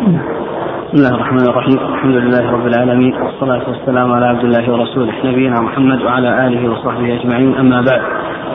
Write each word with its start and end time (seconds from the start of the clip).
بسم 0.00 0.16
الله 0.94 1.14
الرحمن 1.14 1.48
الرحيم. 1.48 1.78
الحمد 1.78 2.14
لله 2.14 2.50
رب 2.50 2.66
العالمين. 2.66 3.14
والصلاة 3.14 3.68
والسلام 3.68 4.12
على 4.12 4.26
عبد 4.26 4.44
الله 4.44 4.72
ورسوله 4.72 5.12
نبينا 5.24 5.60
محمد 5.60 6.02
وعلى 6.02 6.46
آله 6.46 6.72
وصحبه 6.72 7.20
أجمعين. 7.20 7.54
أما 7.54 7.80
بعد 7.80 8.02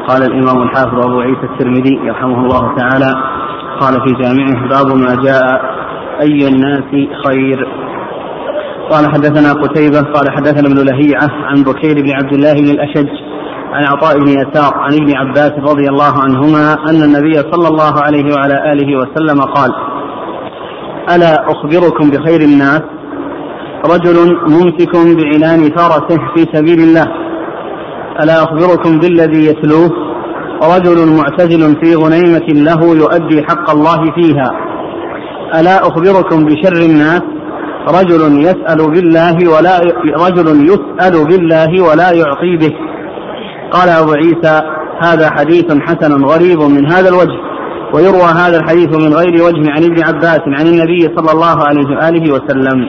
قال 0.07 0.21
الإمام 0.23 0.63
الحافظ 0.63 1.05
أبو 1.07 1.19
عيسى 1.19 1.43
الترمذي 1.43 1.95
يرحمه 2.07 2.39
الله 2.45 2.75
تعالى 2.77 3.11
قال 3.79 3.93
في 3.93 4.11
جامعه 4.23 4.69
باب 4.69 4.97
ما 4.97 5.23
جاء 5.23 5.61
أي 6.21 6.47
الناس 6.47 6.89
خير؟ 7.25 7.67
قال 8.91 9.03
حدثنا 9.13 9.53
قتيبة 9.63 10.01
قال 10.15 10.31
حدثنا 10.31 10.67
ابن 10.67 10.79
لهيعة 10.89 11.29
عن 11.49 11.63
بكير 11.63 11.95
بن 12.05 12.11
عبد 12.11 12.33
الله 12.33 12.53
بن 12.53 12.69
الأشج 12.69 13.09
عن 13.73 13.83
عطاء 13.83 14.17
بن 14.19 14.27
يسار 14.27 14.73
عن 14.73 14.93
ابن 14.93 15.15
عباس 15.15 15.51
رضي 15.71 15.89
الله 15.89 16.13
عنهما 16.25 16.73
أن 16.89 16.99
النبي 17.07 17.33
صلى 17.33 17.67
الله 17.67 17.93
عليه 18.05 18.25
وعلى 18.35 18.73
آله 18.73 18.97
وسلم 18.97 19.41
قال 19.41 19.94
ألا 21.09 21.51
أخبركم 21.51 22.09
بخير 22.09 22.41
الناس؟ 22.41 22.81
رجل 23.85 24.37
ممسك 24.47 24.93
بعنان 24.95 25.71
فرسه 25.77 26.19
في 26.35 26.45
سبيل 26.53 26.79
الله. 26.79 27.05
ألا 28.23 28.43
أخبركم 28.43 28.99
بالذي 28.99 29.45
يتلوه؟ 29.45 29.91
رجل 30.63 31.17
معتزل 31.17 31.75
في 31.83 31.95
غنيمة 31.95 32.47
له 32.49 32.95
يؤدي 32.95 33.43
حق 33.43 33.69
الله 33.69 34.11
فيها. 34.15 34.51
ألا 35.59 35.81
أخبركم 35.87 36.45
بشر 36.45 36.85
الناس؟ 36.85 37.21
رجل 37.87 38.41
يسأل 38.41 38.91
بالله 38.91 39.49
ولا 39.53 39.79
رجل 40.27 40.65
يسأل 40.65 41.25
بالله 41.27 41.83
ولا 41.83 42.11
يعطي 42.11 42.57
به. 42.61 42.73
قال 43.71 43.89
أبو 43.89 44.11
عيسى 44.11 44.61
هذا 45.01 45.29
حديث 45.29 45.65
حسن 45.81 46.25
غريب 46.25 46.59
من 46.61 46.91
هذا 46.91 47.09
الوجه. 47.09 47.44
ويروى 47.95 48.29
هذا 48.41 48.57
الحديث 48.57 48.89
من 49.05 49.13
غير 49.13 49.33
وجه 49.43 49.71
عن 49.71 49.83
ابن 49.83 50.03
عباس 50.03 50.41
عن 50.47 50.67
النبي 50.67 51.01
صلى 51.15 51.31
الله 51.31 51.57
عليه 51.67 51.87
وآله 51.95 52.33
وسلم. 52.33 52.79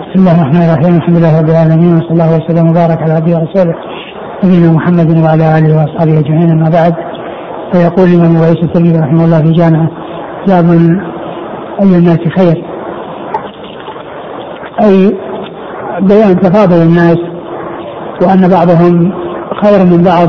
بسم 0.00 0.20
الله 0.20 0.42
الرحمن 0.42 0.62
الرحيم. 0.70 0.96
الحمد 0.96 1.16
لله 1.16 1.40
رب 1.40 1.48
العالمين 1.48 1.96
وصلى 1.96 2.10
الله 2.10 2.36
وسلم 2.36 2.70
وبارك 2.70 3.02
على 3.02 3.12
عبده 3.12 3.36
ورسوله 3.36 3.74
نبينا 4.44 4.72
محمد 4.72 5.10
وعلى 5.24 5.58
آله 5.58 5.76
وأصحابه 5.76 6.18
أجمعين 6.18 6.50
أما 6.50 6.70
بعد. 6.70 6.94
فيقول 7.72 8.08
الإمام 8.08 8.36
عيسى 8.36 8.62
الترمذي 8.62 8.98
رحمه 8.98 9.24
الله 9.24 9.42
في 9.42 9.52
جامعه 9.52 9.90
باب 10.48 10.70
أي 11.82 11.98
الناس 11.98 12.18
خير؟ 12.38 12.64
أي 14.82 15.16
بيان 16.00 16.40
تفاضل 16.40 16.82
الناس 16.82 17.18
وأن 18.22 18.48
بعضهم 18.56 19.12
خير 19.62 19.84
من 19.84 20.02
بعض 20.04 20.28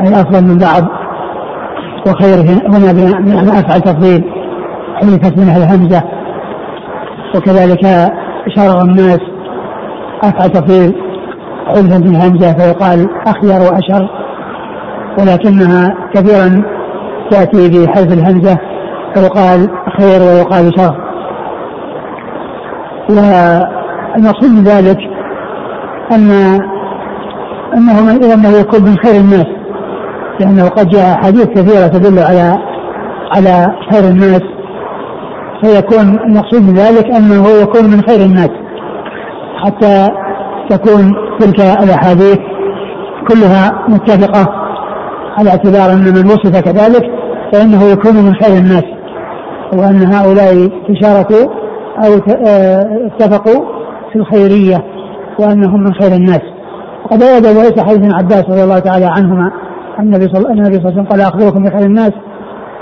أي 0.00 0.20
أفضل 0.20 0.44
من 0.44 0.58
بعض. 0.58 1.01
وخير 2.06 2.34
هنا 2.68 2.92
بمعنى 2.92 3.50
أفعل 3.60 3.80
تفضيل. 3.80 4.24
حذفت 4.94 5.38
منها 5.38 5.56
الهمزه 5.56 6.02
وكذلك 7.34 8.12
شرع 8.56 8.82
الناس. 8.82 9.20
أفعل 10.22 10.48
تفضيل. 10.48 10.94
حذفا 11.66 11.98
من 11.98 12.16
الهمزه 12.16 12.52
فيقال 12.52 13.08
أخير 13.26 13.60
وأشر. 13.60 14.10
ولكنها 15.18 15.94
كثيرا 16.14 16.62
تأتي 17.30 17.68
بحذف 17.68 18.12
الهمزه 18.12 18.58
فيقال 19.14 19.68
خير 19.98 20.22
ويقال 20.22 20.70
شر. 20.76 20.96
والمقصود 23.10 24.50
من 24.50 24.64
ذلك 24.64 24.98
أن 26.12 26.30
أنه 27.74 28.00
انه 28.34 28.58
يكون 28.60 28.82
من 28.82 28.96
خير 29.04 29.20
الناس. 29.20 29.61
لأنه 30.42 30.68
قد 30.68 30.88
جاء 30.88 31.14
احاديث 31.14 31.46
كثيرة 31.46 31.86
تدل 31.86 32.18
على 32.18 32.58
على 33.36 33.66
خير 33.92 34.04
الناس 34.10 34.42
فيكون 35.62 36.18
المقصود 36.26 36.62
من 36.62 36.74
ذلك 36.74 37.06
أنه 37.16 37.48
يكون 37.62 37.84
من 37.84 38.02
خير 38.02 38.20
الناس 38.20 38.50
حتى 39.64 40.08
تكون 40.70 41.12
تلك 41.40 41.60
الأحاديث 41.60 42.38
كلها 43.28 43.84
متفقة 43.88 44.48
على 45.38 45.50
اعتبار 45.50 45.92
أن 45.92 46.04
من 46.04 46.26
وصف 46.26 46.60
كذلك 46.60 47.02
فإنه 47.52 47.84
يكون 47.84 48.16
من 48.16 48.34
خير 48.34 48.56
الناس 48.56 48.84
وأن 49.72 50.12
هؤلاء 50.12 50.68
تشاركوا 50.88 51.52
أو 52.04 52.20
اتفقوا 53.06 53.64
في 54.12 54.18
الخيرية 54.18 54.78
وأنهم 55.38 55.80
من 55.80 55.94
خير 55.94 56.12
الناس. 56.12 56.40
وقد 57.04 57.22
ورد 57.22 57.46
وليس 57.46 57.80
حديث 57.80 58.14
عباس 58.14 58.44
رضي 58.50 58.62
الله 58.62 58.78
تعالى 58.78 59.06
عنهما 59.06 59.50
النبي 60.00 60.28
صلى 60.28 60.38
الله 60.38 60.64
عليه 60.64 60.78
وسلم 60.78 61.04
قال 61.04 61.20
أخبركم 61.20 61.64
بخير 61.64 61.86
الناس 61.86 62.12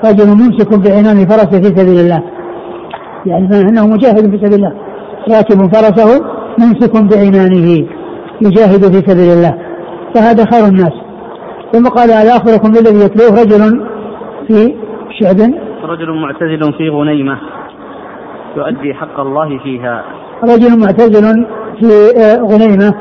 رجل 0.05 0.27
ممسك 0.27 0.79
بعنان 0.79 1.29
فرسه 1.29 1.61
في 1.61 1.65
سبيل 1.65 2.01
الله. 2.01 2.23
يعني 3.27 3.61
أنه 3.69 3.87
مجاهد 3.87 4.31
في 4.31 4.47
سبيل 4.47 4.55
الله. 4.55 4.73
راكب 5.31 5.75
فرسه 5.75 6.25
ممسك 6.59 6.93
بعنانه. 6.93 7.87
يجاهد 8.41 8.83
في 8.93 9.11
سبيل 9.11 9.33
الله. 9.33 9.55
فهذا 10.15 10.45
خير 10.53 10.67
الناس. 10.67 10.93
ثم 11.73 11.89
قال 11.89 12.11
ألا 12.11 12.37
أخبركم 12.37 12.71
بالذي 12.73 13.05
يتلوه 13.05 13.43
رجل 13.43 13.87
في 14.49 14.75
شعب؟ 15.21 15.41
رجل 15.85 16.21
معتزل 16.23 16.73
في 16.79 16.89
غنيمة 16.89 17.39
يؤدي 18.57 18.95
حق 18.95 19.21
الله 19.21 19.59
فيها. 19.59 20.05
رجل 20.45 20.81
معتزل 20.81 21.47
في 21.81 21.89
غنيمة 22.41 22.95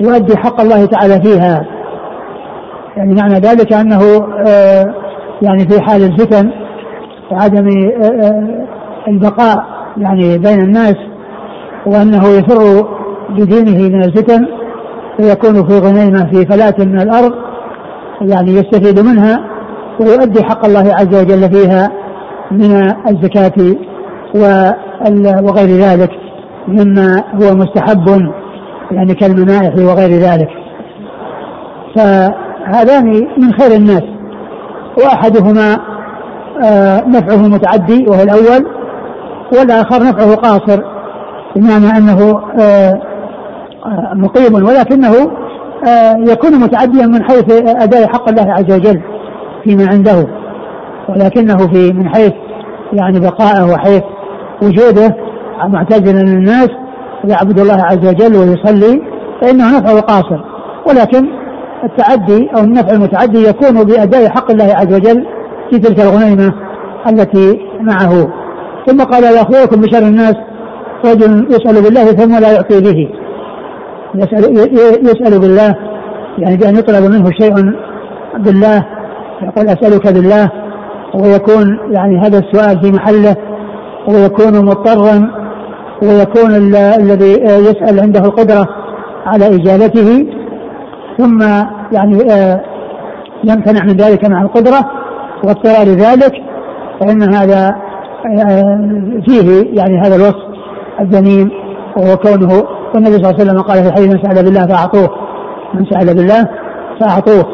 يؤدي 0.00 0.36
حق 0.36 0.60
الله 0.60 0.86
تعالى 0.86 1.20
فيها. 1.22 1.66
يعني 2.96 3.14
معنى 3.14 3.34
ذلك 3.34 3.72
أنه 3.72 4.00
يعني 5.42 5.68
في 5.68 5.80
حال 5.80 6.02
الفتن 6.02 6.50
وعدم 7.32 7.68
البقاء 9.08 9.64
يعني 9.96 10.38
بين 10.38 10.60
الناس 10.60 10.96
وأنه 11.86 12.28
يفر 12.28 12.86
بدينه 13.30 13.88
من 13.88 14.04
الفتن 14.04 14.46
ويكون 15.20 15.68
في 15.68 15.78
غنيمة 15.78 16.30
في 16.30 16.46
فلاة 16.46 16.74
من 16.78 17.00
الأرض 17.00 17.32
يعني 18.20 18.50
يستفيد 18.52 19.00
منها 19.00 19.38
ويؤدي 20.00 20.44
حق 20.44 20.66
الله 20.66 20.94
عز 20.94 21.22
وجل 21.22 21.52
فيها 21.52 21.88
من 22.50 22.72
الزكاة 23.08 23.76
وغير 25.42 25.68
ذلك 25.68 26.10
مما 26.68 27.24
هو 27.34 27.54
مستحب 27.54 28.30
يعني 28.90 29.14
كالمنائح 29.14 29.74
وغير 29.74 30.10
ذلك. 30.10 30.48
فهذان 32.66 33.28
من 33.38 33.52
خير 33.52 33.76
الناس 33.76 34.02
وأحدهما 34.98 35.78
نفعه 37.06 37.36
متعدي 37.48 38.06
وهو 38.08 38.22
الأول 38.22 38.66
والآخر 39.58 40.02
نفعه 40.02 40.34
قاصر 40.34 40.82
بمعنى 41.56 41.98
أنه 41.98 42.40
مقيم 44.14 44.54
ولكنه 44.54 45.12
يكون 46.32 46.60
متعديا 46.60 47.06
من 47.06 47.22
حيث 47.22 47.52
أداء 47.66 48.06
حق 48.08 48.28
الله 48.28 48.52
عز 48.52 48.72
وجل 48.74 49.02
فيما 49.64 49.86
عنده 49.88 50.26
ولكنه 51.08 51.56
في 51.56 51.92
من 51.92 52.08
حيث 52.08 52.32
يعني 52.92 53.20
بقائه 53.20 53.72
وحيث 53.72 54.02
وجوده 54.62 55.16
معتزلا 55.68 56.22
للناس 56.22 56.68
يعبد 57.24 57.58
الله 57.58 57.82
عز 57.84 58.08
وجل 58.08 58.36
ويصلي 58.36 59.02
فإنه 59.40 59.78
نفعه 59.78 60.00
قاصر 60.00 60.44
ولكن 60.88 61.28
التعدي 61.84 62.50
أو 62.56 62.60
النفع 62.60 62.92
المتعدي 62.94 63.48
يكون 63.48 63.84
بأداء 63.84 64.28
حق 64.28 64.50
الله 64.50 64.74
عز 64.74 64.94
وجل 64.94 65.26
في 65.70 65.78
تلك 65.78 66.00
الغنيمة 66.00 66.54
التي 67.10 67.60
معه. 67.80 68.28
ثم 68.86 69.02
قال 69.02 69.22
لا 69.22 69.42
اخبركم 69.42 69.80
بشر 69.80 69.98
الناس 69.98 70.34
رجل 71.04 71.46
يسأل 71.50 71.82
بالله 71.82 72.04
ثم 72.04 72.40
لا 72.40 72.52
يعطي 72.52 72.80
به. 72.80 73.08
يسال 74.14 74.58
يسأل 75.04 75.40
بالله 75.40 75.74
يعني 76.38 76.56
بأن 76.56 76.76
يطلب 76.76 77.10
منه 77.10 77.30
شيء 77.30 77.54
بالله 78.38 78.86
يقول 79.42 79.68
أسألك 79.68 80.12
بالله 80.12 80.50
ويكون 81.14 81.78
يعني 81.90 82.18
هذا 82.18 82.38
السؤال 82.38 82.82
في 82.82 82.92
محله 82.92 83.36
ويكون 84.08 84.64
مضطرا 84.64 85.30
ويكون 86.02 86.54
الذي 87.00 87.32
يسأل 87.42 88.00
عنده 88.00 88.20
القدرة 88.20 88.68
على 89.26 89.46
إجابته. 89.46 90.26
ثم 91.18 91.42
يعني 91.92 92.18
يمتنع 93.44 93.84
من 93.84 93.96
ذلك 93.96 94.30
مع 94.30 94.42
القدرة 94.42 94.90
واضطرار 95.44 95.86
ذلك 95.86 96.32
فإن 97.00 97.34
هذا 97.34 97.76
فيه 99.26 99.64
يعني 99.72 100.00
هذا 100.00 100.16
الوصف 100.16 100.52
الذميم 101.00 101.50
وهو 101.96 102.16
كونه 102.16 102.62
والنبي 102.94 103.12
صلى 103.12 103.30
الله 103.30 103.34
عليه 103.40 103.44
وسلم 103.44 103.60
قال 103.60 103.82
في 103.82 103.88
الحديث 103.88 104.14
من 104.14 104.22
سأل 104.22 104.44
بالله 104.44 104.66
فأعطوه. 104.66 105.08
من 105.74 105.84
سأل 105.90 106.16
بالله 106.16 106.48
فأعطوه. 107.00 107.44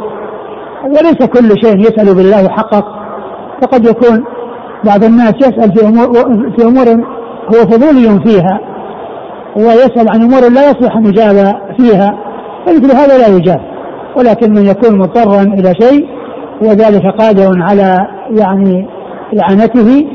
وليس 0.85 1.27
كل 1.27 1.49
شيء 1.65 1.79
يسأل 1.79 2.15
بالله 2.15 2.41
يحقق 2.41 2.85
فقد 3.63 3.87
يكون 3.87 4.25
بعض 4.85 5.05
الناس 5.05 5.35
يسأل 5.35 5.73
في 5.77 5.87
أمور 5.87 6.07
في 6.57 6.65
أمور 6.65 7.05
هو 7.49 7.71
فضولي 7.71 8.21
فيها 8.25 8.61
ويسأل 9.57 10.09
عن 10.09 10.23
أمور 10.23 10.41
لا 10.41 10.71
يصلح 10.71 10.97
أن 10.97 11.07
يجاب 11.07 11.55
فيها. 11.79 12.28
فمثل 12.67 12.97
هذا 12.97 13.19
لا 13.19 13.37
يجاب. 13.37 13.61
ولكن 14.17 14.51
من 14.51 14.67
يكون 14.67 14.99
مضطرا 14.99 15.43
إلى 15.43 15.75
شيء 15.81 16.09
وذلك 16.63 17.07
قادر 17.19 17.63
على 17.63 18.07
يعني 18.31 18.89
إعانته 19.41 20.07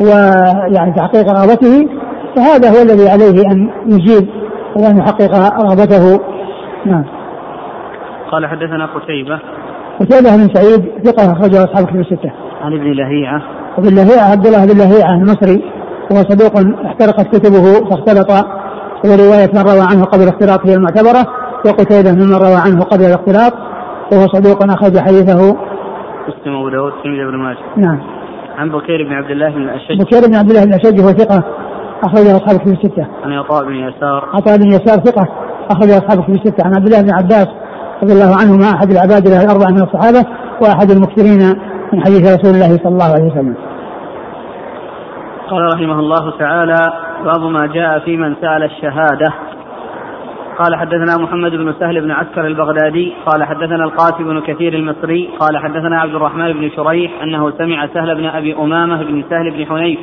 ويعني 0.00 0.92
تحقيق 0.96 1.28
رغبته 1.28 1.88
فهذا 2.36 2.70
هو 2.70 2.82
الذي 2.82 3.08
عليه 3.08 3.50
أن 3.50 3.70
يجيب 3.86 4.28
وأن 4.76 4.98
يحقق 4.98 5.62
رغبته. 5.62 6.20
نعم. 6.86 7.04
قال 8.32 8.46
حدثنا 8.46 8.86
قتيبة. 8.86 9.40
قتيبة 10.00 10.36
بن 10.36 10.54
سعيد 10.54 11.04
ثقة 11.04 11.32
أخرجه 11.32 11.64
أصحاب 11.64 11.84
الكتب 11.84 12.00
الستة. 12.00 12.32
عن 12.62 12.72
ابن 12.72 12.92
لهيعة. 12.92 13.42
وابن 13.78 13.94
لهيعة 13.94 14.30
عبد 14.30 14.46
الله 14.46 14.66
بن 14.66 14.78
لهيعة 14.78 15.14
المصري 15.14 15.62
وهو 16.10 16.22
صدوق 16.22 16.52
احترقت 16.86 17.36
كتبه 17.36 17.90
فاختلط 17.90 18.46
ورواية 19.04 19.50
من 19.54 19.62
روى 19.62 19.86
عنه 19.90 20.04
قبل 20.04 20.22
الاختلاط 20.22 20.66
هي 20.66 20.74
المعتبرة. 20.74 21.45
وقتيبة 21.66 22.12
ممن 22.12 22.34
روى 22.34 22.56
عنه 22.66 22.80
قبل 22.80 23.04
الاختلاط 23.04 23.52
وهو 24.12 24.26
صدوق 24.26 24.58
أخرج 24.62 24.98
حديثه 24.98 25.56
مسلم 26.28 26.54
أبو 26.56 26.68
داود 26.68 26.92
الترمذي 26.92 27.24
بن 27.24 27.36
ماجه. 27.38 27.58
نعم. 27.76 28.00
عن 28.58 28.68
بكير 28.70 29.02
بن 29.08 29.12
عبد 29.12 29.30
الله 29.30 29.48
بن 29.48 29.62
الأشج. 29.62 30.00
بكير 30.00 30.20
بن 30.28 30.34
عبد 30.34 30.50
الله 30.50 30.64
بن 30.64 30.70
الأشج 30.74 31.00
وهو 31.00 31.08
ثقة 31.08 31.44
أخرجه 32.04 32.36
أصحاب 32.36 32.56
الكتب 32.56 32.72
الستة. 32.72 33.06
عن 33.24 33.32
عطاء 33.32 33.64
بن 33.64 33.74
يسار. 33.74 34.28
عطاء 34.34 34.56
بن 34.56 34.66
يسار 34.66 34.98
ثقة 34.98 35.28
أخرج 35.70 35.90
أصحاب 35.90 36.18
الكتب 36.18 36.34
الستة. 36.34 36.66
عن 36.66 36.74
عبد 36.74 36.86
الله 36.86 37.02
بن 37.02 37.10
عباس 37.14 37.48
رضي 38.02 38.12
الله 38.12 38.36
عنهما 38.40 38.66
أحد 38.74 38.90
العباد 38.90 39.28
له 39.28 39.44
الأربعة 39.44 39.70
من 39.70 39.82
الصحابة 39.82 40.22
وأحد 40.62 40.90
المكثرين 40.90 41.42
من 41.92 42.00
حديث 42.04 42.22
رسول 42.34 42.54
الله 42.54 42.76
صلى 42.76 42.92
الله 42.92 43.12
عليه 43.14 43.24
وسلم. 43.32 43.56
قال 45.50 45.62
رحمه 45.74 45.98
الله 45.98 46.38
تعالى 46.38 46.92
باب 47.24 47.40
ما 47.40 47.66
جاء 47.66 47.98
في 48.04 48.16
من 48.16 48.34
سأل 48.40 48.62
الشهادة 48.62 49.32
قال 50.58 50.76
حدثنا 50.76 51.16
محمد 51.16 51.50
بن 51.50 51.74
سهل 51.80 52.00
بن 52.00 52.10
عسكر 52.10 52.46
البغدادي 52.46 53.14
قال 53.26 53.44
حدثنا 53.44 53.84
القاسم 53.84 54.24
بن 54.24 54.40
كثير 54.40 54.74
المصري 54.74 55.30
قال 55.40 55.58
حدثنا 55.58 56.00
عبد 56.00 56.14
الرحمن 56.14 56.52
بن 56.52 56.70
شريح 56.76 57.22
أنه 57.22 57.50
سمع 57.50 57.86
سهل 57.86 58.14
بن 58.14 58.24
أبي 58.24 58.54
أمامة 58.54 59.02
بن 59.02 59.24
سهل 59.30 59.50
بن 59.50 59.66
حنيف 59.66 59.98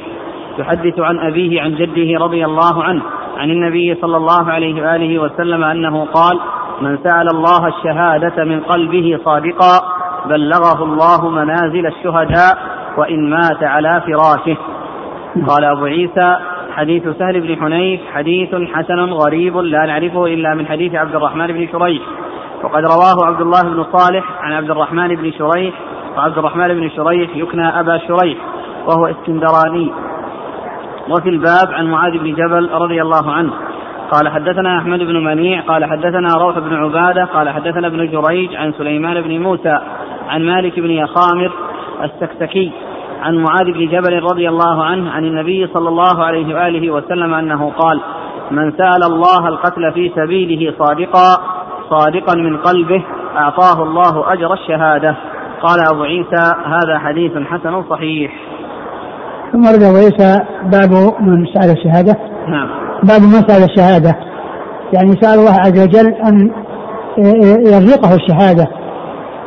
يحدث 0.60 1.00
عن 1.00 1.20
أبيه 1.20 1.62
عن 1.62 1.76
جده 1.76 2.20
رضي 2.26 2.46
الله 2.46 2.84
عنه 2.84 3.02
عن 3.38 3.50
النبي 3.50 3.96
صلى 4.02 4.18
الله 4.18 4.52
عليه 4.52 4.82
وآله 4.82 5.20
وسلم 5.20 5.64
أنه 5.64 6.06
قال 6.06 6.40
من 6.82 6.98
سأل 7.04 7.28
الله 7.28 7.68
الشهادة 7.68 8.44
من 8.44 8.60
قلبه 8.60 9.20
صادقا 9.26 9.80
بلغه 10.30 10.84
الله 10.84 11.30
منازل 11.30 11.88
الشهداء 11.88 12.58
وإن 12.98 13.30
مات 13.30 13.64
على 13.64 14.02
فراشه. 14.08 14.58
قال 15.48 15.64
أبو 15.64 15.86
عيسى 15.86 16.38
حديث 16.76 17.04
سهل 17.20 17.42
بن 17.42 17.62
حنيف 17.62 18.02
حديث 18.14 18.56
حسن 18.74 19.00
غريب 19.00 19.58
لا 19.58 19.86
نعرفه 19.86 20.26
إلا 20.26 20.56
من 20.56 20.68
حديث 20.68 20.96
عبد 20.96 21.16
الرحمن 21.16 21.48
بن 21.48 21.68
شريح. 21.72 22.02
وقد 22.64 22.84
رواه 22.84 23.28
عبد 23.28 23.42
الله 23.42 23.62
بن 23.62 23.86
صالح 23.92 24.24
عن 24.42 24.54
عبد 24.54 24.72
الرحمن 24.72 25.16
بن 25.16 25.32
شريح 25.32 25.74
وعبد 26.18 26.38
الرحمن 26.38 26.68
بن 26.68 26.90
شريح 26.90 27.36
يكنى 27.36 27.80
أبا 27.80 27.98
شريح 27.98 28.38
وهو 28.88 29.06
اسكندراني. 29.06 29.92
وفي 31.10 31.30
الباب 31.30 31.68
عن 31.72 31.86
معاذ 31.86 32.18
بن 32.18 32.34
جبل 32.34 32.70
رضي 32.72 33.02
الله 33.02 33.32
عنه. 33.32 33.54
قال 34.12 34.30
حدثنا 34.30 34.78
أحمد 34.78 35.00
بن 35.00 35.24
منيع 35.24 35.62
قال 35.62 35.86
حدثنا 35.86 36.30
روح 36.38 36.60
بن 36.60 36.74
عبادة 36.74 37.26
قال 37.26 37.50
حدثنا 37.50 37.88
ابن 37.88 38.12
جريج 38.12 38.56
عن 38.56 38.74
سليمان 38.74 39.22
بن 39.22 39.42
موسى 39.42 39.80
عن 40.30 40.46
مالك 40.46 40.80
بن 40.80 40.92
يخامر 40.92 41.52
السكسكي. 42.04 42.72
عن 43.24 43.36
معاذ 43.36 43.66
بن 43.66 43.88
جبل 43.88 44.24
رضي 44.24 44.50
الله 44.50 44.84
عنه 44.84 45.12
عن 45.12 45.26
النبي 45.26 45.68
صلى 45.74 45.90
الله 45.90 46.24
عليه 46.24 46.56
وآله 46.56 46.92
وسلم 46.92 47.34
أنه 47.34 47.70
قال: 47.70 48.02
من 48.52 48.72
سأل 48.72 49.04
الله 49.04 49.48
القتل 49.48 49.92
في 49.94 50.12
سبيله 50.16 50.74
صادقا 50.80 51.38
صادقا 51.90 52.36
من 52.36 52.58
قلبه 52.58 53.04
أعطاه 53.38 53.84
الله 53.84 54.34
أجر 54.34 54.54
الشهادة. 54.54 55.16
قال 55.62 55.80
أبو 55.94 56.04
عيسى 56.04 56.56
هذا 56.66 57.00
حديث 57.00 57.32
حسن 57.32 57.84
صحيح. 57.90 58.32
ثم 59.52 59.68
رد 59.68 59.84
أبو 59.84 59.98
عيسى 59.98 60.40
باب 60.64 60.92
من 61.22 61.46
سأل 61.46 61.78
الشهادة. 61.78 62.18
نعم. 62.48 62.70
باب 63.04 63.22
من 63.22 63.48
سأل 63.48 63.64
الشهادة. 63.64 64.16
يعني 64.94 65.12
سأل 65.22 65.40
الله 65.40 65.56
عز 65.60 65.88
وجل 65.88 66.14
أن 66.14 66.52
يرزقه 67.66 68.16
الشهادة 68.16 68.68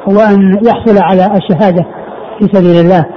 وأن 0.07 0.61
يحصل 0.67 1.03
على 1.03 1.37
الشهادة 1.37 1.87
في 2.39 2.45
سبيل 2.53 2.85
الله 2.85 3.16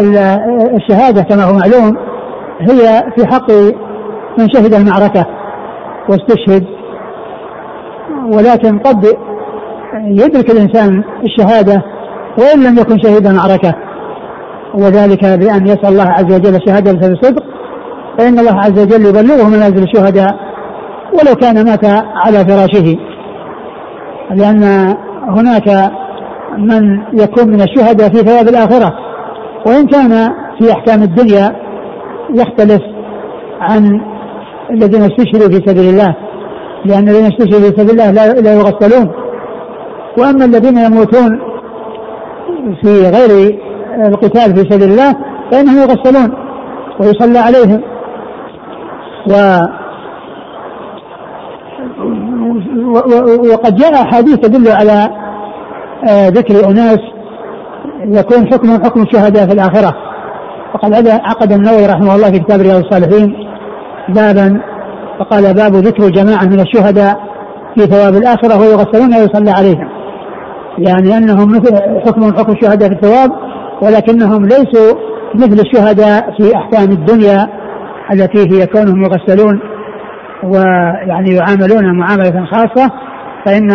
والشهادة 0.00 1.22
كما 1.22 1.44
هو 1.44 1.52
معلوم 1.52 1.96
هي 2.60 3.02
في 3.16 3.26
حق 3.26 3.50
من 4.38 4.48
شهد 4.52 4.74
المعركة 4.74 5.26
واستشهد. 6.08 6.64
ولكن 8.32 8.78
قد 8.78 9.06
يدرك 10.04 10.50
الإنسان 10.50 11.04
الشهادة 11.24 11.82
وإن 12.38 12.64
لم 12.64 12.78
يكن 12.78 12.98
شهيد 12.98 13.26
المعركة 13.26 13.74
وذلك 14.74 15.24
بأن 15.24 15.66
يسأل 15.66 15.86
الله 15.86 16.10
عز 16.10 16.34
وجل 16.34 16.54
الشهادة 16.54 16.92
بصدق 16.92 17.42
فإن 18.18 18.38
الله 18.38 18.60
عز 18.60 18.78
وجل 18.82 19.06
يبلغه 19.06 19.48
منازل 19.48 19.82
الشهداء 19.82 20.34
ولو 21.12 21.34
كان 21.34 21.64
مات 21.64 21.84
على 22.14 22.44
فراشه. 22.44 22.96
لأن 24.30 24.62
هناك 25.28 25.92
من 26.58 27.02
يكون 27.12 27.48
من 27.48 27.60
الشهداء 27.60 28.08
في 28.08 28.18
ثواب 28.18 28.48
الآخرة. 28.48 28.92
وإن 29.66 29.86
كان 29.86 30.10
في 30.58 30.72
أحكام 30.72 31.02
الدنيا 31.02 31.56
يختلف 32.34 32.82
عن 33.60 34.00
الذين 34.70 35.02
استشهدوا 35.02 35.48
في 35.48 35.66
سبيل 35.66 35.88
الله 35.88 36.16
لأن 36.84 37.08
الذين 37.08 37.26
استشهدوا 37.26 37.70
في 37.70 37.80
سبيل 37.80 37.90
الله 37.90 38.10
لا, 38.10 38.54
يغسلون. 38.54 39.10
وأما 40.18 40.44
الذين 40.44 40.78
يموتون 40.78 41.40
في 42.82 43.10
غير 43.10 43.58
القتال 44.06 44.56
في 44.56 44.70
سبيل 44.70 44.90
الله 44.90 45.16
فإنهم 45.50 45.78
يغسلون 45.78 46.34
ويصلى 47.00 47.38
عليهم. 47.38 47.80
و 49.30 49.32
وقد 53.52 53.76
جاء 53.76 53.94
أحاديث 53.94 54.36
تدل 54.36 54.68
على 54.68 55.21
ذكر 56.08 56.70
أناس 56.70 56.98
يكون 58.04 58.46
حكمهم 58.52 58.84
حكم 58.84 59.02
الشهداء 59.02 59.46
في 59.46 59.52
الآخرة. 59.52 59.94
وقد 60.74 61.08
عقد 61.08 61.52
النووي 61.52 61.86
رحمه 61.86 62.14
الله 62.14 62.30
في 62.30 62.38
كتاب 62.38 62.60
رياض 62.60 62.84
الصالحين 62.84 63.34
بابا 64.08 64.60
فقال 65.18 65.54
باب 65.54 65.72
ذكر 65.72 66.08
جماعة 66.08 66.44
من 66.44 66.60
الشهداء 66.60 67.20
في 67.74 67.86
ثواب 67.86 68.14
الآخرة 68.14 68.60
ويغسلون 68.60 69.14
ويصلى 69.14 69.50
عليهم. 69.50 69.88
يعني 70.78 71.16
أنهم 71.16 71.48
مثل 71.48 71.76
حكمهم 72.06 72.36
حكم 72.36 72.52
الشهداء 72.52 72.88
في 72.88 72.94
الثواب 72.94 73.30
ولكنهم 73.82 74.44
ليسوا 74.44 74.98
مثل 75.34 75.60
الشهداء 75.60 76.34
في 76.38 76.56
أحكام 76.56 76.90
الدنيا 76.90 77.48
التي 78.12 78.38
هي 78.38 78.66
كونهم 78.66 79.02
يغسلون 79.02 79.60
ويعني 80.44 81.34
يعاملون 81.34 81.98
معاملة 81.98 82.46
خاصة 82.52 82.90
فإن 83.46 83.70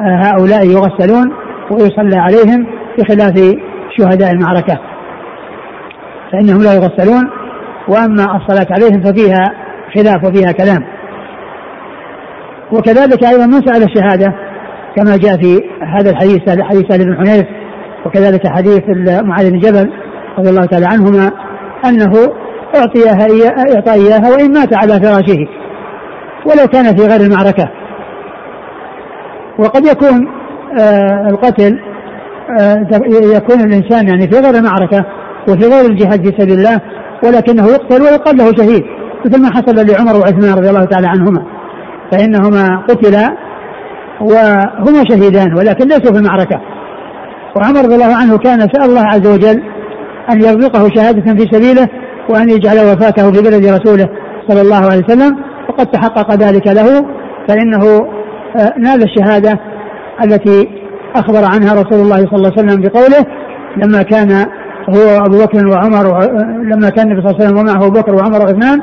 هؤلاء 0.00 0.66
يغسلون 0.66 1.32
ويصلى 1.70 2.16
عليهم 2.16 2.66
بخلاف 2.98 3.56
شهداء 3.98 4.30
المعركة. 4.30 4.78
فإنهم 6.32 6.62
لا 6.62 6.74
يغسلون 6.74 7.30
وأما 7.88 8.36
الصلاة 8.36 8.66
عليهم 8.70 9.02
ففيها 9.02 9.44
خلاف 9.94 10.24
وفيها 10.24 10.52
كلام. 10.52 10.96
وكذلك 12.72 13.24
أيضا 13.24 13.46
من 13.46 13.60
سأل 13.66 13.82
الشهادة 13.82 14.34
كما 14.96 15.16
جاء 15.16 15.36
في 15.42 15.60
هذا 15.96 16.10
الحديث 16.10 16.40
حديث 16.48 16.84
سهل 16.88 17.04
بن 17.04 17.16
حنيف 17.16 17.46
وكذلك 18.06 18.46
حديث 18.46 18.82
معاذ 19.22 19.50
بن 19.50 19.58
جبل 19.58 19.92
رضي 20.38 20.50
الله 20.50 20.66
تعالى 20.66 20.86
عنهما 20.86 21.30
أنه 21.84 22.12
أعطيها 22.76 23.28
أعطى 23.74 23.92
إياها 23.92 24.30
وإن 24.30 24.52
مات 24.52 24.74
على 24.74 25.00
فراشه 25.00 25.46
ولو 26.46 26.66
كان 26.72 26.96
في 26.96 27.06
غير 27.06 27.20
المعركة. 27.20 27.70
وقد 29.58 29.86
يكون 29.86 30.28
القتل 31.28 31.80
آه، 32.60 32.86
يكون 33.36 33.60
الإنسان 33.60 34.08
يعني 34.08 34.30
في 34.30 34.38
غير 34.38 34.54
المعركه 34.54 35.04
وفي 35.48 35.68
غير 35.68 35.90
الجهاد 35.90 36.24
في 36.24 36.42
سبيل 36.42 36.58
الله 36.58 36.80
ولكنه 37.24 37.66
يقتل 37.66 38.02
ويقال 38.02 38.36
له 38.36 38.44
شهيد 38.44 38.84
مثل 39.24 39.42
ما 39.42 39.50
حصل 39.50 39.86
لعمر 39.86 40.16
وعثمان 40.16 40.54
رضي 40.58 40.70
الله 40.70 40.84
تعالى 40.84 41.06
عنهما 41.06 41.42
فإنهما 42.12 42.82
قتلا 42.88 43.36
وهما 44.20 45.04
شهيدان 45.08 45.54
ولكن 45.54 45.88
ليسوا 45.88 46.12
في 46.12 46.18
المعركه 46.18 46.60
وعمر 47.56 47.80
رضي 47.80 47.94
الله 47.94 48.16
عنه 48.16 48.38
كان 48.38 48.60
سال 48.60 48.82
الله 48.82 49.02
عز 49.02 49.26
وجل 49.26 49.62
أن 50.32 50.40
يرزقه 50.40 50.88
شهادة 50.94 51.34
في 51.34 51.48
سبيله 51.52 51.88
وأن 52.28 52.50
يجعل 52.50 52.76
وفاته 52.76 53.32
في 53.32 53.42
بلد 53.42 53.66
رسوله 53.66 54.08
صلى 54.48 54.60
الله 54.60 54.90
عليه 54.90 55.04
وسلم 55.04 55.36
وقد 55.68 55.86
تحقق 55.86 56.34
ذلك 56.34 56.66
له 56.66 57.06
فإنه 57.48 58.06
آه، 58.56 58.74
نال 58.78 59.02
الشهادة 59.02 59.60
التي 60.24 60.68
أخبر 61.16 61.44
عنها 61.44 61.72
رسول 61.72 62.00
الله 62.00 62.16
صلى 62.16 62.36
الله 62.36 62.52
عليه 62.58 62.62
وسلم 62.62 62.82
بقوله 62.82 63.26
لما 63.76 64.02
كان 64.02 64.30
هو 64.88 65.24
أبو 65.26 65.38
بكر 65.38 65.66
وعمر 65.66 66.20
لما 66.62 66.88
كان 66.88 67.10
النبي 67.10 67.22
صلى 67.22 67.30
الله 67.30 67.34
عليه 67.34 67.44
وسلم 67.44 67.58
ومعه 67.58 67.86
أبو 67.86 68.00
بكر 68.00 68.14
وعمر 68.14 68.38
وعثمان 68.40 68.80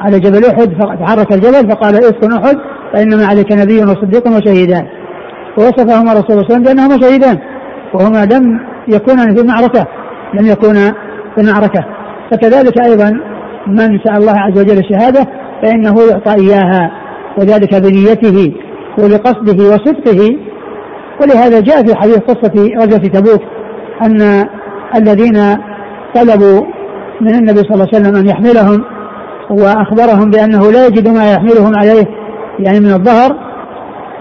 على 0.00 0.20
جبل 0.20 0.44
أحد 0.44 0.74
فتحرك 0.74 1.32
الجبل 1.32 1.70
فقال 1.70 1.94
اسكن 1.94 2.32
أحد 2.32 2.56
فإنما 2.92 3.26
عليك 3.26 3.52
نبي 3.52 3.82
وصديق 3.82 4.26
وشهيدان. 4.28 4.86
ووصفهما 5.58 6.12
رسول 6.12 6.30
الله 6.30 6.30
صلى 6.30 6.32
الله 6.32 6.44
عليه 6.44 6.54
وسلم 6.54 6.62
بأنهما 6.62 7.00
شهيدان 7.00 7.38
وهما 7.94 8.24
لم 8.24 8.60
يكونا 8.88 9.34
في 9.34 9.40
المعركة 9.40 9.86
لم 10.34 10.46
يكونا 10.46 10.94
في 11.34 11.40
المعركة 11.40 11.84
فكذلك 12.30 12.80
أيضا 12.80 13.10
من 13.66 13.98
سأل 14.04 14.16
الله 14.16 14.38
عز 14.38 14.60
وجل 14.60 14.78
الشهادة 14.78 15.26
فإنه 15.62 15.94
يعطى 16.10 16.34
إياها 16.42 16.90
وذلك 17.38 17.74
بنيته 17.74 18.52
وبقصده 18.98 19.64
وصدقه 19.64 20.36
ولهذا 21.22 21.60
جاء 21.60 21.86
في 21.86 21.94
حديث 21.94 22.18
قصة 22.18 22.72
غزوة 22.78 22.98
تبوك 22.98 23.40
أن 24.02 24.48
الذين 24.96 25.56
طلبوا 26.14 26.66
من 27.20 27.34
النبي 27.34 27.58
صلى 27.58 27.74
الله 27.74 27.88
عليه 27.92 27.96
وسلم 28.02 28.16
أن 28.16 28.28
يحملهم 28.28 28.84
وأخبرهم 29.50 30.30
بأنه 30.30 30.72
لا 30.72 30.86
يجد 30.86 31.08
ما 31.08 31.32
يحملهم 31.32 31.72
عليه 31.76 32.06
يعني 32.58 32.80
من 32.80 32.92
الظهر 32.92 33.36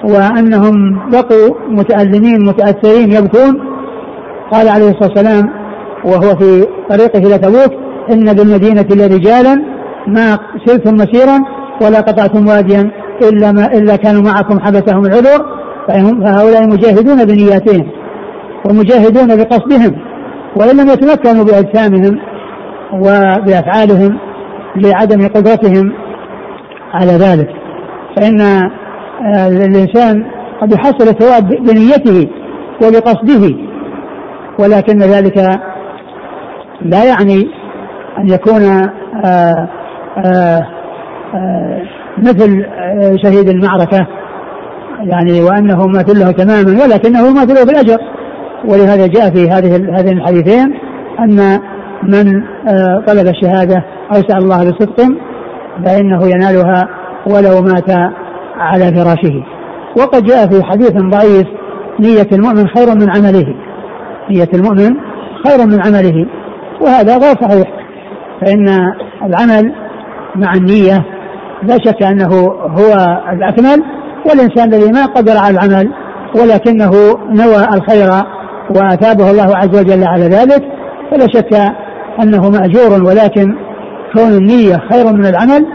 وأنهم 0.04 1.10
بقوا 1.10 1.56
متألمين 1.70 2.46
متأثرين 2.46 3.12
يبكون. 3.12 3.74
قال 4.52 4.70
عليه 4.70 4.90
الصلاة 4.90 5.10
والسلام 5.10 5.50
وهو 6.06 6.36
في 6.36 6.68
طريقه 6.90 7.20
إلى 7.20 7.38
تبوك 7.38 7.74
إن 8.12 8.34
بالمدينة 8.34 8.86
لرجالا 8.92 9.64
ما 10.08 10.38
سرتم 10.66 10.96
مسيرا 10.96 11.40
ولا 11.82 12.02
قطعتم 12.02 12.48
واديا 12.48 12.92
إلا 13.22 13.52
ما 13.52 13.66
إلا 13.66 13.96
كانوا 13.96 14.22
معكم 14.22 14.60
حبسهم 14.60 15.06
العذر. 15.06 15.46
فهؤلاء 15.88 16.68
مجاهدون 16.68 17.26
بنياتهم 17.26 17.92
ومجاهدون 18.70 19.36
بقصدهم 19.36 19.96
وإن 20.56 20.78
لم 20.78 20.90
يتمكنوا 20.90 21.44
بأجسامهم 21.44 22.20
وبأفعالهم 22.94 24.20
لعدم 24.76 25.28
قدرتهم 25.28 25.94
على 26.94 27.12
ذلك. 27.12 27.50
فإن 28.16 28.42
آه، 28.42 29.48
الإنسان 29.48 30.26
قد 30.62 30.74
يحصل 30.74 31.08
الثواب 31.08 31.48
بنيته 31.48 32.30
وبقصده 32.84 33.56
ولكن 34.60 35.00
ذلك 35.00 35.38
لا 36.82 37.04
يعني 37.04 37.50
أن 38.20 38.30
يكون 38.30 38.64
آه، 39.26 39.70
آه، 40.26 40.68
مثل 42.18 42.66
شهيد 43.24 43.50
المعركة 43.50 44.08
يعني 45.04 45.42
وأنه 45.42 45.88
مثله 45.88 46.32
تماما 46.32 46.84
ولكنه 46.84 47.32
مثله 47.32 47.66
بالأجر. 47.66 47.98
ولهذا 48.66 49.08
جاء 49.08 49.30
في 49.30 49.50
هذه 49.50 49.76
هذين 50.00 50.18
الحديثين 50.18 50.74
أن 51.20 51.60
من 52.04 52.44
طلب 53.08 53.28
الشهادة 53.28 53.84
أو 54.16 54.22
سأل 54.28 54.38
الله 54.38 54.58
بصدق 54.58 55.02
فإنه 55.86 56.28
ينالها 56.28 56.88
ولو 57.28 57.62
مات 57.62 57.90
على 58.58 58.86
فراشه. 58.86 59.44
وقد 59.98 60.24
جاء 60.24 60.48
في 60.48 60.64
حديث 60.64 60.92
ضعيف 60.92 61.48
نية 62.00 62.28
المؤمن 62.32 62.68
خير 62.68 62.96
من 62.96 63.10
عمله. 63.10 63.56
نية 64.32 64.50
المؤمن 64.54 64.96
خير 65.48 65.68
من 65.68 65.82
عمله. 65.86 66.26
وهذا 66.82 67.18
غير 67.18 67.36
صحيح. 67.42 67.68
فإن 68.42 68.66
العمل 69.24 69.74
مع 70.36 70.54
النية 70.54 71.06
لا 71.64 71.78
شك 71.86 72.04
أنه 72.04 72.34
هو 72.52 72.94
الأكمل 73.34 73.84
والإنسان 74.26 74.74
الذي 74.74 74.92
ما 74.92 75.06
قدر 75.06 75.38
على 75.38 75.58
العمل 75.58 75.94
ولكنه 76.36 76.92
نوى 77.30 77.60
الخير 77.74 78.10
وأثابه 78.70 79.32
الله 79.32 79.58
عز 79.58 79.80
وجل 79.80 80.04
على 80.04 80.24
ذلك 80.24 80.64
فلا 81.12 81.28
شك 81.34 81.54
أنه 82.24 82.50
مأجور 82.50 83.04
ولكن 83.04 83.56
كون 84.14 84.32
النية 84.38 84.78
خير 84.92 85.06
من 85.14 85.26
العمل 85.26 85.66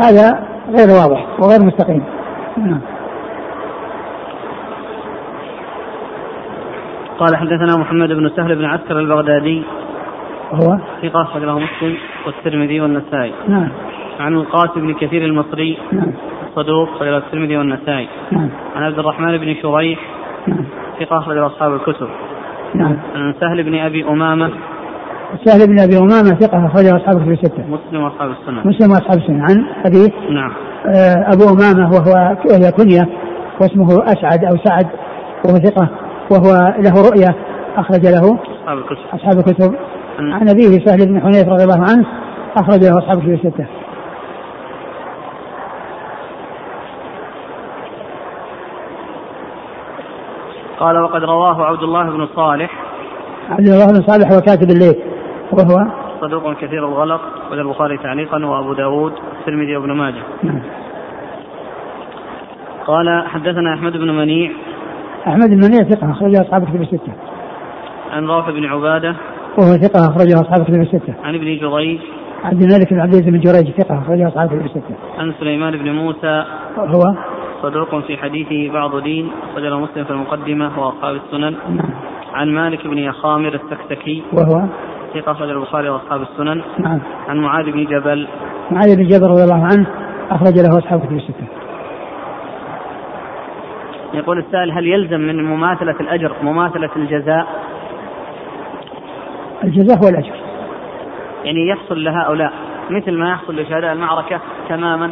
هذا 0.00 0.52
غير 0.68 0.88
واضح 0.88 1.40
وغير 1.40 1.62
مستقيم. 1.62 2.04
نعم. 2.56 2.80
قال 7.18 7.36
حدثنا 7.36 7.76
محمد 7.76 8.08
بن 8.08 8.30
سهل 8.36 8.56
بن 8.56 8.64
عسكر 8.64 8.98
البغدادي. 8.98 9.62
هو؟ 10.52 10.78
ثقة 11.02 11.38
له 11.38 11.58
مسلم 11.58 11.96
والترمذي 12.26 12.80
والنسائي. 12.80 13.32
نعم. 13.48 13.68
عن 14.20 14.34
القاسم 14.34 14.80
بن 14.80 14.94
كثير 14.94 15.24
المصري. 15.24 15.78
نعم. 15.92 16.12
صدوق 16.56 16.88
أخرج 16.88 17.08
له 17.08 17.16
الترمذي 17.16 17.56
والنسائي 17.56 18.08
نعم 18.32 18.50
عن 18.76 18.82
عبد 18.82 18.98
الرحمن 18.98 19.38
بن 19.38 19.54
شريح 19.62 20.00
نعم 20.46 20.64
ثقة 21.00 21.18
أخرج 21.18 21.38
أصحاب 21.38 21.74
الكتب 21.74 22.08
نعم 22.74 22.96
عن 23.14 23.34
سهل 23.40 23.62
بن 23.62 23.78
أبي 23.78 24.04
أمامة 24.04 24.50
سهل 25.44 25.66
بن 25.66 25.80
أبي 25.80 25.98
أمامة 25.98 26.38
ثقة 26.40 26.66
اخرجه 26.66 26.96
أصحاب 26.96 27.16
الكتب 27.16 27.32
الستة. 27.32 27.64
مسلم 27.68 28.02
وأصحاب 28.02 28.30
السنة. 28.30 28.66
مسلم 28.66 28.90
وأصحاب 28.90 29.18
السنة 29.18 29.42
عن 29.42 29.64
ابيه 29.86 30.30
نعم. 30.30 30.52
آه 30.86 31.32
أبو 31.34 31.44
أمامة 31.54 31.90
وهو 31.94 32.36
وهي 32.50 32.72
كنية 32.72 33.08
واسمه 33.60 34.04
أسعد 34.04 34.44
أو 34.44 34.56
سعد 34.64 34.86
وهو 35.44 35.56
ثقة 35.56 35.88
وهو 36.30 36.74
له 36.78 36.92
رؤية 37.08 37.36
أخرج 37.76 38.06
له 38.06 38.38
أصحاب 38.62 38.78
الكتب. 38.78 38.98
أصحاب 39.14 39.38
الكتب. 39.38 39.74
عن 40.18 40.48
أبيه 40.48 40.84
سهل 40.84 41.06
بن 41.06 41.20
حنيف 41.20 41.48
رضي 41.48 41.64
الله 41.64 41.80
عنه 41.90 42.06
أخرج 42.56 42.84
له 42.84 42.98
أصحاب 42.98 43.18
الكتب 43.18 43.46
الستة. 43.46 43.66
قال 50.82 50.98
وقد 50.98 51.24
رواه 51.24 51.64
عبد 51.64 51.82
الله 51.82 52.10
بن 52.10 52.26
صالح. 52.36 52.70
عبد 53.50 53.68
الله 53.68 53.86
بن 53.86 54.02
صالح 54.06 54.32
هو 54.32 54.40
كاتب 54.40 54.70
الليل 54.70 54.94
وهو؟ 55.52 55.76
صدوق 56.20 56.52
كثير 56.52 56.88
الغلط 56.88 57.20
وجه 57.52 57.60
البخاري 57.60 57.98
تعليقا 57.98 58.46
وأبو 58.46 58.72
داود 58.72 59.12
الترمذي 59.40 59.76
وابن 59.76 59.92
ماجه. 59.92 60.22
نعم. 60.42 60.62
قال 62.86 63.24
حدثنا 63.26 63.74
أحمد 63.74 63.92
بن 63.92 64.10
منيع. 64.10 64.50
أحمد 65.26 65.48
بن 65.48 65.64
منيع 65.64 65.82
ثقة 65.82 66.10
أخرجه 66.10 66.40
أصحاب 66.40 66.62
الكتب 66.62 66.82
الستة. 66.82 67.12
عن 68.10 68.26
روح 68.26 68.50
بن 68.50 68.64
عبادة. 68.64 69.16
وهو 69.58 69.76
ثقة 69.76 70.00
أخرجه 70.00 70.34
أصحاب 70.34 70.60
الكتب 70.60 70.80
الستة. 70.80 71.14
عن 71.24 71.34
ابن 71.34 71.58
جريج. 71.58 72.00
عبد 72.44 72.62
الملك 72.62 72.92
بن 72.92 73.00
عبد 73.00 73.14
العزيز 73.14 73.28
بن 73.28 73.40
جريج 73.40 73.70
ثقة 73.70 73.98
أخرجه 73.98 74.28
أصحاب 74.28 74.52
الكتب 74.52 74.66
الستة. 74.66 74.94
عن 75.18 75.34
سليمان 75.40 75.76
بن 75.76 75.90
موسى. 75.90 76.44
هو؟ 76.78 77.02
صدوق 77.62 78.00
في 78.06 78.16
حديثه 78.16 78.72
بعض 78.72 78.96
لين 78.96 79.30
أخرج 79.56 79.69
له 79.69 79.74
مسلم 79.76 80.04
في 80.04 80.10
المقدمة 80.10 80.80
وأصحاب 80.80 81.14
السنن. 81.14 81.56
نعم. 81.68 81.90
عن 82.34 82.54
مالك 82.54 82.86
بن 82.86 82.98
يخامر 82.98 83.54
السكسكي 83.54 84.22
وهو؟ 84.32 84.66
ثقة 85.14 85.32
أخرج 85.32 85.50
البخاري 85.50 85.88
وأصحاب 85.88 86.22
السنن. 86.22 86.62
نعم. 86.78 87.00
عن 87.28 87.38
معاذ 87.38 87.72
بن 87.72 87.84
جبل. 87.84 88.28
معاذ 88.70 88.96
بن 88.96 89.06
جبل 89.06 89.26
رضي 89.30 89.42
الله 89.42 89.64
عنه 89.64 89.86
أخرج 90.30 90.58
له 90.58 90.78
أصحاب 90.78 91.00
كتب 91.00 91.12
الستة. 91.12 91.46
يقول 94.14 94.38
السائل 94.38 94.72
هل 94.72 94.86
يلزم 94.86 95.20
من 95.20 95.44
مماثلة 95.44 95.96
الأجر 96.00 96.32
مماثلة 96.42 96.90
الجزاء؟ 96.96 97.46
الجزاء 99.64 100.04
هو 100.04 100.08
الأجر. 100.08 100.34
يعني 101.44 101.68
يحصل 101.68 102.04
لهؤلاء 102.04 102.52
مثل 102.90 103.18
ما 103.18 103.30
يحصل 103.30 103.56
لشهداء 103.56 103.92
المعركة 103.92 104.40
تماما. 104.68 105.10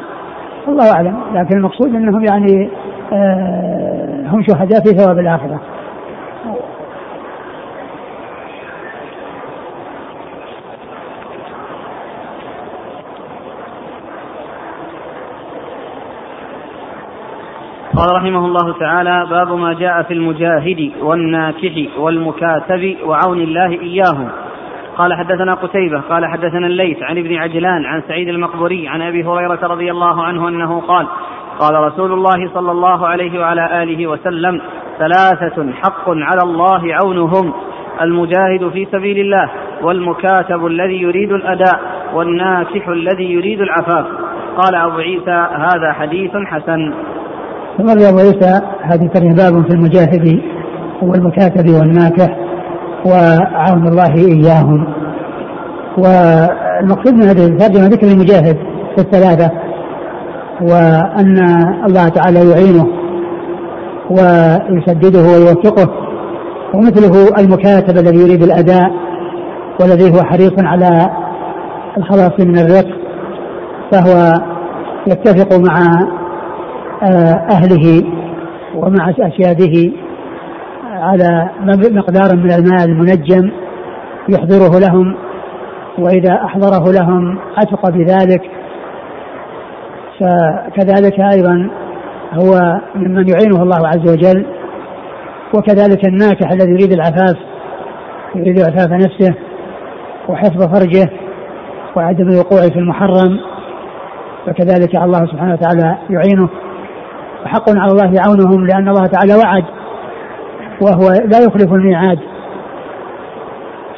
الله 0.70 0.92
أعلم. 0.92 1.20
لكن 1.34 1.56
المقصود 1.56 1.94
أنهم 1.94 2.24
يعني 2.24 2.70
آه 3.12 4.24
هم 4.26 4.42
شهداء 4.42 4.80
في 4.80 4.98
ثواب 4.98 5.18
الآخرة. 5.18 5.60
قال 17.96 18.16
رحمه 18.16 18.44
الله 18.46 18.78
تعالى 18.78 19.26
باب 19.30 19.52
ما 19.52 19.72
جاء 19.72 20.02
في 20.02 20.14
المجاهد 20.14 20.92
والناكح 21.02 21.98
والمكاتب 21.98 22.96
وعون 23.04 23.40
الله 23.40 23.70
إياهم. 23.80 24.28
قال 25.00 25.14
حدثنا 25.14 25.54
قتيبة 25.54 26.00
قال 26.00 26.26
حدثنا 26.26 26.66
الليث 26.66 27.02
عن 27.02 27.18
ابن 27.18 27.34
عجلان 27.34 27.84
عن 27.84 28.02
سعيد 28.08 28.28
المقبوري 28.28 28.88
عن 28.88 29.02
أبي 29.02 29.24
هريرة 29.24 29.66
رضي 29.66 29.90
الله 29.90 30.22
عنه 30.22 30.48
أنه 30.48 30.80
قال 30.80 31.06
قال 31.58 31.74
رسول 31.74 32.12
الله 32.12 32.54
صلى 32.54 32.70
الله 32.70 33.06
عليه 33.06 33.40
وعلى 33.40 33.82
آله 33.82 34.06
وسلم 34.06 34.60
ثلاثة 34.98 35.72
حق 35.72 36.08
على 36.08 36.42
الله 36.42 36.80
عونهم 36.94 37.52
المجاهد 38.00 38.68
في 38.72 38.86
سبيل 38.92 39.18
الله 39.18 39.50
والمكاتب 39.82 40.66
الذي 40.66 41.02
يريد 41.02 41.32
الأداء 41.32 41.80
والناكح 42.14 42.88
الذي 42.88 43.32
يريد 43.32 43.60
العفاف. 43.60 44.06
قال 44.56 44.74
أبو 44.74 44.98
عيسى 44.98 45.46
هذا 45.54 45.92
حديث 45.92 46.30
حسن. 46.46 46.94
ثم 47.78 47.88
أبو 47.88 48.18
عيسى 48.18 48.60
هذه 48.82 49.10
باب 49.14 49.64
في 49.68 49.74
المجاهد 49.74 50.40
والمكاتب 51.02 51.68
والناكح 51.68 52.49
وعون 53.06 53.88
الله 53.88 54.14
إياهم. 54.14 54.86
والمقصود 55.98 57.14
من 57.14 57.22
هذه 57.22 57.46
الترجمه 57.46 57.86
ذكر 57.86 58.06
المجاهد 58.06 58.56
في 58.96 58.98
الثلاثة 58.98 59.50
وأن 60.60 61.38
الله 61.86 62.08
تعالى 62.08 62.50
يعينه 62.50 62.86
ويسدده 64.10 65.20
ويوفقه 65.20 65.90
ومثله 66.74 67.28
المكاتب 67.38 67.98
الذي 67.98 68.18
يريد 68.18 68.42
الأداء 68.42 68.90
والذي 69.80 70.14
هو 70.14 70.22
حريص 70.24 70.52
على 70.58 71.10
الخلاص 71.98 72.32
من 72.40 72.58
الرق 72.58 72.86
فهو 73.92 74.32
يتفق 75.06 75.58
مع 75.58 75.82
آه، 77.02 77.46
أهله 77.50 78.02
ومع 78.76 79.10
أسياده 79.10 79.92
على 81.00 81.50
مقدار 81.90 82.36
من 82.36 82.52
المال 82.52 82.84
المنجم 82.84 83.50
يحضره 84.28 84.78
لهم 84.78 85.16
وإذا 85.98 86.34
أحضره 86.44 86.92
لهم 86.92 87.38
عتق 87.56 87.90
بذلك. 87.90 88.42
فكذلك 90.20 91.20
أيضا 91.20 91.70
هو 92.32 92.80
ممن 92.94 93.28
يعينه 93.28 93.62
الله 93.62 93.88
عز 93.88 94.12
وجل 94.12 94.46
وكذلك 95.54 96.08
الناكح 96.08 96.50
الذي 96.52 96.70
يريد 96.70 96.92
العفاف 96.92 97.36
يريد 98.34 98.60
عفاف 98.60 98.90
نفسه 98.92 99.34
وحفظ 100.28 100.62
فرجه 100.74 101.10
وعدم 101.96 102.28
الوقوع 102.28 102.60
في 102.60 102.78
المحرم. 102.78 103.40
فكذلك 104.46 104.96
الله 104.96 105.26
سبحانه 105.26 105.52
وتعالى 105.52 105.98
يعينه. 106.10 106.48
وحق 107.44 107.70
على 107.70 107.92
الله 107.92 108.20
عونهم 108.20 108.66
لأن 108.66 108.88
الله 108.88 109.06
تعالى 109.06 109.34
وعد 109.34 109.64
وهو 110.80 111.08
لا 111.08 111.38
يخلف 111.38 111.72
الميعاد. 111.72 112.18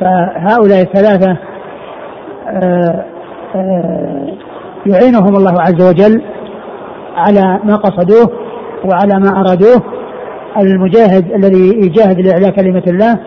فهؤلاء 0.00 0.80
الثلاثة 0.80 1.36
آه، 2.48 3.04
آه، 3.54 4.26
يعينهم 4.86 5.36
الله 5.36 5.60
عز 5.60 5.88
وجل 5.88 6.22
على 7.16 7.60
ما 7.64 7.76
قصدوه 7.76 8.30
وعلى 8.84 9.14
ما 9.20 9.40
أرادوه. 9.40 9.82
المجاهد 10.60 11.32
الذي 11.32 11.68
يجاهد 11.68 12.20
لإعلاء 12.20 12.50
كلمة 12.50 12.82
الله 12.86 13.18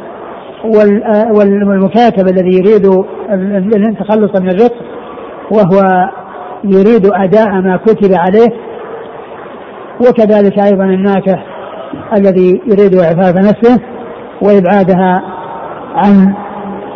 والمكاتب 1.40 2.28
الذي 2.28 2.58
يريد 2.58 3.06
التخلص 3.76 4.42
من 4.42 4.50
الرق 4.50 4.74
وهو 5.52 6.10
يريد 6.64 7.06
أداء 7.14 7.50
ما 7.50 7.78
كتب 7.78 8.14
عليه. 8.14 8.50
وكذلك 10.02 10.60
أيضا 10.60 10.84
الناكح. 10.84 11.55
الذي 12.18 12.62
يريد 12.66 12.96
إعفاف 12.96 13.36
نفسه 13.36 13.80
وإبعادها 14.42 15.22
عن 15.96 16.34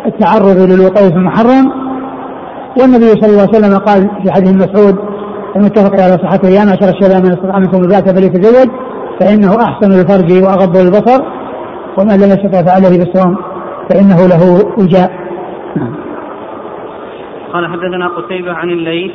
التعرض 0.06 0.58
للوقوع 0.70 1.08
في 1.08 1.16
المحرم. 1.16 1.80
والنبي 2.80 3.06
صلى 3.06 3.30
الله 3.30 3.40
عليه 3.40 3.58
وسلم 3.58 3.78
قال 3.78 4.10
في 4.22 4.32
حديث 4.32 4.54
مسعود 4.54 4.98
المتفق 5.56 5.92
على 5.92 6.12
صحته 6.12 6.48
يا 6.48 6.64
معشر 6.64 6.88
الشباب 6.88 7.24
من 7.24 7.32
استطاع 7.32 7.58
منكم 7.58 7.82
الباءة 7.82 8.14
فليتزوج 8.14 8.68
فإنه 9.20 9.56
أحسن 9.64 9.90
للفرج 9.90 10.42
وأغض 10.44 10.76
للبصر 10.76 11.22
ومن 11.98 12.14
لم 12.20 12.30
يستطع 12.30 12.62
فعليه 12.62 12.98
بالصوم 12.98 13.36
فإنه 13.90 14.26
له 14.26 14.42
وجاء. 14.78 15.10
نعم. 15.76 15.94
قال 17.52 17.66
حدثنا 17.66 18.08
قتيبة 18.08 18.52
عن 18.52 18.68
الليث. 18.70 19.12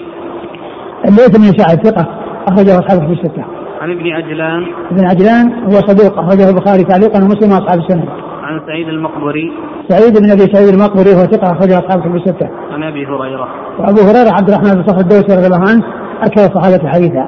الليث 1.05 1.38
بن 1.38 1.58
سعد 1.58 1.88
ثقة 1.88 2.08
أخرجه 2.48 2.79
أصحابه 2.79 3.08
في 3.08 3.13
الستة. 3.13 3.55
عن 3.82 3.91
ابن 3.91 4.08
عجلان 4.12 4.65
ابن 4.91 5.05
عجلان 5.05 5.63
هو 5.63 5.72
صدوق 5.72 6.20
أخرجه 6.20 6.50
البخاري 6.50 6.84
تعليقا 6.84 7.24
ومسلم 7.24 7.51
وأصحاب 7.51 7.79
السنة 7.79 8.05
عن 8.44 8.62
سعيد 8.67 8.88
المقبري 8.89 9.51
سعيد 9.89 10.17
بن 10.17 10.32
أبي 10.32 10.53
سعيد 10.53 10.67
المقبري 10.67 11.13
هو 11.13 11.25
ثقة 11.25 11.51
أخرجه 11.51 11.79
أصحاب 11.79 12.01
كتب 12.01 12.15
الستة. 12.15 12.50
عن 12.72 12.84
أبي 12.84 13.05
هريرة. 13.05 13.48
وأبو 13.79 14.01
هريرة 14.01 14.32
عبد 14.38 14.50
الرحمن 14.50 14.74
بن 14.75 14.84
صخر 14.84 15.00
الدوسي 15.00 15.38
رضي 15.38 15.48
الله 15.48 15.70
عنه 15.70 15.84
أكثر 16.22 16.46
الصحابه 16.46 16.89
حديثا. 16.89 17.27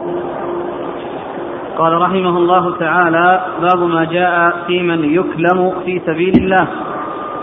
قال 1.78 2.02
رحمه 2.02 2.38
الله 2.38 2.78
تعالى 2.78 3.42
باب 3.62 3.80
ما 3.80 4.06
جاء 4.06 4.54
في 4.68 4.82
من 4.82 5.04
يكلم 5.04 5.72
في 5.86 6.02
سبيل 6.06 6.34
الله 6.44 6.68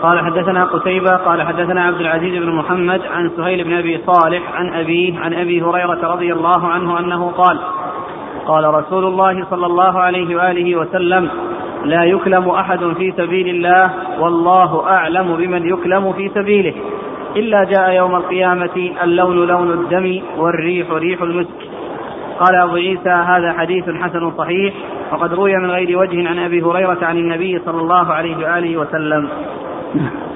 قال 0.02 0.20
حدثنا 0.20 0.64
قتيبة 0.64 1.16
قال 1.16 1.42
حدثنا 1.42 1.82
عبد 1.82 2.00
العزيز 2.00 2.42
بن 2.42 2.50
محمد 2.50 3.00
عن 3.12 3.30
سهيل 3.36 3.64
بن 3.64 3.72
أبي 3.72 4.00
صالح 4.06 4.42
عن 4.54 4.74
أبيه 4.74 5.18
عن 5.18 5.34
أبي 5.34 5.62
هريرة 5.62 6.12
رضي 6.12 6.32
الله 6.32 6.68
عنه 6.68 6.98
أنه 6.98 7.30
قال 7.30 7.58
قال 8.46 8.74
رسول 8.74 9.04
الله 9.04 9.44
صلى 9.50 9.66
الله 9.66 10.00
عليه 10.00 10.36
وآله 10.36 10.76
وسلم 10.76 11.28
لا 11.84 12.04
يكلم 12.04 12.48
أحد 12.48 12.78
في 12.78 13.12
سبيل 13.16 13.48
الله 13.48 13.90
والله 14.20 14.86
أعلم 14.88 15.36
بمن 15.36 15.66
يكلم 15.66 16.12
في 16.12 16.30
سبيله 16.34 16.74
إلا 17.36 17.64
جاء 17.64 17.90
يوم 17.90 18.14
القيامة 18.14 18.90
اللون 19.02 19.46
لون 19.46 19.70
الدم 19.70 20.20
والريح 20.38 20.90
ريح 20.90 21.22
المسك. 21.22 21.60
قال 22.40 22.54
أبو 22.62 22.74
عيسى 22.74 23.08
هذا 23.08 23.52
حديث 23.58 23.84
حسن 23.84 24.30
صحيح 24.38 24.74
وقد 25.12 25.34
روي 25.34 25.56
من 25.56 25.70
غير 25.70 25.98
وجه 25.98 26.28
عن 26.28 26.38
أبي 26.38 26.62
هريرة 26.62 26.98
عن 27.02 27.18
النبي 27.18 27.58
صلى 27.66 27.80
الله 27.80 28.12
عليه 28.12 28.36
وآله 28.36 28.76
وسلم. 28.76 29.28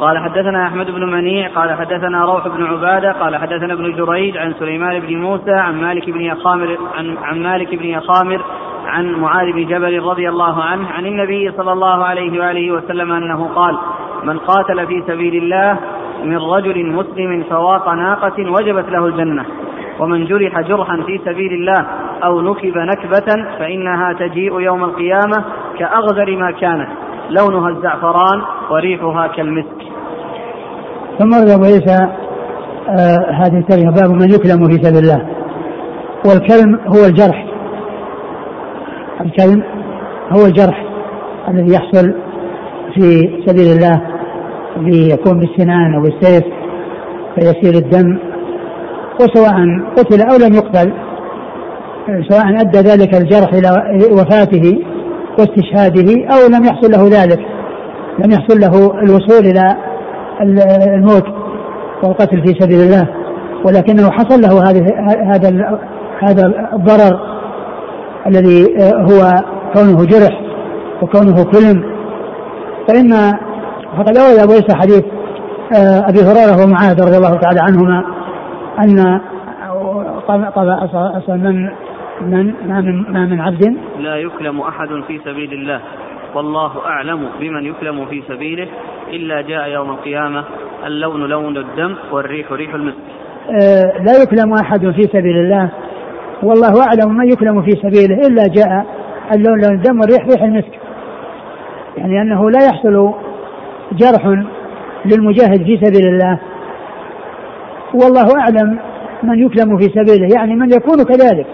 قال 0.00 0.18
حدثنا 0.18 0.66
أحمد 0.66 0.90
بن 0.90 1.10
منيع 1.10 1.48
قال 1.48 1.72
حدثنا 1.72 2.24
روح 2.24 2.48
بن 2.48 2.64
عبادة 2.64 3.12
قال 3.12 3.36
حدثنا 3.36 3.72
ابن 3.72 3.96
جريج 3.96 4.36
عن 4.36 4.54
سليمان 4.58 5.00
بن 5.00 5.16
موسى 5.16 5.52
عن 5.52 5.80
مالك 5.80 6.10
بن 6.10 6.20
يخامر 6.20 6.78
عن, 6.94 7.16
عن 7.22 7.42
مالك 7.42 7.74
بن 7.74 7.84
يخامر 7.84 8.44
عن 8.86 9.12
معاذ 9.12 9.52
بن 9.52 9.66
جبل 9.66 10.02
رضي 10.02 10.28
الله 10.28 10.62
عنه 10.62 10.88
عن 10.90 11.06
النبي 11.06 11.52
صلى 11.56 11.72
الله 11.72 12.04
عليه 12.04 12.40
وآله 12.40 12.72
وسلم 12.72 13.12
أنه 13.12 13.48
قال 13.54 13.78
من 14.24 14.38
قاتل 14.38 14.86
في 14.86 15.02
سبيل 15.06 15.42
الله 15.42 15.78
من 16.24 16.36
رجل 16.36 16.86
مسلم 16.86 17.44
فواق 17.50 17.88
ناقة 17.88 18.50
وجبت 18.50 18.88
له 18.88 19.06
الجنة 19.06 19.44
ومن 20.00 20.24
جرح 20.24 20.60
جرحا 20.60 21.02
في 21.06 21.20
سبيل 21.24 21.52
الله 21.52 21.86
أو 22.24 22.40
نكب 22.40 22.78
نكبة 22.78 23.56
فإنها 23.58 24.12
تجيء 24.12 24.60
يوم 24.60 24.84
القيامة 24.84 25.44
كأغذر 25.78 26.36
ما 26.36 26.50
كانت 26.50 26.88
لونها 27.30 27.68
الزعفران 27.68 28.42
وريحها 28.70 29.26
كالمسك. 29.26 29.89
ثم 31.20 31.32
ورد 31.32 31.48
ابو 31.48 31.64
عيسى 31.64 31.98
آه 32.88 33.30
هذه 33.32 33.58
الترجمه 33.58 33.92
باب 33.92 34.10
من 34.10 34.30
يكلم 34.30 34.68
في 34.68 34.84
سبيل 34.84 34.98
الله. 34.98 35.26
والكلم 36.26 36.80
هو 36.86 37.04
الجرح. 37.06 37.46
الكلم 39.20 39.62
هو 40.30 40.46
الجرح 40.46 40.84
الذي 41.48 41.74
يحصل 41.74 42.14
في 42.94 43.38
سبيل 43.46 43.76
الله 43.76 44.02
ليكون 44.76 45.38
بالسنان 45.38 45.94
أو 45.94 46.02
بالسيف 46.02 46.44
فيسير 47.34 47.74
الدم. 47.74 48.18
وسواء 49.20 49.54
قتل 49.96 50.20
أو 50.20 50.36
لم 50.48 50.54
يقتل 50.54 50.92
سواء 52.28 52.60
أدى 52.60 52.78
ذلك 52.78 53.14
الجرح 53.14 53.52
إلى 53.54 53.70
وفاته 54.12 54.78
واستشهاده 55.38 56.26
أو 56.34 56.48
لم 56.48 56.64
يحصل 56.64 56.90
له 56.92 57.22
ذلك 57.22 57.40
لم 58.18 58.30
يحصل 58.30 58.60
له 58.60 59.02
الوصول 59.02 59.46
إلى 59.46 59.89
الموت 60.40 61.24
والقتل 62.02 62.42
في 62.42 62.60
سبيل 62.60 62.80
الله 62.80 63.08
ولكنه 63.64 64.10
حصل 64.10 64.40
له 64.40 64.70
هذه 64.70 64.84
هذا 65.34 65.78
هذا 66.22 66.68
الضرر 66.72 67.20
الذي 68.26 68.66
هو 68.82 69.32
كونه 69.74 70.04
جرح 70.04 70.40
وكونه 71.02 71.44
كلم. 71.44 72.00
فإن 72.88 73.12
فقد 73.96 74.16
أورد 74.16 74.38
أبو 74.38 74.52
عيسى 74.52 74.76
حديث 74.76 75.04
آه، 75.76 76.08
أبي 76.08 76.18
هريرة 76.18 76.64
ومعاذ 76.64 77.02
رضي 77.02 77.16
الله 77.16 77.36
تعالى 77.36 77.60
عنهما 77.60 78.04
أن 78.78 79.20
طبع 80.28 80.84
أصلا 81.18 81.36
من 81.36 81.70
من 82.20 82.54
ما 82.68 82.80
من 82.80 83.12
ما 83.12 83.26
من 83.26 83.40
عبد 83.40 83.76
لا 83.98 84.16
يكلم 84.16 84.60
أحد 84.60 84.88
في 85.06 85.20
سبيل 85.24 85.52
الله. 85.52 85.80
والله 86.34 86.86
أعلم 86.86 87.28
بمن 87.40 87.66
يكلم 87.66 88.06
في 88.06 88.22
سبيله 88.28 88.68
إلا 89.08 89.40
جاء 89.40 89.68
يوم 89.68 89.90
القيامة 89.90 90.44
اللون 90.86 91.20
لون 91.20 91.56
الدم 91.56 91.94
والريح 92.12 92.52
ريح 92.52 92.74
المسك 92.74 92.96
آه 93.50 94.02
لا 94.02 94.22
يكلم 94.22 94.52
أحد 94.52 94.90
في 94.90 95.02
سبيل 95.02 95.36
الله. 95.36 95.70
والله 96.42 96.82
أعلم 96.86 97.16
من 97.16 97.32
يكلم 97.32 97.62
في 97.62 97.70
سبيله 97.70 98.26
إلا 98.26 98.42
جاء 98.48 98.86
اللون 99.34 99.60
لون 99.60 99.74
الدم 99.74 100.00
والريح 100.00 100.24
ريح 100.24 100.42
المسك 100.42 100.80
يعني 101.96 102.22
أنه 102.22 102.50
لا 102.50 102.58
يحصل 102.66 103.14
جرح 103.92 104.26
للمجاهد 105.04 105.62
في 105.64 105.80
سبيل 105.82 106.08
الله. 106.08 106.40
والله 107.94 108.40
أعلم 108.40 108.78
من 109.22 109.46
يكلم 109.46 109.78
في 109.78 109.84
سبيله 109.84 110.28
يعني 110.36 110.54
من 110.54 110.72
يكون 110.72 111.04
كذلك. 111.04 111.46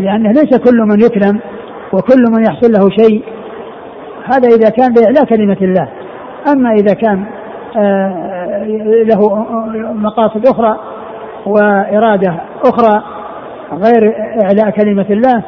لأنه 0.00 0.32
ليس 0.32 0.56
كل 0.56 0.78
من 0.78 1.00
يكلم 1.00 1.40
وكل 1.92 2.22
من 2.32 2.44
يحصل 2.44 2.72
له 2.72 2.90
شيء. 2.90 3.22
هذا 4.24 4.48
إذا 4.48 4.70
كان 4.70 4.94
لإعلاء 4.94 5.24
كلمة 5.24 5.56
الله. 5.62 5.88
أما 6.52 6.70
إذا 6.72 6.94
كان 6.94 7.24
آه، 7.76 8.64
له 9.06 9.44
مقاصد 9.92 10.46
أخرى 10.46 10.78
وإرادة 11.46 12.34
أخرى 12.64 13.02
غير 13.72 14.14
إعلاء 14.42 14.70
كلمة 14.70 15.06
الله 15.10 15.42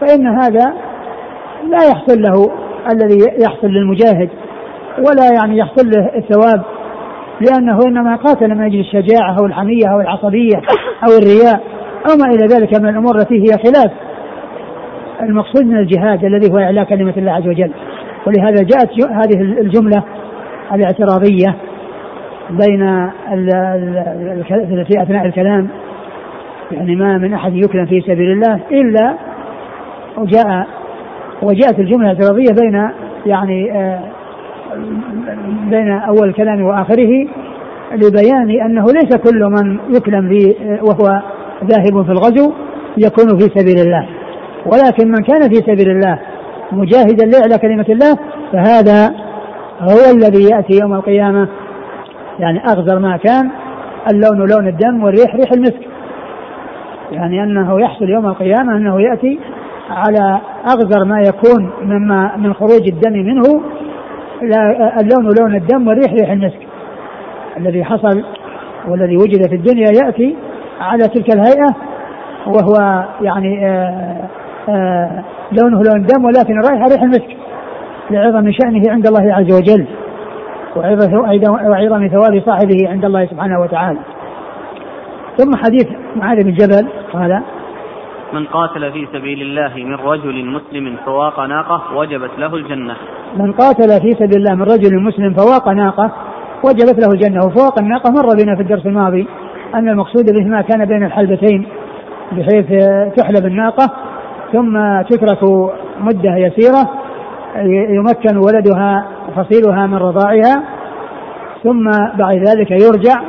فإن 0.00 0.26
هذا 0.26 0.74
لا 1.68 1.84
يحصل 1.90 2.22
له 2.22 2.50
الذي 2.92 3.18
يحصل 3.38 3.66
للمجاهد 3.66 4.28
ولا 4.98 5.32
يعني 5.32 5.58
يحصل 5.58 5.90
له 5.90 6.10
الثواب 6.16 6.62
لأنه 7.40 7.78
إنما 7.86 8.16
قاتل 8.16 8.48
من 8.48 8.64
أجل 8.64 8.80
الشجاعة 8.80 9.36
أو 9.40 9.46
الحمية 9.46 9.92
أو 9.92 10.00
العصبية 10.00 10.56
أو 11.04 11.18
الرياء 11.18 11.60
أو 12.10 12.16
ما 12.16 12.26
إلى 12.34 12.46
ذلك 12.46 12.80
من 12.80 12.88
الأمور 12.88 13.16
التي 13.16 13.42
هي 13.42 13.58
خلاف. 13.58 13.90
المقصود 15.22 15.66
من 15.66 15.76
الجهاد 15.76 16.24
الذي 16.24 16.52
هو 16.52 16.58
إعلاء 16.58 16.84
كلمة 16.84 17.14
الله 17.16 17.32
عز 17.32 17.46
وجل. 17.46 17.72
ولهذا 18.26 18.62
جاءت 18.62 19.10
هذه 19.10 19.40
الجملة 19.60 20.04
الاعتراضية 20.74 21.56
بين 22.50 23.10
في 24.84 25.02
أثناء 25.02 25.26
الكلام. 25.26 25.68
يعني 26.72 26.96
ما 26.96 27.18
من 27.18 27.34
أحد 27.34 27.54
يكلم 27.54 27.86
في 27.86 28.00
سبيل 28.00 28.30
الله 28.32 28.60
إلا 28.70 29.14
وجاء 30.16 30.66
وجاءت 31.42 31.78
الجملة 31.78 32.10
الاعتراضية 32.10 32.54
بين 32.62 32.90
يعني 33.26 33.72
آه، 33.72 34.00
بين 35.70 35.90
أول 35.90 36.28
الكلام 36.28 36.62
وآخره 36.62 37.28
لبيان 37.92 38.50
أنه 38.66 38.84
ليس 38.84 39.16
كل 39.16 39.44
من 39.44 39.78
يكلم 39.96 40.28
في 40.28 40.54
وهو 40.82 41.22
ذاهب 41.64 42.04
في 42.04 42.12
الغزو 42.12 42.52
يكون 42.98 43.38
في 43.38 43.60
سبيل 43.60 43.86
الله. 43.86 44.08
ولكن 44.66 45.08
من 45.08 45.22
كان 45.22 45.48
في 45.48 45.54
سبيل 45.54 45.90
الله 45.90 46.18
مجاهدا 46.72 47.26
لإعلى 47.26 47.58
كلمة 47.58 47.86
الله 47.88 48.16
فهذا 48.52 49.14
هو 49.80 50.10
الذي 50.16 50.42
يأتي 50.42 50.78
يوم 50.82 50.94
القيامة. 50.94 51.48
يعني 52.38 52.64
أغزر 52.64 52.98
ما 52.98 53.16
كان 53.16 53.50
اللون 54.12 54.48
لون 54.50 54.68
الدم 54.68 55.04
والريح 55.04 55.34
ريح 55.34 55.52
المسك. 55.56 55.88
يعني 57.12 57.42
أنه 57.42 57.80
يحصل 57.80 58.08
يوم 58.08 58.26
القيامة 58.26 58.76
أنه 58.76 59.00
يأتي 59.00 59.38
على 59.90 60.40
أغزر 60.66 61.04
ما 61.04 61.20
يكون 61.20 61.70
مما 61.82 62.36
من 62.36 62.54
خروج 62.54 62.88
الدم 62.88 63.12
منه 63.12 63.42
اللون 65.00 65.34
لون 65.40 65.56
الدم 65.56 65.88
والريح 65.88 66.12
ريح 66.12 66.30
المسك. 66.30 66.60
الذي 67.56 67.84
حصل 67.84 68.24
والذي 68.88 69.16
وجد 69.16 69.48
في 69.48 69.54
الدنيا 69.54 69.90
يأتي 70.04 70.36
على 70.80 71.08
تلك 71.08 71.34
الهيئة 71.34 71.76
وهو 72.46 73.04
يعني 73.22 73.66
آآ 73.66 74.28
لونه 75.52 75.82
لون 75.82 75.96
الدم 75.96 76.24
ولكن 76.24 76.58
الرائحة 76.60 76.86
ريح 76.88 77.02
المسك. 77.02 77.36
لعظم 78.10 78.52
شأنه 78.52 78.92
عند 78.92 79.06
الله 79.06 79.34
عز 79.34 79.52
وجل 79.52 79.86
وعظم 80.76 82.08
ثواب 82.08 82.42
صاحبه 82.46 82.88
عند 82.88 83.04
الله 83.04 83.26
سبحانه 83.26 83.60
وتعالى. 83.60 83.98
ثم 85.38 85.56
حديث 85.56 85.86
معاذ 86.16 86.42
بن 86.42 86.52
جبل 86.52 86.88
قال 87.12 87.42
من 88.32 88.44
قاتل 88.44 88.92
في 88.92 89.06
سبيل 89.12 89.42
الله 89.42 89.74
من 89.76 89.94
رجل 89.94 90.46
مسلم 90.46 90.96
فواق 91.06 91.40
ناقة 91.40 91.96
وجبت 91.96 92.30
له 92.38 92.56
الجنة. 92.56 92.96
من 93.36 93.52
قاتل 93.52 94.00
في 94.02 94.14
سبيل 94.14 94.36
الله 94.36 94.54
من 94.54 94.62
رجل 94.62 95.02
مسلم 95.02 95.34
فواق 95.34 95.68
ناقة 95.68 96.12
وجبت 96.64 96.98
له 96.98 97.12
الجنة. 97.12 97.46
وفواق 97.46 97.78
الناقة 97.78 98.10
مر 98.10 98.34
بنا 98.42 98.56
في 98.56 98.62
الدرس 98.62 98.86
الماضي 98.86 99.26
أن 99.74 99.88
المقصود 99.88 100.24
به 100.32 100.44
ما 100.44 100.62
كان 100.62 100.84
بين 100.84 101.04
الحلبتين 101.04 101.66
بحيث 102.32 102.66
تحلب 103.16 103.46
الناقة 103.46 103.90
ثم 104.52 105.02
تترك 105.02 105.38
مدة 106.00 106.36
يسيرة 106.36 106.90
يمكن 107.88 108.36
ولدها 108.36 109.06
فصيلها 109.36 109.86
من 109.86 109.94
رضاعها 109.94 110.62
ثم 111.64 111.90
بعد 112.18 112.36
ذلك 112.36 112.70
يرجع 112.70 113.20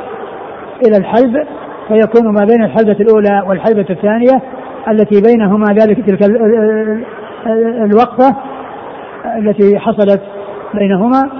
إلى 0.86 0.96
الحلب 0.96 1.46
فيكون 1.88 2.34
ما 2.34 2.44
بين 2.44 2.64
الحلبة 2.64 2.96
الأولى 3.00 3.42
والحلبة 3.48 3.86
الثانية 3.90 4.42
التي 4.88 5.20
بينهما 5.20 5.66
ذلك 5.66 6.06
تلك 6.06 6.22
الوقفة 7.84 8.36
التي 9.38 9.78
حصلت 9.78 10.20
بينهما. 10.74 11.30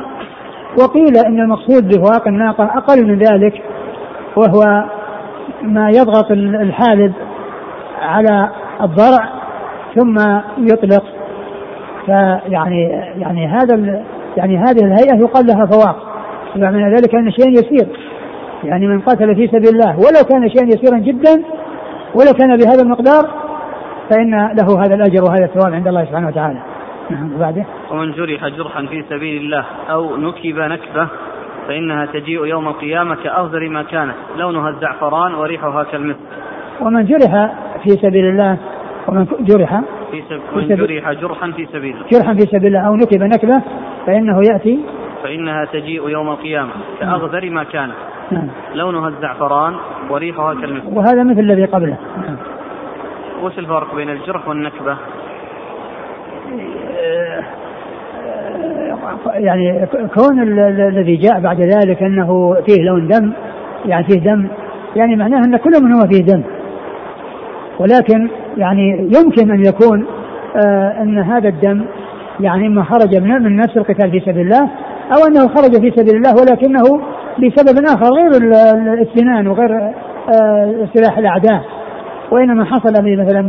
وقيل 0.83 1.17
إن 1.27 1.41
المقصود 1.41 1.89
بفواق 1.89 2.29
الناقة 2.29 2.65
أقل 2.65 3.07
من 3.07 3.19
ذلك 3.19 3.63
وهو 4.37 4.85
ما 5.63 5.89
يضغط 5.91 6.31
الحالب 6.31 7.13
على 8.03 8.51
الضرع 8.81 9.42
ثم 9.95 10.15
يطلق. 10.59 11.05
فيعني 12.07 12.83
يعني 13.19 13.47
هذا 13.47 14.03
يعني 14.37 14.57
هذه 14.57 14.85
الهيئة 14.85 15.17
يقال 15.21 15.47
لها 15.47 15.67
فواق. 15.67 15.97
يعني 16.57 16.95
ذلك 16.95 17.15
أن 17.15 17.31
شيء 17.31 17.51
يسير. 17.51 17.89
يعني 18.65 18.87
من 18.87 19.01
قتل 19.01 19.35
في 19.35 19.47
سبيل 19.47 19.69
الله. 19.69 19.97
ولو 19.97 20.29
كان 20.31 20.49
شيئا 20.49 20.67
يسيرا 20.67 20.99
جدا 20.99 21.43
ولو 22.15 22.33
كان 22.39 22.57
بهذا 22.57 22.83
المقدار 22.83 23.31
فإن 24.11 24.31
له 24.31 24.85
هذا 24.85 24.95
الأجر 24.95 25.25
وهذا 25.25 25.45
الثواب 25.45 25.75
عند 25.75 25.89
الله 25.89 26.05
سبحانه 26.05 26.29
وتعالى. 26.29 26.59
نعم 27.11 27.35
وبعده. 27.35 27.65
ومن 27.91 28.13
جرح 28.13 28.49
جرحا 28.49 28.87
في 28.87 29.05
سبيل 29.11 29.43
الله 29.43 29.65
أو 29.91 30.17
نكب 30.17 30.59
نكبة 30.59 31.09
فإنها 31.69 32.07
تجيء 32.07 32.47
يوم 32.47 32.69
القيامة 32.69 33.15
كأفضل 33.15 33.71
ما 33.71 33.83
كانت 33.83 34.15
لونها 34.37 34.69
الزعفران 34.69 35.35
وريحها 35.35 35.85
كالمسك 35.85 36.19
ومن 36.81 37.05
جرح 37.05 37.51
في 37.83 37.91
سبيل 37.91 38.27
الله 38.27 38.59
ومن 39.09 39.27
جرح 39.41 39.81
في 40.11 40.23
سب... 40.29 40.41
جرح 40.69 41.13
جرحا 41.13 41.51
في 41.51 41.67
سبيل 41.67 41.97
الله 41.97 42.07
جرحا 42.13 42.35
في 42.35 42.41
سبيل 42.41 42.67
الله 42.67 42.89
أو 42.89 42.97
نكب 42.97 43.23
نكبة 43.23 43.63
فإنه 44.07 44.41
يأتي 44.53 44.81
فإنها 45.23 45.65
تجيء 45.65 46.09
يوم 46.09 46.31
القيامة 46.31 46.73
كأغذر 47.01 47.51
ما 47.51 47.65
كانت 47.65 47.95
نعم. 48.31 48.49
لونها 48.75 49.09
الزعفران 49.09 49.75
وريحها 50.11 50.55
كالمسك 50.55 50.97
وهذا 50.97 51.23
مثل 51.23 51.41
الذي 51.41 51.65
قبله 51.65 51.99
نعم. 52.17 52.37
وش 53.43 53.59
الفرق 53.59 53.95
بين 53.95 54.11
الجرح 54.11 54.49
والنكبة؟ 54.49 54.97
يعني 59.27 59.87
كون 60.15 60.43
الذي 60.79 61.17
جاء 61.17 61.41
بعد 61.41 61.61
ذلك 61.61 62.03
أنه 62.03 62.57
فيه 62.67 62.83
لون 62.83 63.07
دم 63.07 63.33
يعني 63.85 64.05
فيه 64.05 64.21
دم 64.21 64.49
يعني 64.97 65.17
معناه 65.17 65.39
أن 65.39 65.57
كل 65.57 65.71
منهما 65.83 66.07
فيه 66.07 66.23
دم 66.23 66.43
ولكن 67.79 68.29
يعني 68.57 69.11
يمكن 69.17 69.51
أن 69.51 69.61
يكون 69.61 70.07
آه 70.67 71.03
أن 71.03 71.19
هذا 71.19 71.49
الدم 71.49 71.85
يعني 72.41 72.67
اما 72.67 72.85
خرج 72.85 73.17
من, 73.17 73.43
من 73.43 73.57
نفس 73.57 73.77
القتال 73.77 74.11
في 74.11 74.21
سبيل 74.21 74.41
الله 74.41 74.71
أو 75.13 75.27
أنه 75.29 75.49
خرج 75.49 75.81
في 75.81 75.91
سبيل 75.97 76.17
الله 76.17 76.35
ولكنه 76.35 77.03
لسبب 77.39 77.85
آخر 77.85 78.15
غير 78.15 78.53
الاسنان 78.93 79.47
وغير 79.47 79.71
آه 79.73 80.89
سلاح 80.95 81.19
الأعداء 81.19 81.63
وإنما 82.31 82.65
حصل 82.65 82.93
مثلا 82.93 83.49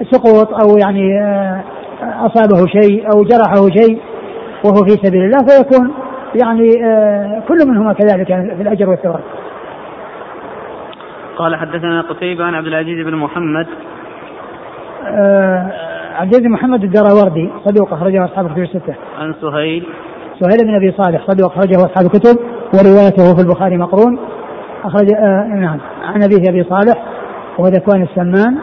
بسقوط 0.00 0.54
أو 0.54 0.76
يعني 0.84 1.20
آه 1.20 1.62
أصابه 2.02 2.66
شيء 2.66 3.06
أو 3.06 3.22
جرحه 3.22 3.68
شيء 3.80 4.00
وهو 4.64 4.84
في 4.84 4.90
سبيل 4.90 5.24
الله 5.24 5.38
فيكون 5.38 5.92
يعني 6.34 6.84
آه 6.84 7.42
كل 7.48 7.68
منهما 7.68 7.92
كذلك 7.92 8.26
في 8.26 8.62
الأجر 8.62 8.90
والثواب. 8.90 9.20
قال 11.36 11.56
حدثنا 11.56 12.00
قتيبة 12.00 12.44
عن 12.44 12.54
عبد 12.54 12.66
العزيز 12.66 13.06
بن 13.06 13.14
محمد 13.14 13.66
عبد 16.16 16.34
العزيز 16.34 16.46
محمد 16.46 16.84
الدراوردي 16.84 17.50
صدوق 17.64 17.92
أخرجه 17.92 18.24
أصحاب 18.24 18.46
الكتب 18.46 18.62
الستة. 18.62 18.94
عن 19.18 19.34
سهيل. 19.40 19.86
سهيل 20.40 20.58
بن 20.64 20.74
أبي 20.74 20.92
صالح 20.92 21.26
صدوق 21.26 21.52
أخرجه 21.52 21.76
أصحاب 21.76 22.06
الكتب 22.06 22.38
وروايته 22.74 23.34
في 23.34 23.40
البخاري 23.40 23.76
مقرون. 23.76 24.18
أخرج 24.84 25.12
آه 25.14 25.46
نعم. 25.54 25.78
عن 26.02 26.22
أبيه 26.22 26.50
أبي 26.50 26.64
صالح 26.64 27.02
وهو 27.58 27.68
ذكوان 27.68 28.02
السمان. 28.02 28.58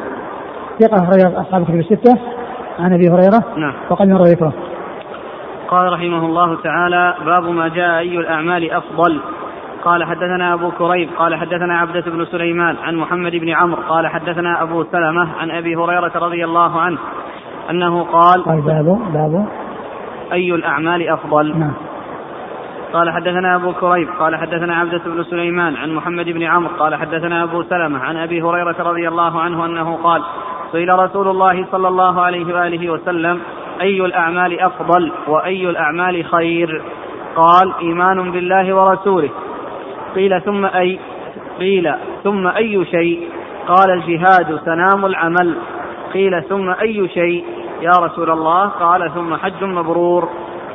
ثقة 0.79 1.03
أخرج 1.03 1.33
أصحاب 1.35 1.61
الكتب 1.61 1.79
الستة. 1.79 2.17
عن 2.79 2.93
أبي 2.93 3.09
هريرة. 3.09 3.43
نعم. 3.57 3.73
وقد 3.89 4.07
مر 4.07 4.23
ذكره. 4.23 4.53
قال 5.67 5.93
رحمه 5.93 6.25
الله 6.25 6.61
تعالى 6.61 7.15
باب 7.25 7.43
ما 7.43 7.67
جاء 7.67 7.99
أي 7.99 8.17
الأعمال 8.17 8.71
أفضل. 8.71 9.19
قال 9.83 10.03
حدثنا 10.03 10.53
أبو 10.53 10.71
كريب 10.71 11.09
قال 11.17 11.35
حدثنا 11.35 11.77
عبدة 11.77 12.01
بن 12.01 12.25
سليمان 12.25 12.77
عن 12.83 12.95
محمد 12.95 13.31
بن 13.31 13.49
عمرو 13.49 13.81
قال 13.89 14.07
حدثنا 14.07 14.63
أبو 14.63 14.83
سلمة 14.83 15.29
عن 15.37 15.51
أبي 15.51 15.75
هريرة 15.75 16.11
رضي 16.15 16.45
الله 16.45 16.81
عنه 16.81 16.97
أنه 17.69 18.03
قال 18.03 18.43
قال 18.43 18.61
باب 18.61 19.13
باب. 19.13 19.47
أي 20.33 20.55
الأعمال 20.55 21.09
أفضل؟ 21.09 21.59
نعم. 21.59 21.73
قال 22.93 23.11
حدثنا 23.11 23.55
أبو 23.55 23.73
كريب 23.73 24.07
قال 24.19 24.35
حدثنا 24.35 24.75
عبدة 24.75 25.01
بن 25.05 25.23
سليمان 25.23 25.75
عن 25.75 25.91
محمد 25.91 26.25
بن 26.25 26.43
عمرو 26.43 26.75
قال 26.79 26.95
حدثنا 26.95 27.43
أبو 27.43 27.63
سلمة 27.63 27.99
عن 27.99 28.17
أبي 28.17 28.41
هريرة 28.41 28.75
رضي 28.79 29.07
الله 29.07 29.41
عنه 29.41 29.65
أنه 29.65 29.95
قال 29.95 30.23
سئل 30.71 30.99
رسول 30.99 31.27
الله 31.27 31.65
صلى 31.71 31.87
الله 31.87 32.21
عليه 32.21 32.55
وآله 32.55 32.89
وسلم 32.89 33.39
أي 33.81 34.05
الأعمال 34.05 34.59
أفضل 34.59 35.11
وأي 35.27 35.69
الأعمال 35.69 36.25
خير؟ 36.25 36.81
قال 37.35 37.73
إيمان 37.81 38.31
بالله 38.31 38.75
ورسوله. 38.75 39.29
قيل 40.15 40.41
ثم 40.41 40.65
أي 40.65 40.99
قيل 41.59 41.93
ثم 42.23 42.47
أي 42.47 42.85
شيء؟ 42.85 43.29
قال 43.67 43.91
الجهاد 43.91 44.59
سنام 44.65 45.05
العمل. 45.05 45.55
قيل 46.13 46.43
ثم 46.43 46.69
أي 46.69 47.07
شيء؟ 47.07 47.43
يا 47.81 47.91
رسول 47.99 48.31
الله. 48.31 48.67
قال 48.67 49.11
ثم 49.13 49.35
حج 49.35 49.63
مبرور. 49.63 50.29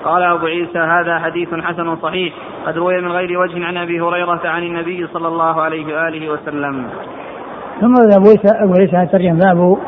قال 0.05 0.23
أبو 0.23 0.47
عيسى 0.47 0.79
هذا 0.79 1.19
حديث 1.19 1.55
حسن 1.55 1.97
صحيح. 1.97 2.35
قد 2.67 2.79
روي 2.79 3.01
من 3.01 3.13
غير 3.13 3.39
وجه 3.39 3.65
عن 3.65 3.77
أبي 3.77 4.01
هريرة 4.01 4.41
عن 4.45 4.63
النبي 4.63 5.07
صلى 5.07 5.29
الله 5.29 5.63
عليه 5.63 5.87
وآله 5.97 6.33
وسلم. 6.33 6.87
ثم 7.81 7.95
أبو 8.17 8.29
عيسى 8.29 8.49
أبو 8.65 8.73
عيسى 8.81 9.13
ترجم 9.13 9.39
باب 9.39 9.79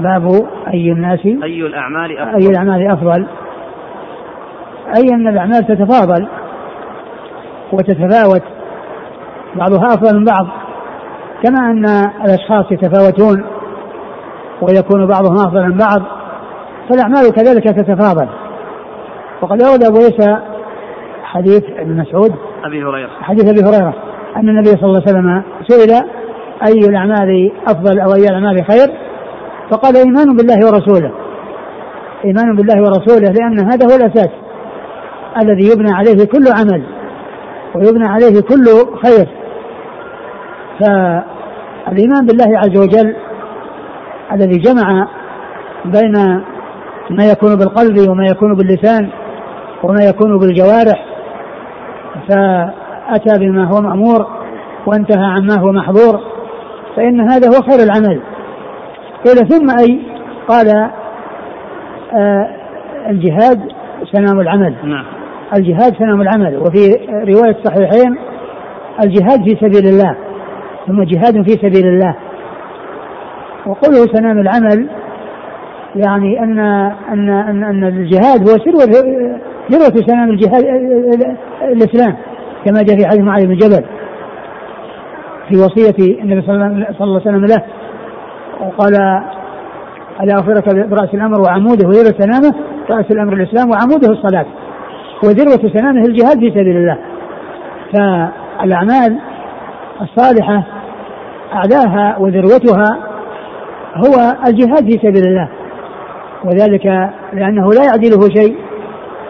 باب 0.00 0.48
أي 0.74 0.92
الناس 0.92 1.26
أي 1.26 1.66
الأعمال 1.66 2.18
أفضل. 2.18 2.34
أي 2.34 2.50
الأعمال 2.50 2.90
أفضل. 2.90 3.26
أي 4.96 5.14
أن 5.14 5.28
الأعمال 5.28 5.66
تتفاضل 5.66 6.28
وتتفاوت. 7.72 8.53
بعضها 9.56 9.86
أفضل 9.86 10.18
من 10.18 10.24
بعض. 10.24 10.46
كما 11.42 11.58
أن 11.70 11.86
الأشخاص 12.24 12.72
يتفاوتون 12.72 13.44
ويكون 14.62 15.06
بعضهم 15.06 15.36
أفضل 15.36 15.62
من 15.62 15.78
بعض 15.78 16.02
فالأعمال 16.88 17.32
كذلك 17.32 17.64
تتفاضل. 17.64 18.28
وقد 19.42 19.62
أورد 19.62 19.84
أبو 19.84 19.96
عيسى 19.96 20.38
حديث 21.24 21.62
ابن 21.78 21.96
مسعود 21.96 22.32
أبي 22.64 22.84
هريرة. 22.84 23.10
حديث 23.20 23.44
أبي 23.44 23.60
هريرة 23.68 23.94
أن 24.36 24.48
النبي 24.48 24.68
صلى 24.68 24.84
الله 24.84 25.02
عليه 25.06 25.10
وسلم 25.10 25.42
سئل 25.68 25.92
أي 26.66 26.88
الأعمال 26.88 27.52
أفضل 27.68 28.00
أو 28.00 28.14
أي 28.14 28.24
الأعمال 28.24 28.64
خير؟ 28.64 28.88
فقال 29.70 29.96
إيمان 29.96 30.36
بالله 30.36 30.66
ورسوله. 30.66 31.12
إيمان 32.24 32.56
بالله 32.56 32.82
ورسوله 32.82 33.32
لأن 33.32 33.58
هذا 33.58 33.86
هو 33.86 33.96
الأساس 33.96 34.30
الذي 35.42 35.70
يبنى 35.72 35.92
عليه 35.92 36.24
كل 36.24 36.44
عمل 36.58 36.84
ويبنى 37.74 38.06
عليه 38.06 38.40
كل 38.40 38.64
خير. 39.04 39.28
فالإيمان 40.80 42.26
بالله 42.26 42.58
عز 42.58 42.78
وجل 42.78 43.16
الذي 44.32 44.58
جمع 44.58 45.08
بين 45.84 46.12
ما 47.10 47.24
يكون 47.24 47.56
بالقلب 47.56 48.10
وما 48.10 48.26
يكون 48.26 48.54
باللسان 48.54 49.10
وما 49.82 50.04
يكون 50.04 50.38
بالجوارح 50.38 51.04
فأتى 52.28 53.38
بما 53.38 53.64
هو 53.64 53.80
مأمور 53.80 54.26
وانتهى 54.86 55.24
عما 55.24 55.58
هو 55.58 55.72
محظور 55.72 56.20
فإن 56.96 57.20
هذا 57.20 57.48
هو 57.48 57.62
خير 57.62 57.82
العمل. 57.82 58.20
قيل 59.26 59.48
ثم 59.48 59.70
أي 59.78 60.02
قال 60.48 60.90
آه 62.12 62.48
الجهاد 63.10 63.60
سنام 64.12 64.40
العمل. 64.40 64.74
نعم. 64.84 65.04
الجهاد 65.56 65.94
سنام 65.98 66.20
العمل. 66.20 66.58
وفي 66.58 66.90
رواية 67.10 67.56
الصحيحين 67.58 68.16
الجهاد 69.04 69.42
في 69.44 69.56
سبيل 69.60 69.88
الله. 69.88 70.16
ثم 70.86 71.02
جهاد 71.02 71.42
في 71.42 71.50
سبيل 71.50 71.86
الله. 71.86 72.16
وقوله 73.66 74.06
سنام 74.12 74.38
العمل 74.38 74.88
يعني 75.96 76.42
ان 76.42 76.58
ان 76.58 77.30
ان, 77.30 77.64
أن 77.64 77.84
الجهاد 77.84 78.40
هو 78.40 78.58
سروة 78.58 78.84
ذروة 79.70 80.06
سنام 80.06 80.30
الجهاد 80.30 80.64
الإسلام 81.62 82.16
كما 82.64 82.82
جاء 82.82 82.96
في 82.96 83.06
حديث 83.06 83.20
معاذ 83.20 83.46
بن 83.46 83.56
جبل 83.56 83.84
في 85.48 85.56
وصية 85.56 86.22
النبي 86.22 86.42
صلى 86.46 86.54
الله 87.00 87.20
عليه 87.20 87.30
وسلم 87.30 87.44
له 87.44 87.62
وقال 88.60 88.94
ألا 90.22 90.34
أخبرك 90.34 90.88
برأس 90.88 91.14
الأمر 91.14 91.40
وعموده 91.40 91.88
وذروة 91.88 92.14
سنامه 92.18 92.54
رأس 92.90 93.10
الأمر 93.10 93.32
الإسلام 93.32 93.70
وعموده 93.70 94.12
الصلاة. 94.12 94.46
وذروة 95.24 95.72
سنامه 95.72 96.00
الجهاد 96.00 96.38
في 96.38 96.50
سبيل 96.50 96.76
الله. 96.76 96.98
فالأعمال 97.92 99.18
الصالحة 100.00 100.66
أعلاها 101.52 102.18
وذروتها 102.18 102.98
هو 103.96 104.36
الجهاد 104.46 104.90
في 104.90 104.98
سبيل 104.98 105.22
الله. 105.26 105.48
وذلك 106.44 106.86
لأنه 107.32 107.68
لا 107.70 107.84
يعدله 107.84 108.28
شيء 108.34 108.56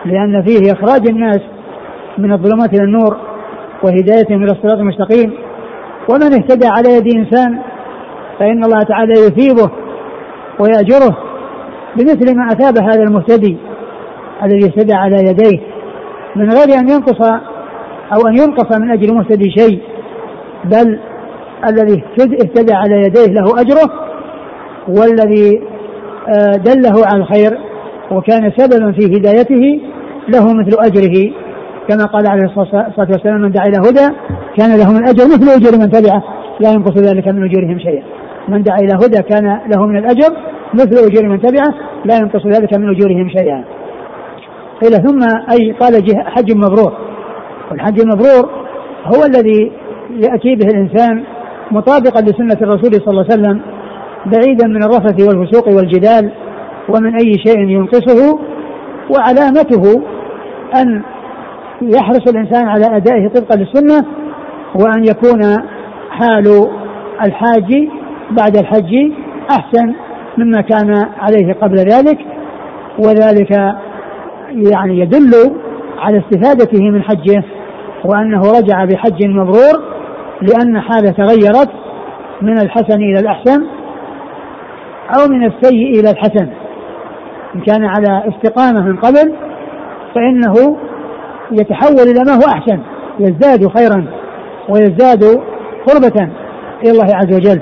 لأن 0.04 0.42
فيه 0.42 0.72
إخراج 0.72 1.08
الناس 1.08 1.40
من 2.18 2.32
الظلمات 2.32 2.74
إلى 2.74 2.84
النور 2.84 3.16
وهدايتهم 3.82 4.42
إلى 4.42 4.52
الصراط 4.52 4.78
المستقيم. 4.78 5.32
ومن 6.10 6.32
اهتدى 6.32 6.66
على 6.66 6.96
يد 6.96 7.14
إنسان 7.16 7.58
فإن 8.38 8.64
الله 8.64 8.82
تعالى 8.82 9.12
يثيبه 9.12 9.70
ويأجره 10.60 11.16
بمثل 11.96 12.36
ما 12.36 12.46
أثاب 12.46 12.78
هذا 12.78 13.02
المهتدي 13.02 13.56
الذي 14.42 14.66
اهتدى 14.66 14.94
على 14.94 15.16
يديه. 15.16 15.60
من 16.36 16.50
غير 16.50 16.78
أن 16.78 16.88
ينقص 16.88 17.20
أو 18.12 18.28
أن 18.28 18.38
ينقص 18.38 18.78
من 18.78 18.90
أجل 18.90 19.08
المهتدي 19.10 19.50
شيء. 19.50 19.80
بل 20.64 20.98
الذي 21.68 22.04
اهتدى 22.20 22.72
على 22.72 22.96
يديه 23.06 23.32
له 23.32 23.60
أجره 23.60 23.90
والذي 24.88 25.60
آه، 26.28 26.56
دله 26.56 27.06
على 27.06 27.22
الخير 27.22 27.58
وكان 28.10 28.52
سببا 28.56 28.92
في 28.92 29.16
هدايته 29.16 29.80
له 30.28 30.54
مثل 30.54 30.76
أجره. 30.78 31.32
كما 31.88 32.04
قال 32.04 32.26
عليه 32.26 32.44
الصلاة 32.44 33.10
والسلام 33.10 33.40
من 33.40 33.50
دعا 33.50 33.64
إلى 33.64 33.76
هدى 33.78 34.14
كان 34.56 34.78
له 34.78 34.92
من 34.92 34.96
الأجر 34.96 35.24
مثل 35.24 35.48
أجر 35.48 35.78
من 35.78 35.90
تبعه 35.90 36.22
لا 36.60 36.72
ينقص 36.72 36.98
ذلك 36.98 37.28
من 37.28 37.44
أجورهم 37.44 37.78
شيئا. 37.78 38.02
من 38.48 38.62
دعا 38.62 38.78
إلى 38.78 38.94
هدى 38.94 39.22
كان 39.22 39.60
له 39.74 39.86
من 39.86 39.96
الأجر 39.96 40.36
مثل 40.74 40.96
أجور 41.06 41.28
من 41.28 41.40
تبعه 41.40 41.74
لا 42.04 42.16
ينقص 42.16 42.46
ذلك 42.46 42.74
من 42.74 42.88
أجورهم 42.88 43.28
شيئا. 43.28 43.64
قيل 44.82 44.92
ثم 44.92 45.20
أي 45.52 45.72
قال 45.72 45.94
حج 46.26 46.56
مبرور. 46.56 46.92
والحج 47.70 48.00
المبرور 48.00 48.50
هو 49.04 49.24
الذي 49.24 49.72
يأتي 50.10 50.54
به 50.54 50.66
الإنسان 50.66 51.24
مطابقا 51.70 52.20
لسنة 52.20 52.58
الرسول 52.62 52.92
صلى 52.92 53.10
الله 53.10 53.26
عليه 53.30 53.34
وسلم 53.34 53.60
بعيدا 54.26 54.66
من 54.66 54.84
الرفث 54.84 55.28
والفسوق 55.28 55.68
والجدال 55.68 56.32
ومن 56.88 57.14
أي 57.14 57.32
شيء 57.46 57.58
ينقصه 57.58 58.38
وعلامته 59.10 60.02
أن 60.82 61.02
يحرص 61.82 62.28
الإنسان 62.28 62.68
على 62.68 62.96
أدائه 62.96 63.28
طبقا 63.28 63.56
للسنة 63.56 64.06
وأن 64.74 65.04
يكون 65.04 65.42
حال 66.10 66.68
الحاج 67.26 67.88
بعد 68.30 68.56
الحج 68.56 69.12
أحسن 69.50 69.94
مما 70.38 70.60
كان 70.60 71.08
عليه 71.18 71.52
قبل 71.52 71.76
ذلك. 71.76 72.18
وذلك 72.98 73.50
يعني 74.50 75.00
يدل 75.00 75.32
على 75.98 76.18
استفادته 76.18 76.90
من 76.90 77.02
حجه 77.02 77.44
وأنه 78.04 78.40
رجع 78.40 78.84
بحج 78.84 79.26
مبرور 79.26 79.93
لأن 80.48 80.80
حاله 80.80 81.10
تغيرت 81.10 81.70
من 82.42 82.58
الحسن 82.58 82.96
إلى 82.96 83.20
الأحسن 83.20 83.66
أو 85.18 85.28
من 85.28 85.44
السيء 85.44 86.00
إلى 86.00 86.10
الحسن. 86.10 86.48
إن 87.54 87.60
كان 87.60 87.84
على 87.84 88.22
استقامة 88.28 88.80
من 88.80 88.96
قبل 88.96 89.34
فإنه 90.14 90.76
يتحول 91.52 92.08
إلى 92.10 92.24
ما 92.26 92.34
هو 92.34 92.48
أحسن 92.48 92.80
يزداد 93.18 93.68
خيرا 93.78 94.06
ويزداد 94.68 95.24
قربة 95.86 96.28
إلى 96.82 96.90
الله 96.90 97.14
عز 97.14 97.34
وجل. 97.34 97.60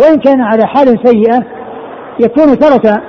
وإن 0.00 0.18
كان 0.18 0.40
على 0.40 0.66
حال 0.66 0.86
سيئة 1.04 1.44
يكون 2.20 2.58
ترك 2.58 3.02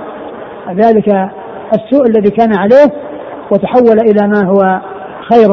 ذلك 0.75 1.29
السوء 1.73 2.07
الذي 2.07 2.29
كان 2.29 2.57
عليه 2.57 2.91
وتحول 3.51 3.99
إلى 3.99 4.27
ما 4.27 4.45
هو 4.47 4.81
خير 5.33 5.51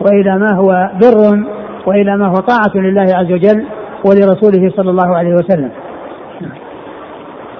وإلى 0.00 0.38
ما 0.38 0.56
هو 0.56 0.90
بر 1.00 1.44
وإلى 1.86 2.16
ما 2.16 2.28
هو 2.28 2.34
طاعة 2.34 2.72
لله 2.74 3.14
عز 3.14 3.32
وجل 3.32 3.66
ولرسوله 4.04 4.70
صلى 4.76 4.90
الله 4.90 5.16
عليه 5.16 5.34
وسلم 5.34 5.70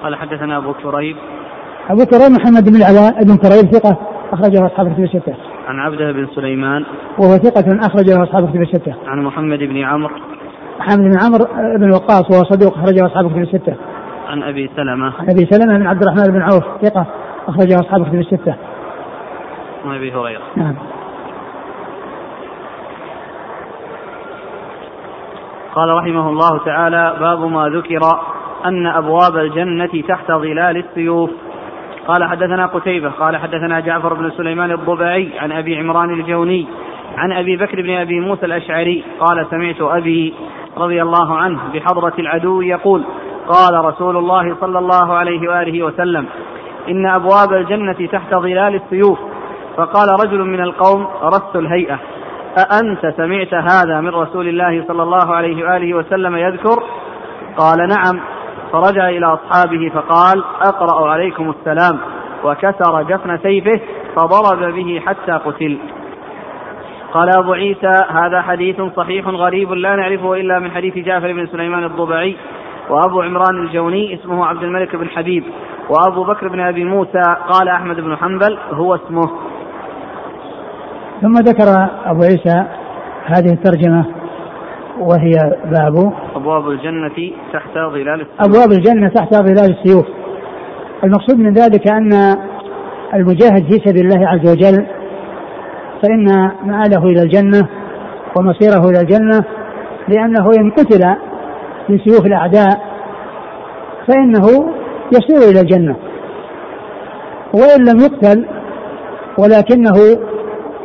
قال 0.03 0.17
حدثنا 0.17 0.57
أبو 0.57 0.73
كريب 0.73 1.17
أبو 1.91 2.05
كريب 2.05 2.31
محمد 2.31 2.65
بن 2.71 2.77
العلاء 2.77 3.25
بن 3.25 3.37
كريب 3.37 3.73
ثقة 3.73 3.97
أخرجه 4.33 4.67
أصحاب 4.67 4.87
الكتب 4.87 5.05
الستة. 5.05 5.35
عن 5.69 5.79
عبده 5.79 6.13
بن 6.13 6.27
سليمان 6.35 6.85
وهو 7.19 7.37
ثقة 7.37 7.87
أخرجه 7.87 8.23
أصحاب 8.23 8.45
الكتب 8.45 8.63
الستة. 8.63 8.95
عن 9.07 9.23
محمد 9.23 9.59
بن 9.59 9.85
عمرو 9.85 10.15
محمد 10.79 10.99
بن 10.99 11.19
عمرو 11.25 11.47
بن 11.79 11.91
وقاص 11.91 12.31
وهو 12.31 12.45
صدوق 12.45 12.79
أخرجه 12.79 13.07
أصحاب 13.07 13.27
الكتب 13.27 13.43
الستة. 13.43 13.77
عن 14.29 14.43
أبي 14.43 14.71
سلمة 14.77 15.13
عن 15.19 15.31
أبي 15.31 15.47
سلمة 15.51 15.79
بن 15.79 15.87
عبد 15.87 16.03
الرحمن 16.03 16.33
بن 16.33 16.43
عوف 16.43 16.65
ثقة 16.83 17.07
أخرجه 17.49 17.75
أصحاب 17.75 18.01
الكتب 18.03 18.21
الستة. 18.21 18.55
عن 19.85 19.97
أبي 19.97 20.13
هريرة. 20.13 20.43
نعم. 20.57 20.75
قال 25.75 25.89
رحمه 25.89 26.29
الله 26.29 26.59
تعالى 26.65 27.17
باب 27.21 27.41
ما 27.41 27.69
ذكر 27.69 28.01
أن 28.65 28.87
أبواب 28.87 29.37
الجنة 29.37 30.03
تحت 30.09 30.33
ظلال 30.33 30.77
السيوف. 30.77 31.31
قال 32.09 32.25
حدثنا 32.25 32.67
قتيبة 32.67 33.11
قال 33.11 33.37
حدثنا 33.37 33.81
جعفر 33.81 34.15
بن 34.15 34.31
سليمان 34.31 34.71
الضبعي 34.71 35.31
عن 35.39 35.53
أبي 35.53 35.79
عمران 35.79 36.11
الجوني 36.11 36.67
عن 37.17 37.33
أبي 37.33 37.57
بكر 37.57 37.83
بن 37.83 37.91
أبي 37.91 38.21
موسى 38.21 38.47
الأشعري 38.47 39.05
قال 39.21 39.47
سمعت 39.51 39.81
أبي 39.81 40.35
رضي 40.77 41.03
الله 41.03 41.37
عنه 41.37 41.61
بحضرة 41.75 42.13
العدو 42.19 42.61
يقول 42.61 43.05
قال 43.49 43.85
رسول 43.85 44.17
الله 44.17 44.57
صلى 44.61 44.79
الله 44.79 45.15
عليه 45.15 45.49
وآله 45.49 45.83
وسلم 45.83 46.27
إن 46.89 47.07
أبواب 47.07 47.53
الجنة 47.53 48.09
تحت 48.13 48.35
ظلال 48.35 48.75
السيوف. 48.75 49.19
فقال 49.77 50.09
رجل 50.25 50.39
من 50.39 50.61
القوم 50.61 51.09
رست 51.23 51.57
الهيئة. 51.57 51.99
أأنت 52.59 53.15
سمعت 53.17 53.55
هذا 53.55 54.01
من 54.01 54.09
رسول 54.09 54.49
الله 54.49 54.85
صلى 54.89 55.03
الله 55.03 55.35
عليه 55.35 55.65
وآله 55.65 55.95
وسلم 55.95 56.37
يذكر؟ 56.37 56.83
قال 57.57 57.79
نعم. 57.79 58.21
فرجع 58.73 59.09
إلى 59.09 59.27
أصحابه 59.27 59.91
فقال 59.95 60.45
أقرأ 60.63 61.11
عليكم 61.11 61.51
السلام. 61.51 61.99
وكسر 62.45 63.03
جفن 63.03 63.39
سيفه 63.39 63.81
فضرب 64.17 64.75
به 64.75 65.03
حتى 65.07 65.33
قتل. 65.33 65.79
قال 67.13 67.29
أبو 67.39 67.53
عيسى 67.53 68.05
هذا 68.11 68.43
حديث 68.43 68.83
صحيح 68.97 69.27
غريب 69.27 69.73
لا 69.73 69.97
نعرفه 69.97 70.35
إلا 70.35 70.59
من 70.59 70.71
حديث 70.71 70.99
جعفر 70.99 71.33
بن 71.33 71.47
سليمان 71.47 71.85
الضبعي 71.85 72.37
وأبو 72.91 73.23
عمران 73.23 73.65
الجوني 73.65 74.15
اسمه 74.15 74.47
عبد 74.47 74.63
الملك 74.63 74.97
بن 74.97 75.09
حبيب 75.09 75.45
وأبو 75.89 76.25
بكر 76.25 76.49
بن 76.49 76.61
أبي 76.61 76.85
موسى 76.85 77.23
قال 77.49 77.69
أحمد 77.69 78.01
بن 78.01 78.17
حنبل 78.17 78.59
هو 78.73 78.95
اسمه. 78.95 79.52
ثم 81.23 81.35
ذكر 81.35 81.89
أبو 82.05 82.23
عيسى 82.23 82.65
هذه 83.27 83.53
الترجمة 83.53 84.07
وهي 84.99 85.33
باب. 85.65 86.13
أبواب 86.37 86.69
الجنة 86.69 87.33
تحت 87.53 87.75
ظلال 87.75 88.21
السيوف. 88.21 88.41
أبواب 88.41 88.73
الجنة 88.73 89.09
تحت 89.09 89.35
ظلال 89.35 89.77
السيوف. 89.79 90.07
المقصود 91.05 91.39
من 91.39 91.53
ذلك 91.53 91.93
أن 91.93 92.13
المجاهد 93.15 93.73
في 93.73 93.81
سبيل 93.85 94.05
الله 94.05 94.29
عز 94.29 94.51
وجل 94.51 94.87
فإن 96.03 96.27
مآله 96.65 97.05
إلى 97.05 97.23
الجنة 97.23 97.69
ومصيره 98.37 98.91
إلى 98.91 99.01
الجنة 99.01 99.45
لأنه 100.09 100.51
إن 100.59 100.71
قتل 100.71 101.17
في 101.87 101.99
سيوف 101.99 102.27
الأعداء 102.27 102.83
فإنه 104.09 104.73
يصير 105.13 105.51
إلى 105.51 105.61
الجنة. 105.61 105.97
وإن 107.55 107.85
لم 107.85 107.99
يقتل 108.01 108.47
ولكنه 109.39 109.95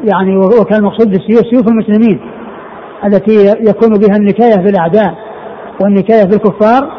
يعني 0.04 0.38
وكان 0.38 0.80
المقصود 0.80 1.08
بالسيوف 1.08 1.42
سيوف 1.52 1.68
المسلمين 1.68 2.20
التي 3.06 3.46
يكون 3.70 3.90
بها 3.90 4.18
النكاية 4.18 4.56
بالأعداء 4.56 5.16
والنكاية 5.82 6.24
بالكفار 6.24 6.92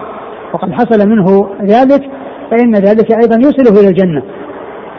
وقد 0.54 0.72
حصل 0.72 1.08
منه 1.08 1.50
ذلك 1.62 2.10
فإن 2.50 2.74
ذلك 2.74 3.12
أيضا 3.12 3.36
يوصله 3.36 3.80
إلى 3.80 3.88
الجنة. 3.88 4.22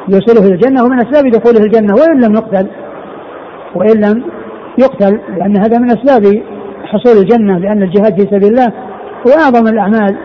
يوصله 0.10 0.48
إلى 0.48 0.54
الجنة 0.54 0.84
ومن 0.84 1.00
أسباب 1.00 1.32
دخوله 1.32 1.66
الجنة 1.66 1.94
وإن 1.94 2.22
لم 2.22 2.34
يقتل 2.34 2.68
وإن 3.76 4.02
لم 4.06 4.24
يقتل 4.78 5.20
لأن 5.38 5.58
هذا 5.58 5.80
من 5.80 5.92
أسباب 5.92 6.44
حصول 6.86 7.18
الجنة 7.18 7.58
لأن 7.58 7.84
الجهاد 7.84 8.22
في 8.22 8.28
سبيل 8.28 8.50
الله 8.50 8.68
هو 9.28 9.32
أعظم 9.44 9.68
الأعمال 9.68 10.18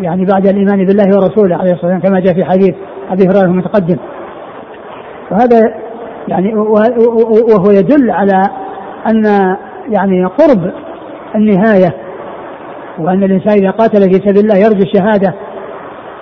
يعني 0.00 0.24
بعد 0.24 0.46
الإيمان 0.46 0.86
بالله 0.86 1.16
ورسوله 1.16 1.56
عليه 1.56 1.72
الصلاة 1.72 1.92
والسلام 1.92 2.00
كما 2.00 2.20
جاء 2.20 2.34
في 2.34 2.44
حديث 2.44 2.74
أبي 3.10 3.24
هريرة 3.28 3.44
المتقدم. 3.44 3.96
وهذا 5.30 5.85
يعني 6.28 6.54
وهو 6.54 7.70
يدل 7.70 8.10
على 8.10 8.42
أن 9.06 9.24
يعني 9.88 10.24
قرب 10.24 10.72
النهاية 11.34 11.94
وأن 12.98 13.24
الإنسان 13.24 13.58
إذا 13.58 13.70
قاتل 13.70 14.00
في 14.00 14.28
سبيل 14.28 14.38
الله 14.38 14.56
يرجو 14.56 14.82
الشهادة 14.82 15.34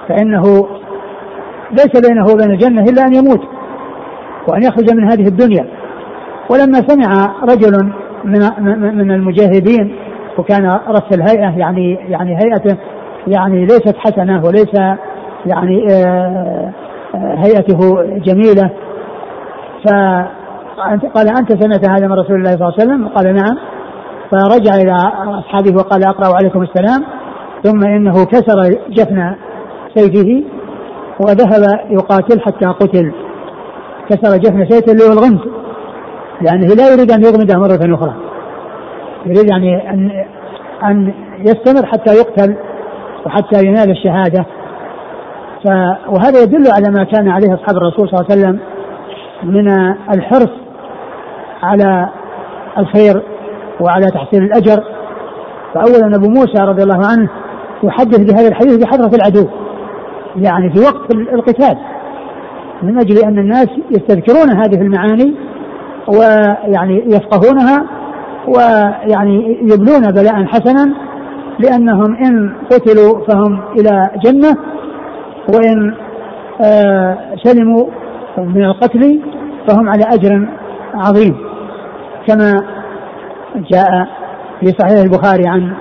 فإنه 0.08 0.42
ليس 1.70 2.08
بينه 2.08 2.24
وبين 2.32 2.50
الجنة 2.50 2.82
إلا 2.82 3.02
أن 3.02 3.14
يموت 3.14 3.40
وأن 4.48 4.62
يخرج 4.62 4.94
من 4.94 5.10
هذه 5.10 5.28
الدنيا. 5.28 5.66
ولما 6.50 6.78
سمع 6.88 7.34
رجل 7.42 7.92
من 8.24 8.40
من 8.96 9.10
المجاهدين 9.10 9.96
وكان 10.38 10.66
رأس 10.66 11.12
الهيئة 11.14 11.58
يعني 11.58 11.98
يعني 12.08 12.36
هيئته 12.36 12.78
يعني 13.26 13.60
ليست 13.60 13.96
حسنة 13.96 14.42
وليس 14.44 14.74
يعني 15.46 15.86
آه، 15.92 16.72
آه، 17.14 17.34
هيئته 17.44 18.02
جميلة 18.02 18.70
فقال 19.84 21.28
أنت 21.38 21.62
سمعت 21.62 21.90
هذا 21.90 22.06
من 22.06 22.12
رسول 22.12 22.36
الله 22.36 22.50
صلى 22.50 22.68
الله 22.68 22.74
عليه 22.78 22.84
وسلم؟ 22.84 23.08
قال 23.08 23.34
نعم. 23.34 23.58
فرجع 24.30 24.74
إلى 24.74 24.92
أصحابه 25.38 25.76
وقال 25.76 26.04
أقرأ 26.04 26.36
عليكم 26.36 26.62
السلام. 26.62 27.04
ثم 27.62 27.84
إنه 27.84 28.24
كسر 28.24 28.60
جفن 28.90 29.34
سيفه 29.94 30.44
وذهب 31.20 31.80
يقاتل 31.90 32.40
حتى 32.40 32.66
قتل. 32.66 33.12
كسر 34.08 34.36
جفن 34.36 34.66
سيفه 34.68 34.92
اللي 34.92 35.04
هو 35.04 35.12
الغمد 35.12 35.40
لأنه 36.40 36.74
لا 36.74 36.92
يريد 36.92 37.10
أن 37.10 37.22
يغمده 37.24 37.58
مرة 37.58 37.94
أخرى. 37.94 38.14
يريد 39.26 39.50
يعني 39.50 39.90
أن 39.90 40.24
أن 40.84 41.14
يستمر 41.38 41.86
حتى 41.86 42.14
يقتل 42.14 42.56
وحتى 43.26 43.66
ينال 43.66 43.90
الشهادة. 43.90 44.46
ف 45.64 45.68
وهذا 46.08 46.42
يدل 46.42 46.64
على 46.76 46.90
ما 46.90 47.04
كان 47.04 47.28
عليه 47.28 47.54
أصحاب 47.54 47.76
الرسول 47.76 48.08
صلى 48.08 48.20
الله 48.20 48.30
عليه 48.30 48.40
وسلم 48.40 48.73
من 49.42 49.68
الحرص 50.14 50.50
على 51.62 52.08
الخير 52.78 53.22
وعلى 53.80 54.06
تحصيل 54.06 54.42
الأجر. 54.42 54.84
فأولا 55.74 56.16
أبو 56.16 56.28
موسى 56.28 56.58
رضي 56.58 56.82
الله 56.82 57.06
عنه 57.06 57.28
يحدث 57.82 58.32
بهذا 58.32 58.48
الحديث 58.48 58.76
بحضرة 58.84 59.16
العدو 59.16 59.48
يعني 60.36 60.72
في 60.74 60.80
وقت 60.80 61.14
القتال 61.14 61.78
من 62.82 62.98
أجل 62.98 63.18
أن 63.18 63.38
الناس 63.38 63.68
يستذكرون 63.90 64.50
هذه 64.50 64.80
المعاني 64.80 65.34
ويعني 66.08 67.04
يفقهونها 67.06 67.86
ويعني 68.48 69.58
يبلون 69.62 70.12
بلاء 70.12 70.44
حسنا 70.44 70.94
لأنهم 71.58 72.16
إن 72.16 72.54
قتلوا 72.70 73.26
فهم 73.28 73.62
إلى 73.78 74.10
جنة 74.24 74.56
وإن 75.54 75.94
آه 76.60 77.18
سلموا 77.44 77.86
من 78.38 78.64
القتل 78.64 79.20
فهم 79.68 79.88
على 79.88 80.02
أجر 80.12 80.48
عظيم. 80.94 81.36
كما 82.26 82.52
جاء 83.72 84.08
في 84.60 84.66
صحيح 84.66 85.00
البخاري 85.04 85.48
عن 85.48 85.72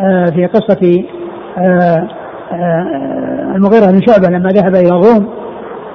آه 0.00 0.26
في 0.26 0.46
قصة 0.46 1.04
آه 1.58 2.08
آه 2.52 3.54
المغيرة 3.56 3.86
بن 3.86 4.00
شعبة 4.06 4.28
لما 4.38 4.48
ذهب 4.48 4.74
إلى 4.74 4.88
الروم 4.88 5.28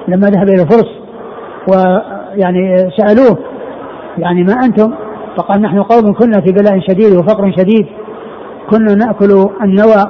لما 0.08 0.26
ذهب 0.30 0.48
إلى 0.48 0.62
الفرس 0.62 0.88
ويعني 1.68 2.76
سألوه 2.96 3.38
يعني 4.18 4.42
ما 4.42 4.52
أنتم؟ 4.52 4.92
فقال 5.36 5.62
نحن 5.62 5.82
قوم 5.82 6.14
كنا 6.14 6.40
في 6.40 6.52
بلاء 6.52 6.80
شديد 6.88 7.16
وفقر 7.16 7.52
شديد 7.58 7.86
كنا 8.70 8.94
نأكل 8.94 9.48
النوى 9.62 10.04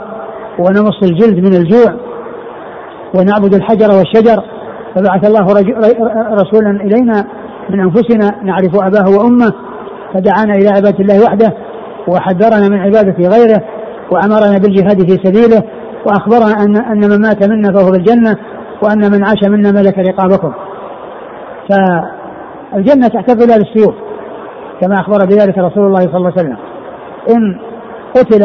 ونمص 0.59 1.03
الجلد 1.03 1.39
من 1.39 1.55
الجوع 1.57 1.95
ونعبد 3.15 3.55
الحجر 3.55 3.89
والشجر 3.99 4.45
فبعث 4.95 5.29
الله 5.29 5.47
رسولا 6.43 6.71
إلينا 6.71 7.25
من 7.71 7.81
أنفسنا 7.81 8.43
نعرف 8.43 8.75
أباه 8.75 9.19
وأمه 9.19 9.53
فدعانا 10.15 10.55
إلى 10.55 10.69
عبادة 10.69 10.99
الله 11.01 11.25
وحده 11.25 11.53
وحذرنا 12.09 12.69
من 12.69 12.81
عبادة 12.81 13.29
غيره 13.29 13.65
وأمرنا 14.11 14.59
بالجهاد 14.59 15.11
في 15.11 15.19
سبيله 15.25 15.63
وأخبرنا 16.07 16.65
أن 16.65 16.77
أن 16.77 17.11
من 17.11 17.21
مات 17.23 17.49
منا 17.49 17.73
فهو 17.73 17.93
في 17.93 17.99
الجنة 17.99 18.37
وأن 18.83 19.13
من 19.13 19.25
عاش 19.25 19.45
منا 19.45 19.73
ملك 19.73 19.99
رقابكم. 19.99 20.53
فالجنة 21.71 23.09
تحت 23.09 23.31
ظلال 23.31 23.61
السيوف 23.61 23.95
كما 24.81 24.95
أخبر 24.95 25.27
بذلك 25.27 25.59
رسول 25.59 25.87
الله 25.87 26.01
صلى 26.01 26.17
الله 26.17 26.33
عليه 26.37 26.41
وسلم. 26.41 26.57
إن 27.31 27.59
قتل 28.17 28.45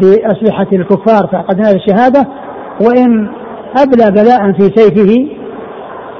بأسلحة 0.00 0.66
الكفار 0.72 1.28
فقد 1.32 1.60
نال 1.60 1.74
الشهادة 1.76 2.26
وإن 2.80 3.28
أبلى 3.82 4.10
بلاء 4.10 4.52
في 4.52 4.72
سيفه 4.76 5.26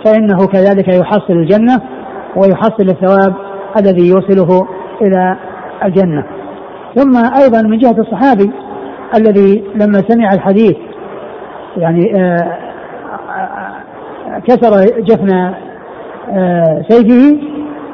فإنه 0.04 0.46
كذلك 0.46 0.88
يحصل 0.88 1.32
الجنة 1.32 1.82
ويحصل 2.36 2.82
الثواب 2.88 3.34
الذي 3.80 4.08
يوصله 4.08 4.68
إلى 5.02 5.36
الجنة. 5.84 6.24
ثم 6.94 7.16
أيضا 7.16 7.62
من 7.62 7.78
جهة 7.78 7.96
الصحابي 7.98 8.50
الذي 9.14 9.64
لما 9.74 10.02
سمع 10.08 10.32
الحديث 10.34 10.76
يعني 11.76 12.22
آه، 12.22 12.58
كسر 14.48 14.84
جفن 14.98 15.54
آه، 16.30 16.82
سيفه 16.88 17.38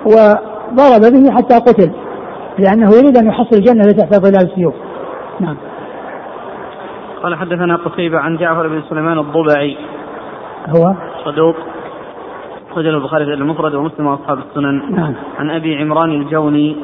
وضرب 0.06 1.12
به 1.12 1.30
حتى 1.30 1.54
قتل 1.54 1.90
لأنه 2.58 2.90
يريد 2.96 3.16
أن 3.16 3.26
يحصل 3.26 3.56
الجنة 3.56 3.92
تحت 3.92 4.14
ظلال 4.14 4.50
السيوف. 4.50 4.74
نعم. 5.40 5.56
قال 7.22 7.34
حدثنا 7.34 7.76
قتيبة 7.76 8.18
عن 8.18 8.36
جعفر 8.36 8.68
بن 8.68 8.82
سليمان 8.90 9.18
الضبعي. 9.18 9.76
هو؟ 10.68 10.94
صدوق. 11.24 11.56
أخرجه 12.70 12.88
البخاري 12.88 13.24
في 13.24 13.32
المفرد 13.32 13.74
ومسلم 13.74 14.06
وأصحاب 14.06 14.38
السنن. 14.38 14.94
نعم. 14.94 15.14
عن 15.38 15.50
أبي 15.50 15.76
عمران 15.76 16.10
الجوني. 16.10 16.76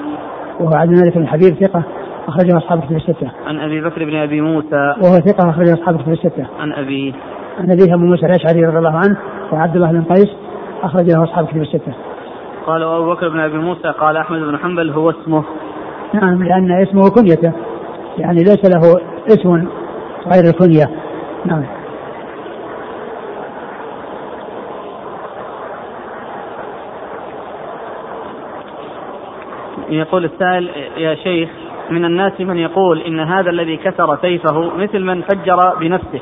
وهو 0.61 0.74
عبد 0.74 0.92
الملك 0.92 1.18
بن 1.18 1.27
حبيب 1.27 1.55
ثقة 1.55 1.83
أخرجه 2.29 2.57
أصحاب 2.57 2.79
الكتب 2.79 2.96
الستة. 2.96 3.31
عن 3.46 3.59
أبي 3.59 3.81
بكر 3.81 4.05
بن 4.05 4.16
أبي 4.16 4.40
موسى. 4.40 4.94
وهو 5.03 5.20
ثقة 5.20 5.51
أخرجه 5.51 5.74
أصحاب 5.74 5.94
الكتب 5.94 6.12
الستة. 6.12 6.46
عن 6.61 6.72
أبي. 6.72 7.14
عن 7.59 7.70
أبيه 7.70 7.94
أبو 7.94 8.05
موسى 8.05 8.27
الأشعري 8.27 8.66
رضي 8.66 8.79
الله 8.79 8.96
عنه 8.96 9.16
وعبد 9.53 9.77
الله 9.77 9.92
بن 9.92 10.03
قيس 10.03 10.29
أخرج 10.83 11.11
له 11.11 11.24
أصحاب 11.24 11.44
الكتب 11.44 11.61
الستة. 11.61 11.92
قال 12.66 12.83
أبو 12.83 13.11
بكر 13.11 13.29
بن 13.29 13.40
أبي 13.40 13.59
موسى 13.59 13.88
قال 13.88 14.16
أحمد 14.16 14.40
بن 14.40 14.59
حنبل 14.59 14.90
هو 14.90 15.11
اسمه. 15.11 15.44
نعم 16.14 16.42
لأن 16.44 16.83
اسمه 16.83 17.11
كنيته. 17.11 17.53
يعني 18.18 18.38
ليس 18.38 18.64
له 18.64 19.01
اسم 19.29 19.68
غير 20.33 20.45
الكنية. 20.45 20.91
نعم. 21.45 21.64
يقول 29.91 30.25
السائل 30.25 30.71
يا 30.97 31.14
شيخ 31.14 31.51
من 31.91 32.05
الناس 32.05 32.41
من 32.41 32.57
يقول 32.57 33.01
إن 33.01 33.21
هذا 33.21 33.51
الذي 33.51 33.77
كسر 33.77 34.19
سيفه 34.23 34.77
مثل 34.77 35.01
من 35.01 35.23
فجر 35.23 35.75
بنفسه 35.81 36.21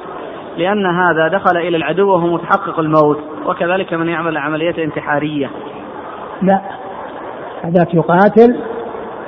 لأن 0.57 0.87
هذا 0.87 1.29
دخل 1.29 1.57
إلى 1.57 1.77
العدو 1.77 2.09
وهو 2.09 2.27
متحقق 2.27 2.79
الموت 2.79 3.19
وكذلك 3.47 3.95
من 3.95 4.09
يعمل 4.09 4.37
عملية 4.37 4.85
انتحارية 4.85 5.51
لا 6.43 6.61
هذاك 7.63 7.95
يقاتل 7.95 8.57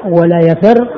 ولا 0.05 0.39
يفر 0.39 0.89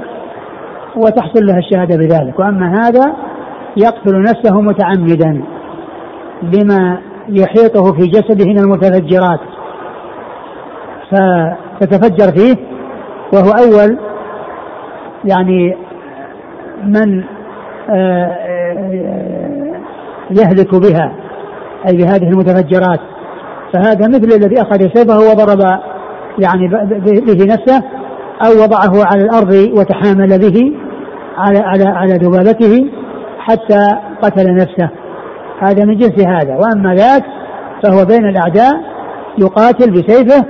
وتحصل 0.97 1.47
له 1.47 1.59
الشهادة 1.59 1.97
بذلك 1.97 2.39
وأما 2.39 2.81
هذا 2.83 3.30
يقتل 3.77 4.23
نفسه 4.23 4.61
متعمدا 4.61 5.43
بما 6.43 6.99
يحيطه 7.29 7.93
في 7.93 8.07
جسده 8.07 8.45
من 8.45 8.59
المتفجرات. 8.59 9.41
فتتفجر 11.11 12.33
فيه 12.33 12.57
وهو 13.33 13.51
أول 13.51 13.99
يعني 15.25 15.77
من 16.85 17.25
آه، 17.91 18.27
آه، 18.27 19.81
يهلك 20.31 20.75
بها 20.75 21.13
أي 21.89 21.97
بهذه 21.97 22.29
المتفجرات. 22.29 23.01
فهذا 23.73 24.09
مثل 24.09 24.29
الذي 24.37 24.63
أخذ 24.63 24.79
سيفه 24.79 25.19
وضرب 25.19 25.81
يعني 26.39 26.69
به 27.21 27.45
نفسه 27.45 27.83
أو 28.47 28.63
وضعه 28.63 29.05
على 29.05 29.25
الأرض 29.25 29.53
وتحامل 29.79 30.39
به 30.39 30.73
على 31.39 31.59
على 31.59 31.85
على 31.85 32.13
ذبابته 32.13 32.91
حتى 33.41 33.97
قتل 34.23 34.55
نفسه. 34.55 34.91
هذا 35.61 35.85
من 35.85 35.97
جنس 35.97 36.27
هذا. 36.27 36.57
وأما 36.57 36.95
ذاك 36.95 37.25
فهو 37.83 38.05
بين 38.05 38.29
الأعداء 38.29 38.73
يقاتل 39.39 39.91
بسيفه 39.91 40.45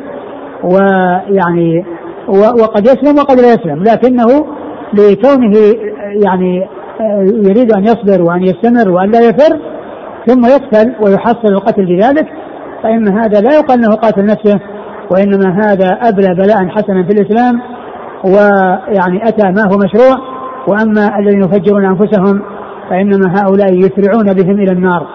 ويعني 0.64 1.84
وقد 2.28 2.86
يسلم 2.86 3.18
وقد 3.18 3.40
لا 3.40 3.48
يسلم. 3.48 3.82
لكنه 3.82 4.46
لكونه 4.94 5.56
يعني 6.26 6.68
يريد 7.48 7.72
أن 7.76 7.84
يصبر 7.84 8.22
وأن 8.22 8.42
يستمر 8.42 8.90
وأن 8.90 9.10
لا 9.10 9.20
يفر 9.20 9.58
ثم 10.26 10.46
يقتل 10.46 10.94
ويحصل 11.00 11.48
القتل 11.52 11.86
بذلك 11.86 12.26
فإن 12.82 13.18
هذا 13.18 13.40
لا 13.40 13.56
يقال 13.56 13.78
أنه 13.78 13.94
قاتل 13.94 14.24
نفسه 14.24 14.60
وإنما 15.10 15.58
هذا 15.64 15.88
أبلى 16.02 16.34
بلاء 16.34 16.68
حسنا 16.68 17.02
في 17.02 17.12
الإسلام 17.12 17.60
ويعني 18.24 19.28
أتى 19.28 19.50
ما 19.50 19.62
هو 19.72 19.78
مشروع 19.78 20.16
وأما 20.68 21.18
الذين 21.18 21.40
يفجرون 21.40 21.84
أنفسهم 21.84 22.42
فإنما 22.90 23.34
هؤلاء 23.40 23.74
يسرعون 23.74 24.32
بهم 24.32 24.58
إلى 24.60 24.72
النار 24.72 25.06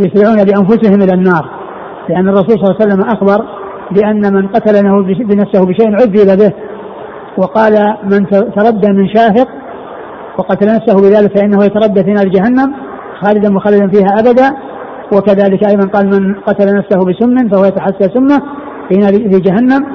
يسرعون 0.00 0.44
بأنفسهم 0.44 1.02
إلى 1.02 1.14
النار 1.14 1.50
لأن 2.08 2.28
الرسول 2.28 2.58
صلى 2.58 2.64
الله 2.64 2.76
عليه 2.80 2.86
وسلم 2.86 3.02
أخبر 3.02 3.44
بأن 3.90 4.34
من 4.34 4.48
قتل 4.48 4.82
بنفسه 5.24 5.66
بشيء 5.66 5.94
عذب 5.94 6.38
به 6.38 6.52
وقال 7.38 7.96
من 8.04 8.26
تردى 8.28 8.88
من 8.92 9.08
شاهق 9.14 9.48
وقتل 10.38 10.66
نفسه 10.66 10.94
بذلك 10.94 11.38
فإنه 11.38 11.64
يتردى 11.64 12.04
في 12.04 12.12
نار 12.12 12.28
جهنم 12.28 12.74
خالدا 13.22 13.50
مخلدا 13.50 13.88
فيها 13.88 14.20
أبدا 14.20 14.56
وكذلك 15.12 15.68
أيضا 15.70 15.88
قال 15.88 16.06
من 16.06 16.34
قتل 16.34 16.76
نفسه 16.76 17.04
بسم 17.04 17.48
فهو 17.48 17.64
يتحسى 17.64 18.08
سمه 18.14 18.42
في 18.88 18.96
نار 18.96 19.12
في 19.12 19.40
جهنم 19.40 19.86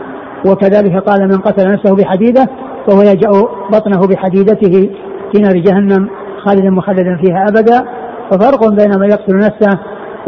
وكذلك 0.46 1.04
قال 1.04 1.28
من 1.28 1.38
قتل 1.38 1.72
نفسه 1.72 1.96
بحديدة 1.96 2.46
فهو 2.88 3.02
يجأ 3.02 3.30
بطنه 3.72 4.08
بحديدته 4.08 4.90
في 5.32 5.42
نار 5.42 5.58
جهنم. 5.58 6.10
خالدا 6.46 6.70
مخلدا 6.70 7.18
فيها 7.24 7.46
أبدا 7.50 7.86
ففرق 8.32 8.70
بين 8.70 9.00
من 9.00 9.10
يقتل 9.10 9.36
نفسه 9.36 9.80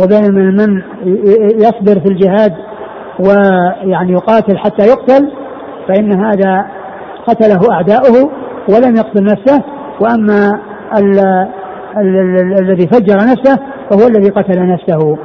وبين 0.03 0.33
من 0.33 0.81
يصبر 1.55 1.99
في 1.99 2.11
الجهاد 2.11 2.53
ويعني 3.19 4.11
يقاتل 4.11 4.57
حتى 4.57 4.85
يقتل 4.85 5.31
فإن 5.87 6.25
هذا 6.25 6.65
قتله 7.27 7.59
أعداؤه 7.71 8.29
ولم 8.69 8.95
يقتل 8.95 9.23
نفسه 9.23 9.63
وأما 10.01 10.59
الذي 12.61 12.87
فجر 12.87 13.15
نفسه 13.15 13.57
فهو 13.89 14.07
الذي 14.07 14.29
قتل 14.29 14.67
نفسه. 14.67 15.17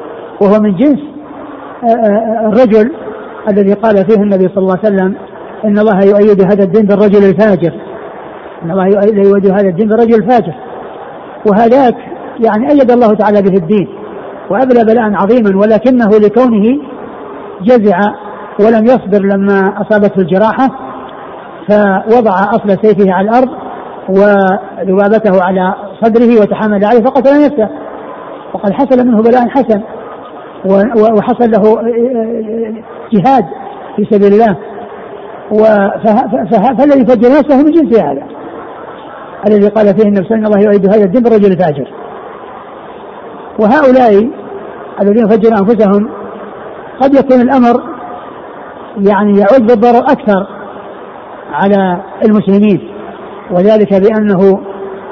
وهو 0.42 0.60
من 0.60 0.76
جنس 0.76 0.98
الرجل 2.46 2.92
الذي 3.50 3.72
قال 3.72 3.96
فيه 3.96 4.22
النبي 4.22 4.48
صلى 4.48 4.58
الله 4.58 4.78
عليه 4.84 4.94
وسلم 4.94 5.14
إن 5.64 5.78
الله 5.78 6.04
يؤيد 6.04 6.40
هذا 6.40 6.64
الدين 6.64 6.86
بالرجل 6.86 7.28
الفاجر. 7.28 7.74
إن 8.64 8.70
الله 8.70 8.86
يؤيد 8.86 9.46
هذا 9.46 9.68
الدين 9.68 9.88
بالرجل 9.88 10.14
الفاجر. 10.14 10.54
وهذاك 11.50 11.94
يعني 12.40 12.70
أيد 12.70 12.90
الله 12.90 13.14
تعالى 13.14 13.42
به 13.42 13.56
الدين 13.56 13.88
وابلى 14.50 14.84
بلاء 14.84 15.12
عظيما 15.14 15.56
ولكنه 15.56 16.08
لكونه 16.08 16.82
جزع 17.62 17.98
ولم 18.60 18.84
يصبر 18.84 19.26
لما 19.26 19.74
أصابته 19.82 20.20
الجراحة 20.20 20.68
فوضع 21.68 22.30
أصل 22.30 22.70
سيفه 22.82 23.12
على 23.12 23.28
الأرض 23.30 23.48
وذبابته 24.08 25.44
على 25.44 25.74
صدره 26.02 26.40
وتحمل 26.40 26.84
عليه 26.84 27.04
فقتل 27.04 27.44
نفسه. 27.44 27.68
وقد 28.54 28.72
حصل 28.72 29.06
منه 29.06 29.22
بلاء 29.22 29.48
حسن 29.48 29.80
وحصل 31.16 31.50
له 31.50 31.62
جهاد 33.12 33.44
في 33.96 34.04
سبيل 34.10 34.32
الله. 34.32 34.56
فالذي 36.78 37.06
فجر 37.06 37.28
نفسه 37.28 37.62
من 37.62 37.72
جنس 37.72 38.00
هذا؟ 38.00 38.22
الذي 39.46 39.68
قال 39.68 39.86
فيه 39.86 40.08
النبي 40.08 40.28
صلى 40.28 40.36
الله 40.36 40.60
يعيد 40.64 40.86
هذا 40.86 41.04
الدين 41.04 41.22
بالرجل 41.22 41.52
الفاجر. 41.52 41.88
وهؤلاء 43.58 44.30
الذين 45.02 45.28
فجروا 45.28 45.58
أنفسهم 45.60 46.08
قد 47.00 47.14
يكون 47.14 47.40
الأمر 47.40 47.96
يعني 48.98 49.38
يعود 49.38 49.66
بالضرر 49.66 49.98
أكثر 49.98 50.46
على 51.52 52.02
المسلمين 52.24 52.90
وذلك 53.50 53.94
بأنه 53.94 54.60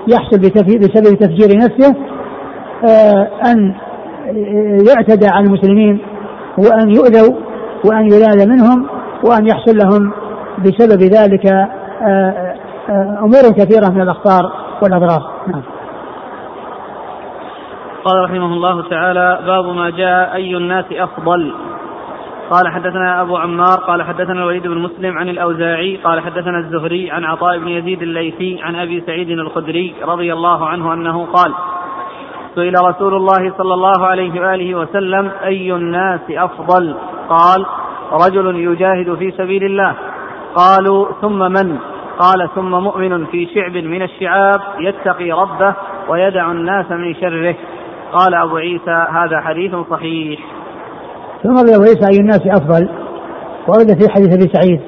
يحصل 0.09 0.39
بسبب 0.39 1.15
تفجير 1.15 1.57
نفسه 1.57 1.95
آه، 2.85 3.29
أن 3.47 3.75
يعتدى 4.89 5.27
على 5.27 5.47
المسلمين 5.47 6.01
وأن 6.59 6.91
يؤذوا 6.91 7.35
وأن 7.85 8.07
يلال 8.13 8.49
منهم 8.49 8.87
وأن 9.25 9.47
يحصل 9.47 9.77
لهم 9.77 10.13
بسبب 10.59 11.03
ذلك 11.03 11.47
آه، 12.03 12.54
أمور 12.91 13.43
كثيرة 13.43 13.89
من 13.89 14.01
الاخطار 14.01 14.53
والاضرار 14.83 15.23
نعم. 15.47 15.63
قال 18.05 18.25
رحمه 18.25 18.47
الله 18.47 18.83
تعالى 18.83 19.39
باب 19.47 19.65
ما 19.65 19.91
جاء 19.91 20.35
أي 20.35 20.57
الناس 20.57 20.85
أفضل. 20.93 21.55
قال 22.51 22.69
حدثنا 22.69 23.23
أبو 23.23 23.37
عمار 23.37 23.79
قال 23.79 24.03
حدثنا 24.03 24.33
الوليد 24.33 24.67
بن 24.67 24.79
مسلم 24.79 25.19
عن 25.19 25.29
الأوزاعي 25.29 25.97
قال 25.97 26.21
حدثنا 26.21 26.59
الزهري 26.59 27.11
عن 27.11 27.25
عطاء 27.25 27.59
بن 27.59 27.69
يزيد 27.69 28.03
الليثي 28.03 28.61
عن 28.63 28.77
أبي 28.77 29.01
سعيد 29.07 29.31
الخدري 29.31 29.95
رضي 30.03 30.33
الله 30.33 30.67
عنه 30.67 30.93
أنه 30.95 31.27
قال 31.27 31.55
سئل 32.55 32.75
رسول 32.85 33.15
الله 33.15 33.53
صلى 33.59 33.75
الله 33.75 34.07
عليه 34.07 34.41
وآله 34.41 34.75
وسلم 34.75 35.31
أي 35.45 35.73
الناس 35.73 36.21
أفضل؟ 36.31 36.97
قال 37.29 37.67
رجل 38.13 38.57
يجاهد 38.57 39.15
في 39.15 39.31
سبيل 39.31 39.65
الله. 39.65 39.95
قالوا 40.55 41.07
ثم 41.21 41.39
من؟ 41.39 41.79
قال 42.19 42.49
ثم 42.55 42.71
مؤمن 42.71 43.27
في 43.27 43.49
شعب 43.55 43.73
من 43.73 44.03
الشعاب 44.03 44.61
يتقي 44.81 45.31
ربه 45.33 45.75
ويدع 46.09 46.51
الناس 46.51 46.91
من 46.91 47.15
شره. 47.15 47.55
قال 48.13 48.35
أبو 48.35 48.57
عيسى 48.57 49.07
هذا 49.11 49.41
حديث 49.41 49.75
صحيح. 49.91 50.41
ثم 51.43 51.57
روي 51.57 51.89
عيسى 51.89 52.07
أي 52.13 52.21
الناس 52.21 52.41
أفضل؟ 52.47 52.89
ورد 53.69 54.03
في 54.03 54.11
حديث 54.11 54.35
أبي 54.35 54.53
سعيد 54.53 54.81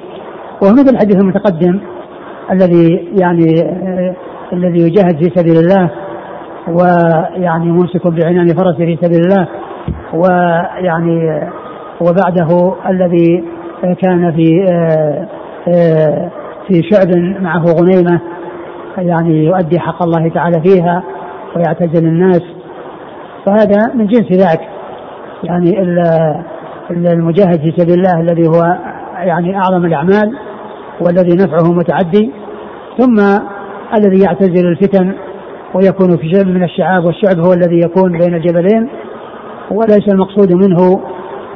وهو 0.62 0.72
مثل 0.72 0.94
الحديث 0.94 1.16
المتقدم 1.16 1.80
الذي 2.52 3.08
يعني 3.22 3.46
الذي 4.52 4.78
يجاهد 4.78 5.16
في 5.16 5.30
سبيل 5.34 5.56
الله 5.56 5.90
ويعني 6.68 7.72
ممسك 7.72 8.06
بعنان 8.06 8.46
فرسه 8.46 8.76
في 8.76 8.98
سبيل 9.02 9.20
الله 9.20 9.48
ويعني 10.14 11.50
وبعده 12.00 12.74
الذي 12.90 13.44
كان 14.02 14.32
في 14.32 14.66
آه 14.70 15.28
آه 15.68 16.30
في 16.68 16.82
شعب 16.90 17.16
معه 17.42 17.64
غنيمة 17.64 18.20
يعني 18.98 19.44
يؤدي 19.44 19.80
حق 19.80 20.02
الله 20.02 20.28
تعالى 20.28 20.62
فيها 20.64 21.02
ويعتزل 21.56 22.06
الناس. 22.06 22.42
فهذا 23.46 23.94
من 23.94 24.06
جنس 24.06 24.32
ذاك 24.32 24.60
يعني 25.44 25.82
المجاهد 26.90 27.60
في 27.60 27.74
سبيل 27.76 27.94
الله 27.94 28.20
الذي 28.20 28.48
هو 28.48 28.78
يعني 29.18 29.56
أعظم 29.56 29.84
الأعمال 29.84 30.38
والذي 31.00 31.36
نفعه 31.36 31.72
متعدي 31.72 32.30
ثم 32.98 33.20
الذي 33.98 34.22
يعتزل 34.24 34.66
الفتن 34.66 35.14
ويكون 35.74 36.16
في 36.16 36.32
شعب 36.34 36.46
من 36.46 36.64
الشعاب 36.64 37.04
والشعب 37.04 37.38
هو 37.46 37.52
الذي 37.52 37.80
يكون 37.84 38.18
بين 38.18 38.34
الجبلين. 38.34 38.88
وليس 39.70 40.08
المقصود 40.08 40.52
منه 40.52 41.00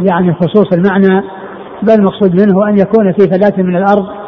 يعني 0.00 0.34
خصوص 0.34 0.72
المعنى 0.72 1.22
بل 1.82 1.92
المقصود 1.92 2.40
منه 2.40 2.68
أن 2.68 2.78
يكون 2.78 3.12
في 3.12 3.28
فلاة 3.28 3.62
من 3.62 3.76
الأرض 3.76 4.19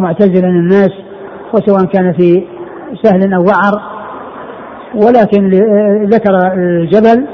معتزلا 0.00 0.48
الناس 0.48 0.90
وسواء 1.54 1.84
كان 1.84 2.12
في 2.12 2.44
سهل 3.02 3.34
أو 3.34 3.44
وعر 3.44 3.82
ولكن 4.94 5.50
ذكر 6.04 6.52
الجبل 6.54 7.26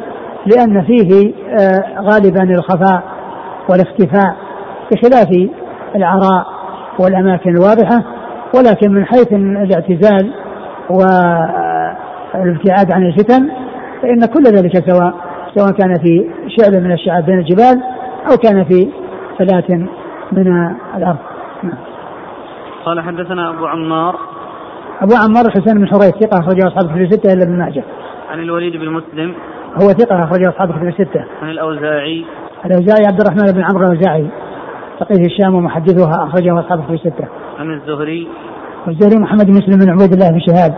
لأن 0.46 0.82
فيه 0.82 1.34
آه، 1.60 2.00
غالبا 2.00 2.42
الخفاء 2.42 3.02
والاختفاء 3.68 4.36
بخلاف 4.92 5.28
العراء 5.96 6.46
والأماكن 6.98 7.50
الواضحة 7.50 8.02
ولكن 8.54 8.92
من 8.92 9.04
حيث 9.04 9.32
الاعتزال 9.32 10.32
والابتعاد 10.90 11.82
عن 12.92 13.02
الفتن 13.02 13.50
فإن 14.02 14.20
كل 14.20 14.42
ذلك 14.42 14.90
سواء 14.90 15.14
سواء 15.54 15.70
كان 15.72 15.94
في 15.94 16.30
شعب 16.48 16.74
من 16.74 16.92
الشعاب 16.92 17.26
بين 17.26 17.38
الجبال 17.38 17.82
أو 18.30 18.36
كان 18.36 18.64
في 18.64 18.88
فلاة 19.38 19.88
من 20.32 20.72
الأرض 20.96 21.16
نعم. 21.62 21.95
قال 22.86 23.00
حدثنا 23.00 23.50
أبو 23.50 23.66
عمار. 23.66 24.16
أبو 25.00 25.14
عمار 25.24 25.44
الحسين 25.46 25.78
بن 25.78 25.86
حريث 25.86 26.10
ثقة 26.10 26.40
أخرجه 26.40 26.68
أصحاب 26.68 26.86
في 26.92 27.04
الستة 27.04 27.32
إلا 27.32 27.44
ابن 27.44 27.58
ماجه. 27.58 27.84
عن 28.30 28.38
الوليد 28.38 28.76
بن 28.76 28.90
مسلم. 28.90 29.34
هو 29.82 29.88
ثقة 29.88 30.24
أخرجه 30.24 30.48
أصحاب 30.48 30.70
كتب 30.72 30.88
الستة. 30.88 31.24
عن 31.42 31.50
الأوزاعي. 31.50 32.24
الأوزاعي 32.66 33.06
عبد 33.06 33.20
الرحمن 33.20 33.52
بن 33.52 33.62
عمرو 33.62 33.92
الأوزاعي. 33.92 34.26
فقيه 35.00 35.24
الشام 35.26 35.54
ومحدثها 35.54 36.24
أخرجه 36.24 36.60
أصحاب 36.60 36.84
كتب 36.84 36.94
الستة. 36.94 37.28
عن 37.58 37.70
الزهري. 37.70 38.28
والزهري 38.86 39.18
محمد 39.22 39.46
بن 39.46 39.52
مسلم 39.52 39.78
بن 39.84 39.90
عبيد 39.90 40.12
الله 40.12 40.30
بن 40.30 40.40
شهاب. 40.40 40.74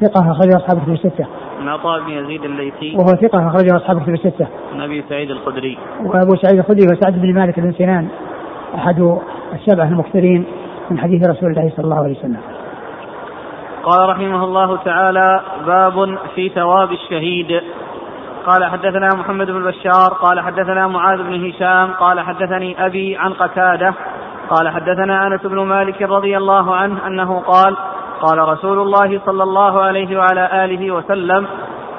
ثقة 0.00 0.32
أخرجه 0.32 0.56
أصحاب 0.56 0.82
كتب 0.82 0.92
الستة. 0.92 1.26
عن 1.60 1.68
عطاء 1.68 2.00
بن 2.00 2.10
يزيد 2.10 2.44
الليثي. 2.44 2.96
وهو 2.96 3.06
ثقة 3.06 3.48
أخرجه 3.48 3.76
أصحاب 3.76 4.02
كتب 4.02 4.14
الستة. 4.14 4.46
عن 4.74 4.80
أبي 4.80 5.04
سعيد 5.08 5.30
الخدري. 5.30 5.78
وأبو 6.04 6.36
سعيد 6.36 6.58
الخدري 6.58 6.86
وسعد 6.92 7.12
بن 7.12 7.34
مالك 7.34 7.60
بن 7.60 7.72
سنان. 7.72 8.08
أحد 8.74 9.18
السبعة 9.54 9.88
المكثرين. 9.88 10.44
من 10.92 10.98
حديث 10.98 11.28
رسول 11.28 11.50
الله 11.50 11.72
صلى 11.76 11.84
الله 11.84 11.96
عليه 11.96 12.18
وسلم. 12.18 12.40
قال 13.82 14.08
رحمه 14.08 14.44
الله 14.44 14.76
تعالى 14.76 15.40
باب 15.66 16.18
في 16.34 16.48
ثواب 16.48 16.92
الشهيد 16.92 17.62
قال 18.46 18.64
حدثنا 18.64 19.08
محمد 19.16 19.46
بن 19.50 19.62
بشار 19.64 20.12
قال 20.20 20.40
حدثنا 20.40 20.86
معاذ 20.86 21.22
بن 21.22 21.48
هشام 21.48 21.92
قال 21.92 22.20
حدثني 22.20 22.86
أبي 22.86 23.16
عن 23.16 23.32
قتادة 23.32 23.94
قال 24.50 24.68
حدثنا 24.68 25.26
أنس 25.26 25.42
بن 25.42 25.60
مالك 25.60 26.02
رضي 26.02 26.36
الله 26.36 26.74
عنه 26.74 27.06
أنه 27.06 27.40
قال 27.40 27.76
قال 28.20 28.38
رسول 28.38 28.78
الله 28.78 29.20
صلى 29.26 29.42
الله 29.42 29.82
عليه 29.82 30.18
وعلى 30.18 30.64
آله 30.64 30.90
وسلم 30.90 31.46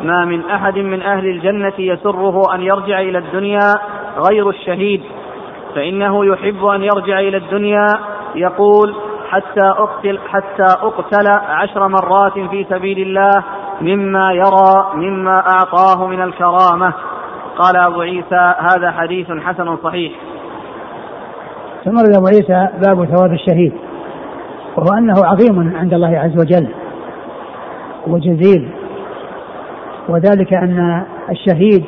ما 0.02 0.26
من 0.26 0.50
أحد 0.50 0.78
من 0.78 1.02
أهل 1.02 1.26
الجنة 1.28 1.74
يسره 1.78 2.56
أن 2.56 2.62
يرجع 2.62 3.00
إلى 3.00 3.18
الدنيا 3.18 3.74
غير 4.30 4.50
الشهيد 4.50 5.02
فإنه 5.76 6.26
يحب 6.26 6.66
أن 6.66 6.84
يرجع 6.84 7.20
إلى 7.20 7.38
الدنيا 7.38 7.88
يقول 8.36 8.95
حتى 9.29 9.61
أقتل 9.61 10.19
حتى 10.27 10.63
أقتل 10.63 11.27
عشر 11.47 11.88
مرات 11.88 12.34
في 12.34 12.65
سبيل 12.69 12.99
الله 12.99 13.43
مما 13.81 14.34
يرى 14.34 14.93
مما 14.95 15.43
أعطاه 15.49 16.07
من 16.07 16.21
الكرامة. 16.21 16.93
قال 17.57 17.77
أبو 17.77 18.01
عيسى 18.01 18.53
هذا 18.59 18.91
حديث 18.91 19.31
حسن 19.31 19.77
صحيح. 19.84 20.11
ثم 21.86 21.97
أبو 22.17 22.27
عيسى 22.27 22.67
باب 22.86 23.05
ثواب 23.05 23.34
الشهيد. 23.34 23.73
وهو 24.77 24.97
أنه 24.97 25.25
عظيم 25.25 25.77
عند 25.77 25.93
الله 25.93 26.19
عز 26.19 26.41
وجل 26.41 26.67
وجزيل. 28.07 28.69
وذلك 30.09 30.53
أن 30.53 31.05
الشهيد 31.29 31.86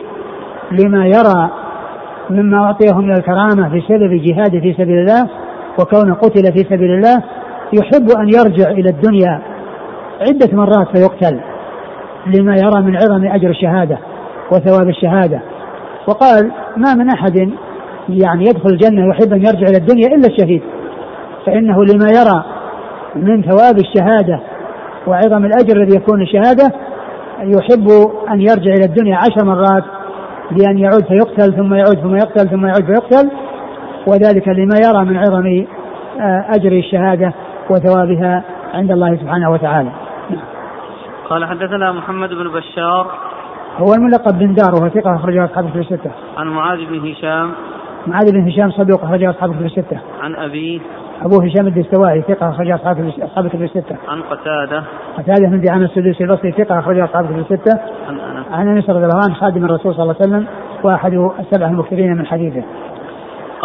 لما 0.71 1.05
يرى 1.05 1.49
مما 2.29 2.65
أعطيه 2.65 2.97
من 2.97 3.11
الكرامة 3.11 3.67
بسبب 3.67 4.13
جهاده 4.13 4.59
في 4.59 4.73
سبيل 4.73 4.99
الله 4.99 5.29
وكون 5.79 6.13
قتل 6.13 6.53
في 6.53 6.63
سبيل 6.63 6.91
الله 6.91 7.23
يحب 7.73 8.09
أن 8.19 8.29
يرجع 8.29 8.71
إلى 8.71 8.89
الدنيا 8.89 9.41
عدة 10.21 10.57
مرات 10.57 10.97
فيقتل 10.97 11.39
لما 12.35 12.55
يرى 12.55 12.81
من 12.81 12.95
عظم 12.95 13.25
أجر 13.25 13.49
الشهادة 13.49 13.97
وثواب 14.51 14.89
الشهادة. 14.89 15.41
وقال 16.07 16.51
ما 16.77 16.93
من 16.93 17.09
أحد 17.09 17.51
يعني 18.09 18.43
يدخل 18.43 18.69
الجنة 18.69 19.07
ويحب 19.07 19.33
أن 19.33 19.41
يرجع 19.41 19.67
إلى 19.67 19.77
الدنيا 19.77 20.07
إلا 20.07 20.27
الشهيد 20.27 20.61
فإنه 21.45 21.85
لما 21.85 22.09
يرى 22.09 22.43
من 23.15 23.43
ثواب 23.43 23.77
الشهادة 23.77 24.39
وعظم 25.07 25.45
الأجر 25.45 25.81
الذي 25.81 25.95
يكون 25.95 26.21
الشهادة 26.21 26.71
يحب 27.39 27.87
أن 28.31 28.41
يرجع 28.41 28.73
إلى 28.73 28.85
الدنيا 28.85 29.17
عشر 29.17 29.45
مرات 29.45 29.83
بأن 30.51 30.77
يعود 30.77 31.05
فيقتل 31.05 31.55
ثم 31.55 31.73
يعود 31.73 31.99
ثم 31.99 32.15
يقتل 32.15 32.49
ثم 32.49 32.65
يعود 32.65 32.85
فيقتل 32.85 33.31
وذلك 34.07 34.47
لما 34.47 34.75
يرى 34.87 35.05
من 35.05 35.17
عظم 35.17 35.65
آه، 36.19 36.45
أجر 36.55 36.71
الشهادة 36.71 37.33
وثوابها 37.69 38.43
عند 38.73 38.91
الله 38.91 39.15
سبحانه 39.15 39.51
وتعالى 39.51 39.91
قال 41.29 41.45
حدثنا 41.45 41.91
محمد 41.91 42.29
بن 42.29 42.51
بشار 42.51 43.07
هو 43.77 43.93
الملقب 43.93 44.39
بن 44.39 44.53
دار 44.53 44.75
وهو 44.75 44.89
ثقة 44.89 45.15
أخرجه 45.15 45.45
أصحاب 45.45 45.65
الكتب 45.65 45.79
الستة. 45.79 46.11
عن 46.37 46.47
معاذ 46.47 46.77
بن 46.85 47.11
هشام 47.11 47.51
معاذ 48.07 48.31
بن 48.31 48.47
هشام 48.47 48.71
صدوق 48.71 49.03
أخرجه 49.03 49.29
أصحاب 49.29 49.51
الكتب 49.51 49.65
الستة. 49.65 49.99
عن 50.21 50.35
أبيه 50.35 50.79
أبو 51.21 51.41
هشام 51.41 51.67
الدستوائي 51.67 52.21
ثقة 52.21 52.49
أخرج 52.49 52.71
أصحاب 52.71 53.11
أصحاب 53.21 53.45
الكتب 53.45 53.61
الستة. 53.61 53.95
عن 54.07 54.21
قتادة 54.21 54.83
قتادة 55.17 55.49
بن 55.49 55.61
دعامة 55.61 55.85
السدوسي 55.85 56.23
البصري 56.23 56.51
ثقة 56.51 56.79
أخرج 56.79 56.99
أصحاب 56.99 57.25
الكتب 57.25 57.39
الستة. 57.51 57.79
عن 58.07 58.19
أنس 58.19 58.45
عن 58.51 58.67
أنس 58.67 58.89
رضي 58.89 59.05
الله 59.05 59.23
عنه 59.25 59.33
خادم 59.33 59.65
الرسول 59.65 59.93
صلى 59.93 60.03
الله 60.03 60.15
عليه 60.21 60.29
وسلم 60.29 60.47
وأحد 60.83 61.13
السبع 61.39 61.67
المكثرين 61.67 62.17
من 62.17 62.25
حديثه. 62.25 62.63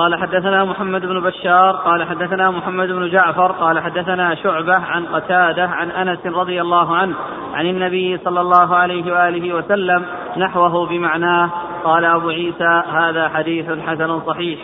قال 0.00 0.14
حدثنا 0.14 0.64
محمد 0.64 1.00
بن 1.00 1.20
بشار 1.20 1.72
قال 1.72 2.04
حدثنا 2.04 2.50
محمد 2.50 2.88
بن 2.88 3.10
جعفر 3.10 3.52
قال 3.52 3.80
حدثنا 3.80 4.34
شعبة 4.34 4.74
عن 4.74 5.04
قتادة 5.04 5.68
عن 5.68 5.90
أنس 5.90 6.26
رضي 6.26 6.60
الله 6.60 6.96
عنه 6.96 7.14
عن 7.54 7.66
النبي 7.66 8.18
صلى 8.24 8.40
الله 8.40 8.76
عليه 8.76 9.12
وآله 9.12 9.54
وسلم 9.54 10.04
نحوه 10.36 10.88
بمعناه 10.88 11.50
قال 11.84 12.04
أبو 12.04 12.28
عيسى 12.28 12.82
هذا 12.92 13.28
حديث 13.28 13.66
حسن 13.86 14.20
صحيح. 14.20 14.58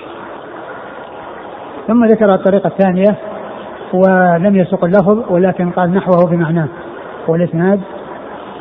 ثم 1.87 2.05
ذكر 2.05 2.35
الطريقة 2.35 2.67
الثانية 2.67 3.17
ولم 3.93 4.57
يسق 4.57 4.85
اللفظ 4.85 5.33
ولكن 5.33 5.71
قال 5.71 5.95
نحوه 5.95 6.31
بمعناه. 6.31 6.69
والإسناد 7.29 7.81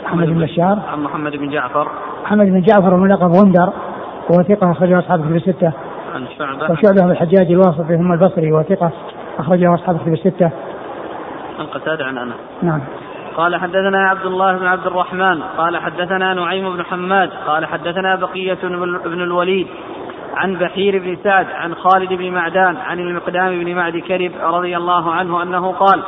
محمد 0.06 0.28
بن 0.28 0.40
بشار. 0.40 0.80
عن 0.92 1.04
محمد 1.04 1.32
بن 1.32 1.50
جعفر. 1.50 1.88
محمد 2.24 2.46
بن 2.46 2.62
جعفر 2.62 2.94
وملقب 2.94 3.32
غندر 3.32 3.74
وهو 4.30 4.44
ثقة 4.44 4.72
أخرجه 4.72 5.00
أصحاب 5.00 5.20
الكتب 5.20 5.36
الستة. 5.36 5.85
عن 6.16 6.28
شعبة 6.38 6.72
وشعبة 6.72 7.02
بن 7.02 7.12
الحجاج 7.12 7.52
الواسطي 7.52 7.98
ثم 7.98 8.14
البصري 8.14 8.52
وثقة 8.52 8.92
أخرجه 9.40 9.74
أصحاب 9.74 9.96
الكتب 9.96 10.14
الستة. 10.14 10.52
عن 11.60 11.66
قتادة 11.66 12.06
عن 12.06 12.18
أنس. 12.18 12.36
نعم. 12.62 12.82
قال 13.38 13.56
حدثنا 13.56 14.10
عبد 14.10 14.26
الله 14.26 14.58
بن 14.58 14.66
عبد 14.66 14.88
الرحمن. 14.88 15.42
قال 15.58 15.78
حدثنا 15.78 16.34
نعيم 16.34 16.76
بن 16.76 16.84
حماد. 16.84 17.30
قال 17.48 17.66
حدثنا 17.66 18.16
بقية 18.16 18.58
بن 19.06 19.22
الوليد. 19.22 19.68
عن 20.36 20.56
بحير 20.56 21.00
بن 21.00 21.18
سعد 21.24 21.46
عن 21.46 21.76
خالد 21.76 22.14
بن 22.14 22.32
معدان 22.32 22.78
عن 22.78 23.00
المقدام 23.00 23.64
بن 23.64 23.76
معد 23.76 23.98
كرب 23.98 24.32
رضي 24.42 24.78
الله 24.78 25.12
عنه 25.12 25.44
أنه 25.44 25.72
قال 25.72 26.04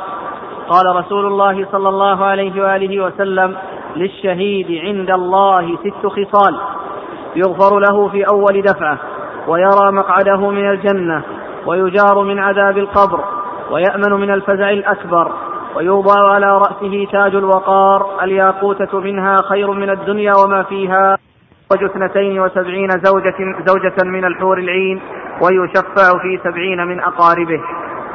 قال 0.68 0.96
رسول 0.96 1.26
الله 1.26 1.66
صلى 1.72 1.88
الله 1.88 2.24
عليه 2.24 2.62
وآله 2.62 3.04
وسلم 3.04 3.56
للشهيد 3.96 4.84
عند 4.84 5.10
الله 5.10 5.76
ست 5.76 6.06
خصال 6.06 6.60
يغفر 7.36 7.78
له 7.78 8.08
في 8.08 8.24
أول 8.32 8.62
دفعة. 8.62 8.98
ويرى 9.48 9.92
مقعده 9.92 10.50
من 10.50 10.70
الجنة 10.70 11.22
ويجار 11.66 12.22
من 12.22 12.38
عذاب 12.38 12.78
القبر 12.78 13.24
ويأمن 13.70 14.12
من 14.12 14.30
الفزع 14.30 14.70
الأكبر 14.70 15.32
ويوضع 15.76 16.32
على 16.34 16.58
رأسه 16.58 17.06
تاج 17.12 17.34
الوقار 17.34 18.24
الياقوتة 18.24 19.00
منها 19.00 19.36
خير 19.48 19.70
من 19.70 19.90
الدنيا 19.90 20.32
وما 20.44 20.62
فيها 20.62 21.18
وج 21.72 21.84
اثنتين 21.84 22.40
وسبعين 22.40 22.88
زوجة, 22.90 23.36
زوجة 23.66 24.04
من 24.04 24.24
الحور 24.24 24.58
العين 24.58 25.00
ويشفع 25.42 26.18
في 26.22 26.40
سبعين 26.44 26.86
من 26.86 27.00
أقاربه. 27.00 27.60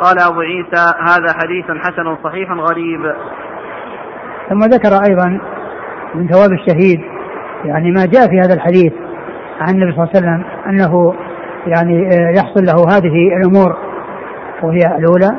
قال 0.02 0.20
أبو 0.20 0.42
عيسى 0.42 0.94
هذا 1.00 1.34
حديث 1.42 1.66
حسن 1.66 2.18
صحيح 2.24 2.52
غريب. 2.52 3.14
ثم 4.50 4.60
ذكر 4.60 4.94
أيضا 5.10 5.40
من 6.16 6.28
ثواب 6.28 6.52
الشهيد 6.52 7.02
يعني 7.66 7.92
ما 7.92 8.06
جاء 8.06 8.28
في 8.28 8.40
هذا 8.40 8.54
الحديث 8.54 8.94
عن 9.62 9.76
النبي 9.76 9.92
صلى 9.92 10.04
الله 10.04 10.10
عليه 10.16 10.20
وسلم 10.20 10.44
أنه 10.68 11.14
يعني 11.68 12.08
آه، 12.08 12.30
يحصل 12.30 12.66
له 12.66 12.98
هذه 12.98 13.38
الأمور 13.38 13.78
وهي 14.64 14.98
الأولى. 14.98 15.32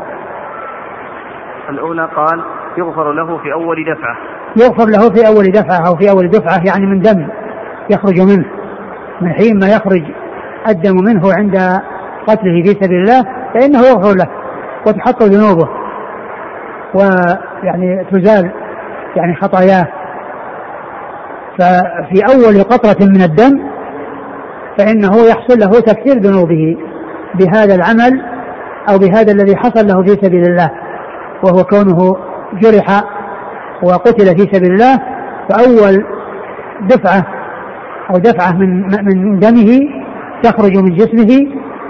الأولى 1.70 2.08
قال 2.16 2.44
يغفر 2.78 3.12
له 3.12 3.38
في 3.38 3.52
أول 3.52 3.76
دفعة. 3.84 4.16
يغفر 4.56 4.90
له 4.90 5.10
في 5.10 5.26
أول 5.26 5.52
دفعة 5.52 5.88
أو 5.88 5.96
في 5.96 6.10
أول 6.10 6.28
دفعة 6.28 6.60
يعني 6.66 6.86
من 6.86 7.00
دم 7.00 7.28
يخرج 7.90 8.20
منه 8.20 8.44
من 9.20 9.32
حين 9.32 9.58
ما 9.58 9.66
يخرج 9.66 10.02
الدم 10.68 10.96
منه 11.04 11.34
عند 11.38 11.56
قتله 12.26 12.62
في 12.62 12.68
سبيل 12.68 13.00
الله 13.00 13.22
فإنه 13.54 13.78
يغفر 13.78 14.16
له 14.16 14.28
وتحط 14.86 15.22
ذنوبه 15.22 15.68
ويعني 16.94 18.04
تزال 18.12 18.50
يعني 19.16 19.36
خطاياه. 19.36 19.86
ففي 21.58 22.20
أول 22.34 22.62
قطرة 22.62 23.06
من 23.06 23.22
الدم 23.22 23.73
فإنه 24.78 25.26
يحصل 25.28 25.58
له 25.58 25.80
تكثير 25.80 26.18
ذنوبه 26.18 26.76
بهذا 27.34 27.74
العمل 27.74 28.22
أو 28.88 28.98
بهذا 28.98 29.32
الذي 29.32 29.56
حصل 29.56 29.86
له 29.86 30.02
في 30.02 30.08
سبيل 30.08 30.42
الله 30.42 30.70
وهو 31.42 31.64
كونه 31.64 32.16
جرح 32.62 33.02
وقتل 33.82 34.26
في 34.26 34.48
سبيل 34.52 34.72
الله 34.72 35.00
فأول 35.48 36.04
دفعة 36.80 37.26
أو 38.10 38.18
دفعة 38.18 38.52
من 38.52 38.82
من 39.04 39.38
دمه 39.38 39.80
تخرج 40.42 40.76
من 40.76 40.94
جسمه 40.94 41.46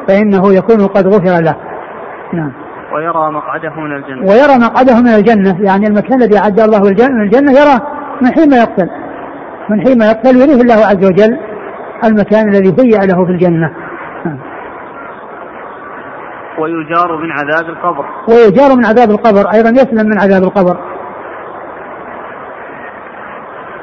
فإنه 0.08 0.54
يكون 0.54 0.86
قد 0.86 1.06
غفر 1.06 1.42
له. 1.42 1.56
نعم. 2.32 2.52
ويرى 2.94 3.30
مقعده 3.30 3.70
من 3.70 3.96
الجنة. 3.96 4.30
ويرى 4.30 4.58
مقعده 4.58 5.00
من 5.00 5.08
الجنة 5.08 5.56
يعني 5.60 5.86
المكان 5.86 6.22
الذي 6.22 6.38
أعد 6.38 6.60
الله 6.60 6.88
الجنة 6.88 7.52
يراه 7.52 7.80
من 8.22 8.32
حين 8.34 8.50
ما 8.50 8.56
يقتل 8.56 8.88
من 9.70 9.80
حين 9.80 9.98
ما 9.98 10.06
يقتل 10.06 10.36
يريه 10.36 10.62
الله 10.62 10.74
عز 10.74 11.04
وجل. 11.06 11.38
المكان 12.04 12.48
الذي 12.48 12.74
هيأ 12.82 13.06
له 13.06 13.24
في 13.24 13.30
الجنة. 13.30 13.70
ويجار 16.58 17.16
من 17.16 17.30
عذاب 17.32 17.68
القبر. 17.68 18.04
ويجار 18.28 18.76
من 18.76 18.84
عذاب 18.84 19.10
القبر 19.10 19.50
أيضا 19.54 19.70
يسلم 19.70 20.08
من 20.08 20.18
عذاب 20.18 20.42
القبر. 20.42 20.76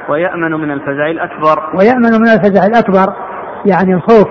ويأمن 0.09 0.51
من 0.51 0.71
الفزع 0.71 1.09
الأكبر. 1.09 1.69
ويأمن 1.75 2.21
من 2.21 2.27
الفزع 2.27 2.65
الأكبر 2.65 3.13
يعني 3.65 3.93
الخوف 3.93 4.27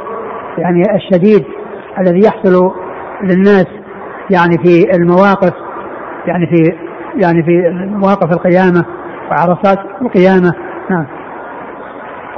يعني 0.58 0.82
الشديد 0.94 1.44
الذي 1.98 2.20
يحصل 2.26 2.72
للناس 3.22 3.66
يعني 4.30 4.58
في 4.58 4.90
المواقف 4.96 5.52
يعني 6.26 6.46
في 6.46 6.76
يعني 7.16 7.42
في 7.42 7.70
مواقف 7.86 8.32
القيامة 8.32 8.84
وعرصات 9.30 9.78
القيامة. 10.02 10.52
نعم. 10.90 11.06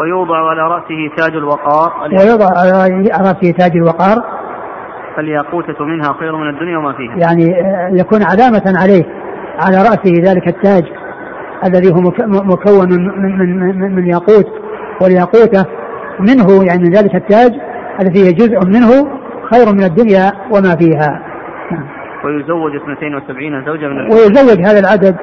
ويوضع 0.00 0.36
على 0.50 0.62
رأسه 0.62 1.16
تاج 1.16 1.36
الوقار. 1.36 1.92
ويوضع 2.02 2.46
على 2.56 2.98
رأسه 3.20 3.52
تاج 3.58 3.76
الوقار. 3.76 4.16
فالياقوتة 5.16 5.84
منها 5.84 6.12
خير 6.12 6.36
من 6.36 6.48
الدنيا 6.48 6.78
وما 6.78 6.92
فيها. 6.92 7.16
يعني 7.16 7.60
آه، 7.60 7.90
يكون 7.92 8.22
علامة 8.22 8.80
عليه 8.82 9.04
على 9.60 9.76
رأسه 9.76 10.32
ذلك 10.32 10.48
التاج 10.48 10.84
الذي 11.64 11.94
هو 11.94 12.00
مكون 12.44 12.88
من, 12.88 13.38
من, 13.38 13.78
من, 13.78 13.94
من 13.94 14.06
ياقوت. 14.06 14.46
والياقوتة 15.02 15.66
منه 16.20 16.64
يعني 16.64 16.82
من 16.82 16.90
ذلك 16.90 17.14
التاج 17.14 17.52
الذي 18.00 18.20
هي 18.26 18.32
جزء 18.32 18.58
منه 18.66 19.08
خير 19.52 19.72
من 19.72 19.84
الدنيا 19.84 20.32
وما 20.50 20.76
فيها. 20.76 21.22
نعم. 21.70 21.86
ويزوج 22.24 22.76
72 22.76 23.64
زوجة 23.64 23.88
من 23.88 24.12
ويزوج 24.12 24.66
هذا 24.66 24.78
العدد 24.78 25.16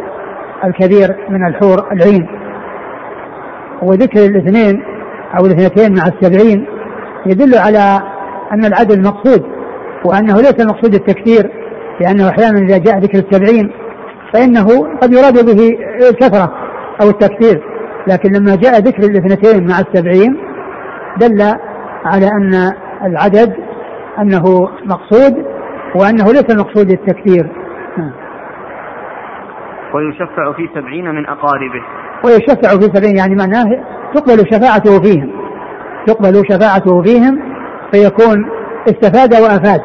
الكبير 0.63 1.15
من 1.29 1.47
الحور 1.47 1.77
العين. 1.91 2.27
وذكر 3.81 4.25
الاثنين 4.25 4.83
أو 5.39 5.45
الاثنتين 5.45 5.95
مع 5.97 6.03
السبعين 6.07 6.65
يدل 7.25 7.57
على 7.57 8.01
أن 8.51 8.65
العدد 8.65 9.07
مقصود 9.07 9.43
وأنه 10.05 10.35
ليس 10.35 10.59
المقصود 10.59 10.93
التكثير 10.93 11.51
لأنه 12.01 12.29
أحيانا 12.29 12.59
إذا 12.59 12.77
جاء 12.77 12.99
ذكر 12.99 13.17
السبعين 13.17 13.71
فإنه 14.33 14.67
قد 15.01 15.13
يراد 15.13 15.45
به 15.45 15.77
الكثرة 16.09 16.53
أو 17.01 17.09
التكثير 17.09 17.63
لكن 18.07 18.29
لما 18.31 18.55
جاء 18.55 18.79
ذكر 18.79 19.03
الاثنتين 19.03 19.67
مع 19.67 19.79
السبعين 19.79 20.37
دل 21.17 21.41
على 22.05 22.27
أن 22.27 22.73
العدد 23.05 23.53
أنه 24.19 24.69
مقصود 24.85 25.45
وأنه 25.95 26.25
ليس 26.25 26.45
المقصود 26.49 26.91
التكثير 26.91 27.49
نعم. 27.97 28.11
ويشفع 29.93 30.53
في 30.53 30.69
سبعين 30.75 31.05
من 31.15 31.25
أقاربه 31.25 31.83
ويشفع 32.23 32.79
في 32.79 32.91
سبعين 32.93 33.17
يعني 33.17 33.35
معناه 33.35 33.65
تقبل 34.15 34.37
شفاعته 34.51 35.01
فيهم 35.01 35.29
تقبل 36.07 36.43
شفاعته 36.49 37.01
فيهم 37.01 37.39
فيكون 37.91 38.49
استفاد 38.87 39.33
وأفاد 39.33 39.81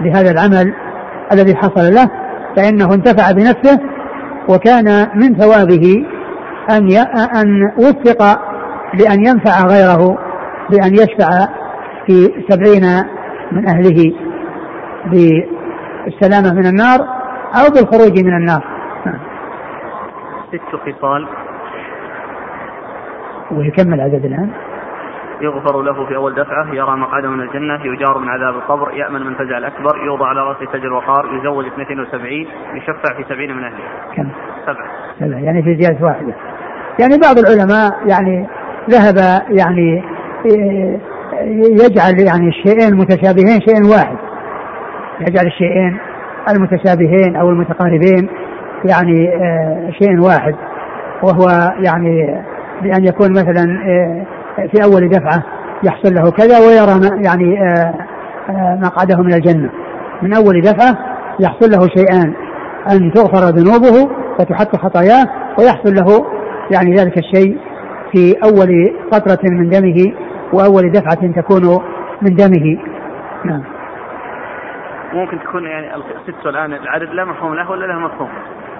بهذا 0.00 0.30
العمل 0.30 0.74
الذي 1.32 1.56
حصل 1.56 1.94
له 1.94 2.10
فإنه 2.56 2.94
انتفع 2.94 3.32
بنفسه 3.32 3.80
وكان 4.48 5.08
من 5.14 5.36
ثوابه 5.36 6.04
أن 6.70 6.96
أن 7.36 7.72
وفق 7.78 8.40
لأن 8.94 9.26
ينفع 9.26 9.66
غيره 9.66 10.18
بأن 10.70 10.94
يشفع 10.94 11.48
في 12.06 12.28
سبعين 12.48 13.04
من 13.52 13.68
أهله 13.68 14.12
بالسلامة 15.06 16.54
من 16.54 16.66
النار 16.66 17.00
أو 17.54 17.70
بالخروج 17.70 18.20
من 18.20 18.36
النار. 18.36 18.71
ست 20.52 20.76
خصال 20.76 21.28
ويكمل 23.50 24.00
عدد 24.00 24.24
الآن. 24.24 24.50
يغفر 25.40 25.82
له 25.82 26.06
في 26.06 26.16
أول 26.16 26.34
دفعة 26.34 26.74
يرى 26.74 26.96
مقعده 26.96 27.30
من 27.30 27.40
الجنة 27.40 27.80
يجار 27.84 28.18
من 28.18 28.28
عذاب 28.28 28.54
القبر 28.54 28.94
يأمن 28.94 29.26
من 29.26 29.34
فزع 29.34 29.58
الأكبر 29.58 30.04
يوضع 30.06 30.26
على 30.26 30.40
رأسه 30.40 30.72
تاج 30.72 30.80
الوقار 30.80 31.38
يزوج 31.40 31.66
72 31.66 32.46
يشفع 32.74 33.14
في 33.16 33.24
70 33.28 33.56
من 33.56 33.64
أهله. 33.64 33.84
كم؟ 34.16 34.28
سبعة. 34.66 34.86
سبعة. 35.20 35.38
يعني 35.38 35.62
في 35.62 35.76
زيادة 35.80 36.06
واحدة. 36.06 36.34
يعني 37.00 37.18
بعض 37.22 37.38
العلماء 37.38 38.08
يعني 38.08 38.46
ذهب 38.90 39.16
يعني 39.58 40.04
يجعل 41.84 42.20
يعني 42.28 42.48
الشيئين 42.48 42.92
المتشابهين 42.92 43.60
شيء 43.60 43.90
واحد. 43.90 44.16
يجعل 45.20 45.46
الشيئين 45.46 45.98
المتشابهين 46.48 47.36
أو 47.36 47.50
المتقاربين 47.50 48.28
يعني 48.84 49.28
آه، 49.34 49.90
شيء 49.98 50.20
واحد 50.20 50.54
وهو 51.22 51.72
يعني 51.84 52.42
بأن 52.82 53.04
يكون 53.04 53.32
مثلا 53.32 53.78
آه، 53.86 54.26
في 54.66 54.84
أول 54.84 55.08
دفعة 55.08 55.42
يحصل 55.84 56.14
له 56.14 56.30
كذا 56.30 56.58
ويرى 56.58 57.24
يعني 57.24 57.58
آه، 57.62 58.78
مقعده 58.82 59.22
من 59.22 59.34
الجنة. 59.34 59.70
من 60.22 60.34
أول 60.34 60.60
دفعة 60.60 60.98
يحصل 61.40 61.70
له 61.70 61.88
شيئان 61.96 62.34
أن 62.90 63.12
تغفر 63.12 63.58
ذنوبه 63.58 64.10
وتحط 64.40 64.76
خطاياه 64.76 65.24
ويحصل 65.58 65.94
له 65.94 66.26
يعني 66.70 66.94
ذلك 66.94 67.18
الشيء 67.18 67.58
في 68.12 68.34
أول 68.44 68.94
فترة 69.12 69.50
من 69.50 69.68
دمه 69.68 70.12
وأول 70.52 70.92
دفعة 70.92 71.32
تكون 71.32 71.82
من 72.22 72.34
دمه. 72.34 72.78
نعم. 73.44 73.62
ممكن 75.12 75.38
تكون 75.38 75.64
يعني 75.66 75.86
الست 75.96 76.46
الآن 76.46 76.72
العدد 76.72 77.08
لا 77.08 77.24
مفهوم 77.24 77.54
له 77.54 77.70
ولا 77.70 77.86
له 77.86 77.98
مفهوم. 77.98 78.28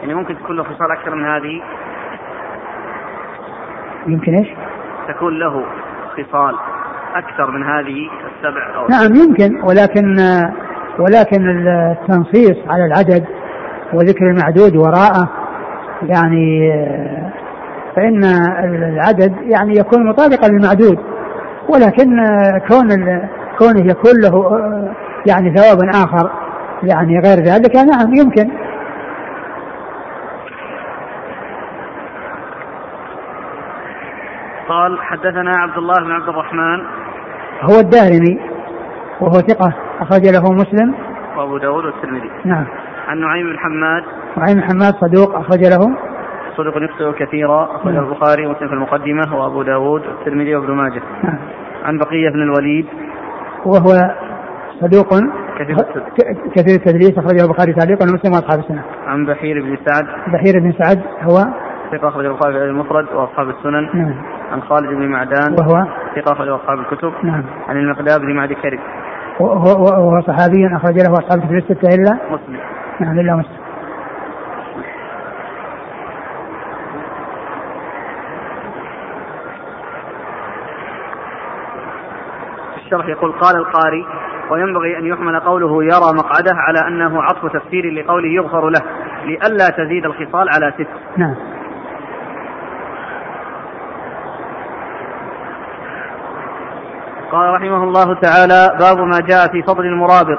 يعني 0.03 0.15
ممكن 0.15 0.39
تكون 0.39 0.57
له 0.57 0.63
خصال 0.63 0.91
أكثر 0.91 1.15
من 1.15 1.25
هذه؟ 1.25 1.63
يمكن 4.07 4.35
إيش؟ 4.35 4.49
تكون 5.09 5.39
له 5.39 5.65
خصال 6.13 6.55
أكثر 7.15 7.51
من 7.51 7.63
هذه 7.63 8.09
السبع 8.27 8.77
أو 8.77 8.89
نعم 8.89 9.15
يمكن. 9.15 9.61
ولكن 9.65 10.17
ولكن 10.99 11.69
التنصيص 11.69 12.57
على 12.69 12.87
العدد 12.87 13.25
وذكر 13.93 14.31
المعدود 14.31 14.77
وراءه 14.77 15.29
يعني 16.03 16.73
فإن 17.97 18.25
العدد 18.65 19.35
يعني 19.43 19.77
يكون 19.77 20.09
مطابقا 20.09 20.49
للمعدود. 20.49 20.99
ولكن 21.69 22.17
كون 22.69 22.89
كونه 23.59 23.91
يكون 23.91 24.21
له 24.23 24.61
يعني 25.27 25.55
ثواب 25.55 25.79
آخر 25.95 26.31
يعني 26.83 27.21
غير 27.21 27.39
ذلك 27.39 27.77
نعم 27.77 28.15
يمكن. 28.15 28.51
قال 34.73 34.99
حدثنا 35.03 35.53
عبد 35.57 35.79
الله 35.79 35.95
بن 36.05 36.11
عبد 36.11 36.29
الرحمن. 36.29 36.79
هو 37.63 37.77
الدارمي 37.81 38.41
وهو 39.21 39.33
ثقة 39.33 39.73
أخرج 40.01 40.25
له 40.37 40.53
مسلم. 40.53 40.95
وأبو 41.37 41.59
داود 41.59 41.85
والترمذي. 41.85 42.31
نعم. 42.45 42.67
عن 43.09 43.21
نعيم 43.21 43.47
بن 43.47 43.59
حماد. 43.59 44.03
نعيم 44.37 44.57
بن 44.57 44.63
حماد 44.63 44.95
صدوق 44.95 45.37
أخرج 45.37 45.61
له. 45.61 45.97
صدوق 46.57 46.75
يخطئ 46.77 47.25
كثيرا 47.25 47.77
أخرج 47.77 47.95
نعم. 47.95 48.05
البخاري 48.05 48.47
ومسلم 48.47 48.69
في 48.69 48.75
المقدمة 48.75 49.37
وأبو 49.37 49.63
داود 49.63 50.03
والترمذي 50.07 50.57
وابن 50.57 50.73
ماجه. 50.75 51.03
نعم. 51.25 51.39
عن 51.85 51.99
بقية 51.99 52.31
بن 52.31 52.43
الوليد. 52.43 52.87
وهو 53.67 53.91
صدوق 54.81 55.09
كثير 55.59 55.77
كثير 56.57 56.75
التدليس 56.77 57.19
أخرجه 57.19 57.45
البخاري 57.45 57.73
تعليقا 57.73 58.05
ومسلم 58.05 58.33
وأصحاب 58.33 58.59
السنة. 58.59 58.83
عن 59.07 59.27
بحير 59.27 59.63
بن 59.63 59.77
سعد. 59.87 60.05
بحير 60.33 60.55
بن 60.61 60.73
سعد 60.73 61.03
هو 61.23 61.37
ثقة 61.93 62.09
أخرج 62.09 62.25
البخاري 62.25 62.55
في 62.55 62.65
المفرد 62.65 63.07
وأصحاب 63.15 63.49
السنن. 63.49 63.89
نعم. 63.95 64.15
عن 64.53 64.63
خالد 64.63 64.89
بن 64.89 65.09
معدان. 65.09 65.57
وهو؟ 65.61 65.87
ثقة 66.17 66.33
أخرج 66.33 66.49
أصحاب 66.49 66.79
الكتب. 66.79 67.13
نعم. 67.23 67.45
عن 67.69 67.77
المقداد 67.77 68.21
بن 68.21 68.37
معد 68.37 68.53
كرب. 68.53 68.79
وهو, 69.41 69.83
وهو 69.83 70.21
صحابي 70.21 70.77
أخرج 70.77 70.95
له 70.95 71.13
أصحاب 71.13 71.39
الكتب. 71.39 71.55
الستة 71.55 71.89
إلا؟ 71.95 72.19
مسلم. 72.31 72.61
نعم 73.01 73.19
إلا 73.19 73.37
مسلم. 73.37 73.63
الشرح 82.77 83.09
يقول 83.09 83.33
قال 83.33 83.57
القاري 83.57 84.07
وينبغي 84.51 84.99
أن 84.99 85.07
يحمل 85.07 85.41
قوله 85.41 85.85
يرى 85.85 86.13
مقعده 86.15 86.53
على 86.55 86.79
أنه 86.89 87.23
عطف 87.23 87.53
تفسير 87.53 87.93
لقوله 87.93 88.29
يغفر 88.29 88.69
له 88.69 88.81
لئلا 89.25 89.69
تزيد 89.69 90.05
الخصال 90.05 90.49
على 90.49 90.73
ست 90.79 91.19
نعم. 91.19 91.35
قال 97.33 97.55
رحمه 97.55 97.85
الله 97.85 98.15
تعالى 98.15 98.79
باب 98.81 98.99
ما 98.99 99.19
جاء 99.21 99.53
في 99.53 99.63
فضل 99.63 99.87
المرابط. 99.87 100.39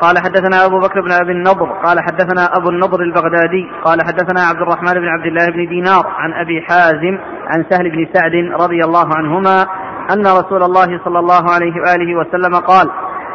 قال 0.00 0.18
حدثنا 0.18 0.66
أبو 0.66 0.78
بكر 0.78 1.00
بن 1.00 1.12
أبي 1.12 1.32
النضر. 1.32 1.66
قال 1.84 2.00
حدثنا 2.00 2.56
أبو 2.56 2.68
النضر 2.68 3.00
البغدادي. 3.00 3.70
قال 3.84 3.98
حدثنا 4.02 4.40
عبد 4.40 4.60
الرحمن 4.60 4.94
بن 4.94 5.08
عبد 5.08 5.26
الله 5.26 5.46
بن 5.46 5.68
دينار 5.68 6.06
عن 6.06 6.32
أبي 6.32 6.62
حازم 6.62 7.18
عن 7.46 7.64
سهل 7.70 7.90
بن 7.90 8.08
سعد 8.12 8.62
رضي 8.62 8.84
الله 8.84 9.16
عنهما 9.16 9.66
أن 10.12 10.26
رسول 10.26 10.62
الله 10.62 11.00
صلى 11.04 11.18
الله 11.18 11.50
عليه 11.50 11.74
وآله 11.80 12.18
وسلم 12.18 12.54
قال 12.54 12.90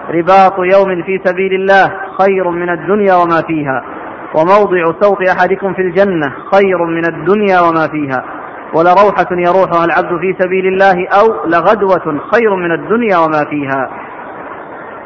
رباط 0.09 0.59
يوم 0.59 1.03
في 1.03 1.21
سبيل 1.25 1.53
الله 1.53 1.91
خير 2.21 2.49
من 2.49 2.69
الدنيا 2.69 3.15
وما 3.15 3.41
فيها 3.47 3.83
وموضع 4.35 4.99
صوت 5.01 5.29
أحدكم 5.29 5.73
في 5.73 5.81
الجنة 5.81 6.33
خير 6.53 6.85
من 6.85 7.05
الدنيا 7.05 7.59
وما 7.59 7.87
فيها. 7.87 8.38
ولروحة 8.73 9.27
يروحها 9.31 9.85
العبد 9.85 10.19
في 10.21 10.43
سبيل 10.43 10.67
الله 10.67 11.07
أو 11.07 11.47
لغدوة 11.47 12.19
خير 12.33 12.55
من 12.55 12.71
الدنيا 12.71 13.17
وما 13.17 13.45
فيها. 13.49 13.89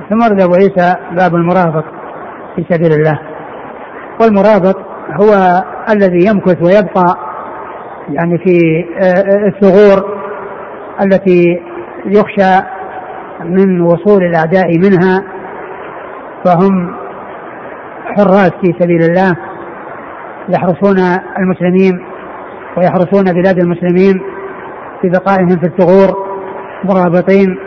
ثم 0.09 0.23
ورد 0.23 0.41
أبو 0.41 0.53
عيسى 0.53 0.95
باب 1.11 1.35
المرابط 1.35 1.85
في 2.55 2.65
سبيل 2.69 2.91
الله. 2.91 3.19
والمرابط 4.21 4.75
هو 5.21 5.63
الذي 5.89 6.25
يمكث 6.27 6.61
ويبقى 6.61 7.17
يعني 8.09 8.37
في 8.37 8.85
آه، 9.03 9.47
الثغور 9.47 10.17
التي 11.01 11.61
يخشى 12.05 12.65
من 13.45 13.81
وصول 13.81 14.23
الأعداء 14.23 14.77
منها 14.77 15.23
فهم 16.45 16.95
حراس 18.05 18.51
في 18.61 18.73
سبيل 18.79 19.01
الله 19.03 19.35
يحرسون 20.49 20.97
المسلمين 21.37 22.12
ويحرسون 22.77 23.23
بلاد 23.23 23.59
المسلمين 23.59 24.21
ببقائهم 25.03 25.59
في 25.59 25.65
الثغور 25.67 26.33
مرابطين 26.83 27.57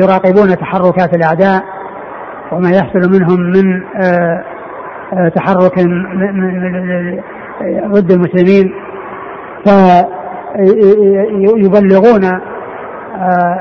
يراقبون 0.00 0.56
تحركات 0.56 1.16
الأعداء 1.16 1.62
وما 2.52 2.70
يحصل 2.70 3.10
منهم 3.10 3.40
من 3.40 3.82
آه، 4.02 4.44
آه، 5.12 5.28
تحرك 5.28 5.78
ضد 7.86 8.12
المسلمين. 8.12 8.72
يبلغون 11.56 12.24
آه، 13.14 13.60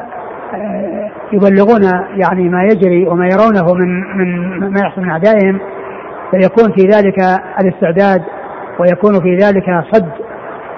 يبلغون 1.34 1.84
يعني 2.15 2.49
ما 2.49 2.63
يجري 2.63 3.07
وما 3.07 3.26
يرونه 3.26 3.74
من 3.74 4.17
من 4.17 4.59
ما 4.59 4.80
يحصل 4.80 5.01
من 5.01 5.09
أعدائهم 5.09 5.59
فيكون 6.32 6.71
في 6.71 6.88
ذلك 6.88 7.19
الاستعداد 7.59 8.21
ويكون 8.80 9.21
في 9.21 9.36
ذلك 9.36 9.84
صد 9.93 10.09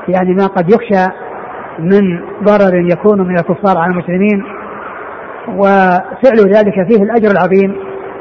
يعني 0.07 0.33
ما 0.33 0.45
قد 0.45 0.69
يخشى 0.69 1.11
من 1.79 2.19
ضرر 2.43 2.75
يكون 2.91 3.21
من 3.21 3.37
الكفار 3.37 3.77
على 3.77 3.91
المسلمين. 3.91 4.43
وفعل 5.47 6.53
ذلك 6.55 6.73
فيه 6.73 7.03
الأجر 7.03 7.31
العظيم 7.31 7.75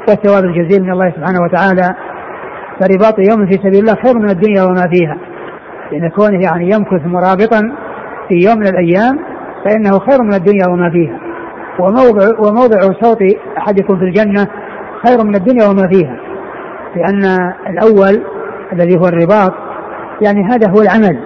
والثواب 0.09 0.45
الجزيل 0.45 0.83
من 0.83 0.93
الله 0.93 1.11
سبحانه 1.11 1.43
وتعالى. 1.43 1.95
فرباط 2.81 3.19
يوم 3.19 3.47
في 3.47 3.53
سبيل 3.53 3.81
الله 3.81 3.95
خير 3.95 4.19
من 4.19 4.31
الدنيا 4.31 4.63
وما 4.63 4.91
فيها. 4.93 5.17
لأن 5.93 6.09
كونه 6.09 6.41
يعني 6.41 6.65
يمكث 6.65 7.07
مرابطا 7.07 7.61
في 8.29 8.35
يوم 8.49 8.59
من 8.59 8.67
الأيام 8.67 9.19
فإنه 9.65 9.99
خير 9.99 10.23
من 10.23 10.35
الدنيا 10.35 10.69
وما 10.69 10.91
فيها. 10.91 11.19
وموضع, 11.79 12.27
وموضع 12.39 12.81
صوت 13.03 13.19
أحدكم 13.59 13.99
في 13.99 14.05
الجنة 14.05 14.47
خير 15.07 15.25
من 15.25 15.35
الدنيا 15.35 15.67
وما 15.67 15.89
فيها. 15.93 16.17
لأن 16.97 17.53
الأول 17.67 18.25
الذي 18.73 18.99
هو 18.99 19.05
الرباط 19.05 19.64
يعني 20.23 20.45
هذا 20.45 20.71
هو 20.71 20.81
العمل. 20.83 21.19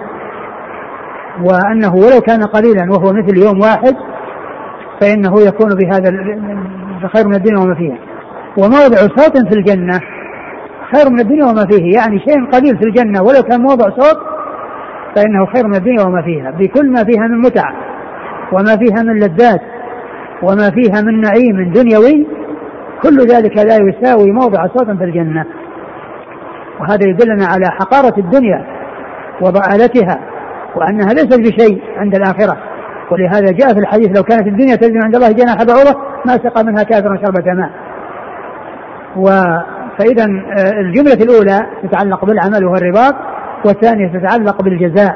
وأنه 1.43 1.95
ولو 1.95 2.21
كان 2.27 2.43
قليلا 2.43 2.91
وهو 2.91 3.13
مثل 3.13 3.37
يوم 3.37 3.59
واحد 3.59 3.95
فإنه 5.01 5.41
يكون 5.47 5.75
بهذا 5.75 6.11
خير 7.13 7.27
من 7.27 7.35
الدنيا 7.35 7.59
وما 7.59 7.75
فيها. 7.75 7.97
وموضع 8.57 8.97
صوت 8.97 9.47
في 9.47 9.59
الجنة 9.59 9.99
خير 10.95 11.09
من 11.09 11.19
الدنيا 11.19 11.45
وما 11.45 11.65
فيه. 11.71 11.93
يعني 11.95 12.19
شيء 12.19 12.45
قليل 12.45 12.77
في 12.77 12.83
الجنة 12.83 13.21
ولو 13.21 13.41
كان 13.49 13.61
موضع 13.61 13.85
صوت 13.89 14.17
فإنه 15.15 15.45
خير 15.45 15.67
من 15.67 15.75
الدنيا 15.75 16.03
وما 16.03 16.21
فيها. 16.21 16.51
بكل 16.51 16.91
ما 16.91 17.03
فيها 17.03 17.27
من 17.27 17.41
متع 17.41 17.71
وما 18.51 18.77
فيها 18.77 19.03
من 19.03 19.19
لذات 19.19 19.61
وما 20.43 20.69
فيها 20.69 21.01
من 21.01 21.21
نعيم 21.21 21.73
دنيوي 21.73 22.27
كل 23.03 23.17
ذلك 23.17 23.57
لا 23.57 23.75
يساوي 23.75 24.31
موضع 24.31 24.67
صوت 24.67 24.97
في 24.97 25.03
الجنة. 25.03 25.45
وهذا 26.79 27.09
يدلنا 27.09 27.45
على 27.45 27.65
حقارة 27.65 28.19
الدنيا. 28.19 28.78
وضآلتها 29.41 30.19
وأنها 30.75 31.13
ليست 31.13 31.39
بشيء 31.39 31.81
عند 31.97 32.15
الآخرة. 32.15 32.57
ولهذا 33.11 33.51
جاء 33.51 33.73
في 33.73 33.79
الحديث 33.79 34.17
لو 34.17 34.23
كانت 34.23 34.47
الدنيا 34.47 34.75
تزن 34.75 35.03
عند 35.03 35.15
الله 35.15 35.31
جناح 35.31 35.55
بعوضة 35.55 35.99
ما 36.25 36.33
سقى 36.33 36.63
منها 36.63 36.83
كافر 36.83 37.19
شربة 37.25 37.53
ماء. 37.53 37.69
و 39.15 39.25
فإذا 39.99 40.23
آه، 40.23 40.79
الجملة 40.79 41.13
الأولى 41.13 41.59
تتعلق 41.83 42.25
بالعمل 42.25 42.65
وهو 42.65 42.75
الرباط 42.75 43.15
والثانية 43.65 44.07
تتعلق 44.07 44.63
بالجزاء. 44.63 45.15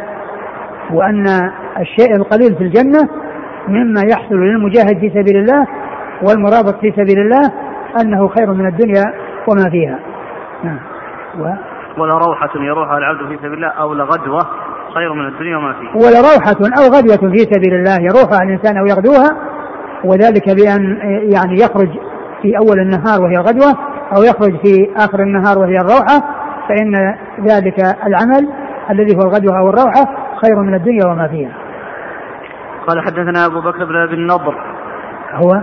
وأن 0.94 1.26
الشيء 1.80 2.16
القليل 2.16 2.56
في 2.56 2.64
الجنة 2.64 3.10
مما 3.68 4.02
يحصل 4.12 4.36
للمجاهد 4.36 5.00
في 5.00 5.10
سبيل 5.10 5.38
الله 5.38 5.68
والمرابط 6.22 6.80
في 6.80 6.92
سبيل 6.92 7.20
الله 7.20 7.52
أنه 8.02 8.28
خير 8.28 8.54
من 8.54 8.68
الدنيا 8.68 9.04
وما 9.48 9.70
فيها. 9.70 10.00
نعم. 10.64 10.80
و... 11.98 12.02
ولروحة 12.02 12.50
يروحها 12.56 12.98
العبد 12.98 13.28
في 13.28 13.38
سبيل 13.38 13.54
الله 13.54 13.68
أو 13.68 13.94
لغدوة 13.94 14.42
خير 14.94 15.14
من 15.14 15.28
الدنيا 15.28 15.58
وما 15.58 15.74
فيها 15.74 15.96
ولروحة 15.96 16.60
أو 16.80 16.94
غدوة 16.98 17.32
في 17.32 17.38
سبيل 17.38 17.74
الله 17.74 17.98
يروحها 18.02 18.44
الإنسان 18.44 18.78
أو 18.78 18.86
يغدوها 18.86 19.54
وذلك 20.04 20.46
بأن 20.50 20.98
يعني 21.34 21.54
يخرج 21.54 21.90
في 22.42 22.58
أول 22.58 22.80
النهار 22.80 23.22
وهي 23.22 23.36
الغدوة 23.36 23.74
أو 24.18 24.24
يخرج 24.24 24.58
في 24.66 24.92
آخر 24.96 25.20
النهار 25.20 25.60
وهي 25.60 25.78
الروحة 25.78 26.20
فإن 26.70 27.16
ذلك 27.48 27.80
العمل 28.08 28.50
الذي 28.90 29.16
هو 29.16 29.22
الغدوة 29.22 29.60
أو 29.60 29.70
الروحة 29.70 30.06
خير 30.42 30.60
من 30.60 30.74
الدنيا 30.74 31.06
وما 31.06 31.28
فيها. 31.28 31.52
قال 32.88 33.02
حدثنا 33.02 33.46
أبو 33.46 33.62
بكر 33.62 33.86
بن 33.86 33.96
أبي 33.96 34.14
النضر. 34.14 34.56
هو؟ 35.34 35.62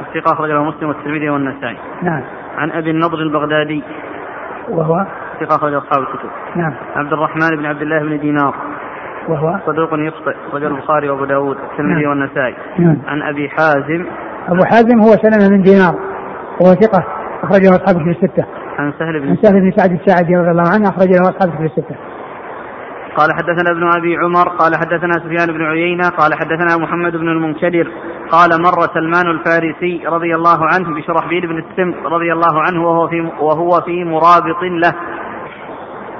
الثقة 0.00 0.32
أخرجه 0.32 0.62
مسلم 0.62 0.88
والترمذي 0.88 1.30
والنسائي. 1.30 1.78
نعم. 2.02 2.22
عن 2.56 2.70
أبي 2.70 2.90
النضر 2.90 3.18
البغدادي. 3.18 3.84
وهو 4.68 5.06
ثقة 5.40 5.56
أخرج 5.56 5.74
أصحاب 5.74 6.02
الكتب. 6.02 6.28
نعم. 6.56 6.74
عبد 6.96 7.12
الرحمن 7.12 7.56
بن 7.56 7.66
عبد 7.66 7.82
الله 7.82 7.98
بن 7.98 8.18
دينار. 8.18 8.54
وهو 9.28 9.58
صدوق 9.66 9.88
يخطئ 9.92 10.34
رجل 10.54 10.66
البخاري 10.66 11.10
وأبو 11.10 11.24
داود 11.24 11.56
والترمذي 11.56 12.02
نعم. 12.02 12.10
والنسائي. 12.10 12.54
نعم. 12.78 12.96
عن 13.06 13.22
أبي 13.22 13.48
حازم. 13.48 14.06
أبو 14.48 14.64
حازم 14.64 15.00
هو 15.00 15.10
سلمة 15.10 15.56
من 15.56 15.62
دينار 15.62 15.94
وهو 16.60 16.74
ثقة 16.74 17.04
أخرجه 17.42 17.68
أصحاب 17.68 17.96
الكتب 17.96 18.24
الستة. 18.24 18.44
عن 18.78 18.92
سهل 18.98 19.20
بن 19.20 19.28
عن 19.28 19.36
سهل 19.36 19.60
بن 19.60 19.70
سعد 19.70 19.92
الساعدي 19.92 20.36
رضي 20.36 20.50
الله 20.50 20.68
عنه 20.74 20.88
اخرج 20.88 21.08
له 21.08 21.20
أصحاب 21.20 21.48
الكتب 21.48 21.64
الستة. 21.64 22.09
قال 23.16 23.32
حدثنا 23.32 23.70
ابن 23.70 23.90
أبي 23.96 24.16
عمر 24.16 24.48
قال 24.48 24.76
حدثنا 24.76 25.12
سفيان 25.12 25.58
بن 25.58 25.62
عيينة 25.62 26.08
قال 26.08 26.34
حدثنا 26.34 26.76
محمد 26.76 27.16
بن 27.16 27.28
المنكدر 27.28 27.88
قال 28.30 28.62
مر 28.62 28.86
سلمان 28.94 29.30
الفارسي 29.30 30.06
رضي 30.06 30.34
الله 30.34 30.66
عنه 30.66 30.94
بشرحبيل 30.94 31.46
بن 31.46 31.58
السمط 31.58 32.06
رضي 32.06 32.32
الله 32.32 32.62
عنه 32.62 32.86
وهو 32.86 33.08
في 33.08 33.20
وهو 33.40 33.70
في 33.70 34.04
مرابط 34.04 34.62
له 34.62 34.92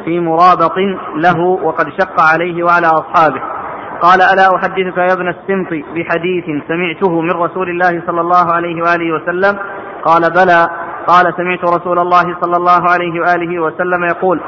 في 0.05 0.20
مرابط 0.20 0.78
له 1.16 1.41
وقد 1.41 1.86
شق 2.01 2.20
عليه 2.32 2.62
وعلى 2.62 2.86
أصحابه. 2.86 3.43
قال 4.03 4.20
ألا 4.22 4.57
أحدثك 4.57 4.99
يا 4.99 5.12
ابن 5.12 5.28
السمط 5.28 5.84
بحديث 5.95 6.45
سمعته 6.68 7.20
من 7.20 7.30
رسول 7.30 7.68
الله 7.68 8.03
صلى 8.07 8.20
الله 8.20 8.53
عليه 8.53 8.82
وآله 8.82 9.12
وسلم؟ 9.12 9.59
قال 10.05 10.22
بلى. 10.30 10.66
قال 11.07 11.34
سمعت 11.36 11.64
رسول 11.64 11.99
الله 11.99 12.36
صلى 12.41 12.57
الله 12.57 12.91
عليه 12.91 13.20
وآله 13.20 13.62
وسلم 13.62 14.05
يقول 14.05 14.41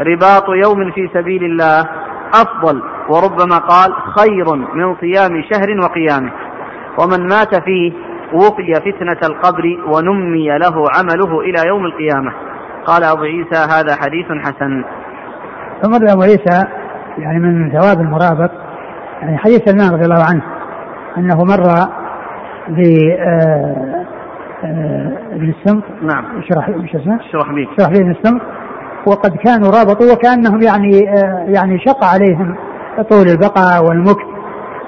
رباط 0.00 0.48
يوم 0.48 0.90
في 0.90 1.08
سبيل 1.14 1.44
الله 1.44 1.88
أفضل 2.34 2.82
وربما 3.08 3.58
قال 3.58 3.92
خير 4.18 4.56
من 4.74 4.96
صيام 5.00 5.42
شهر 5.42 5.80
وقيامه. 5.80 6.32
ومن 7.00 7.28
مات 7.28 7.64
فيه 7.64 7.92
وقي 8.32 8.74
فتنة 8.74 9.20
القبر 9.30 9.64
ونمي 9.86 10.48
له 10.48 10.84
عمله 10.98 11.40
إلى 11.40 11.68
يوم 11.68 11.84
القيامة. 11.84 12.32
قال 12.86 13.04
أبو 13.04 13.22
عيسى 13.22 13.56
هذا 13.56 13.96
حديث 13.96 14.26
حسن. 14.26 14.84
ثم 15.82 15.94
أبو 15.94 16.22
عيسى 16.22 16.66
يعني 17.18 17.38
من 17.38 17.70
ثواب 17.70 18.00
المرابط 18.00 18.50
يعني 19.22 19.38
حديث 19.38 19.58
سلمان 19.64 19.90
رضي 19.92 20.04
الله 20.04 20.24
عنه 20.30 20.42
أنه 21.18 21.44
مر 21.44 21.88
ب 22.68 22.80
آه، 23.18 24.06
آه، 24.64 25.12
ابن 25.32 25.48
السمط. 25.58 25.82
نعم. 26.02 26.24
شرح 26.48 26.68
إيش 26.68 26.94
اسمه؟ 26.94 27.18
شرحبيل 27.32 27.68
شرحبيل 27.78 28.02
بن 28.02 28.10
السمط. 28.10 28.42
وقد 29.06 29.36
كانوا 29.36 29.70
رابطوا 29.70 30.12
وكأنهم 30.12 30.62
يعني 30.62 31.08
آه، 31.08 31.46
يعني 31.48 31.78
شق 31.78 32.04
عليهم 32.04 32.56
طول 33.10 33.26
البقاء 33.26 33.84
والمكث 33.84 34.26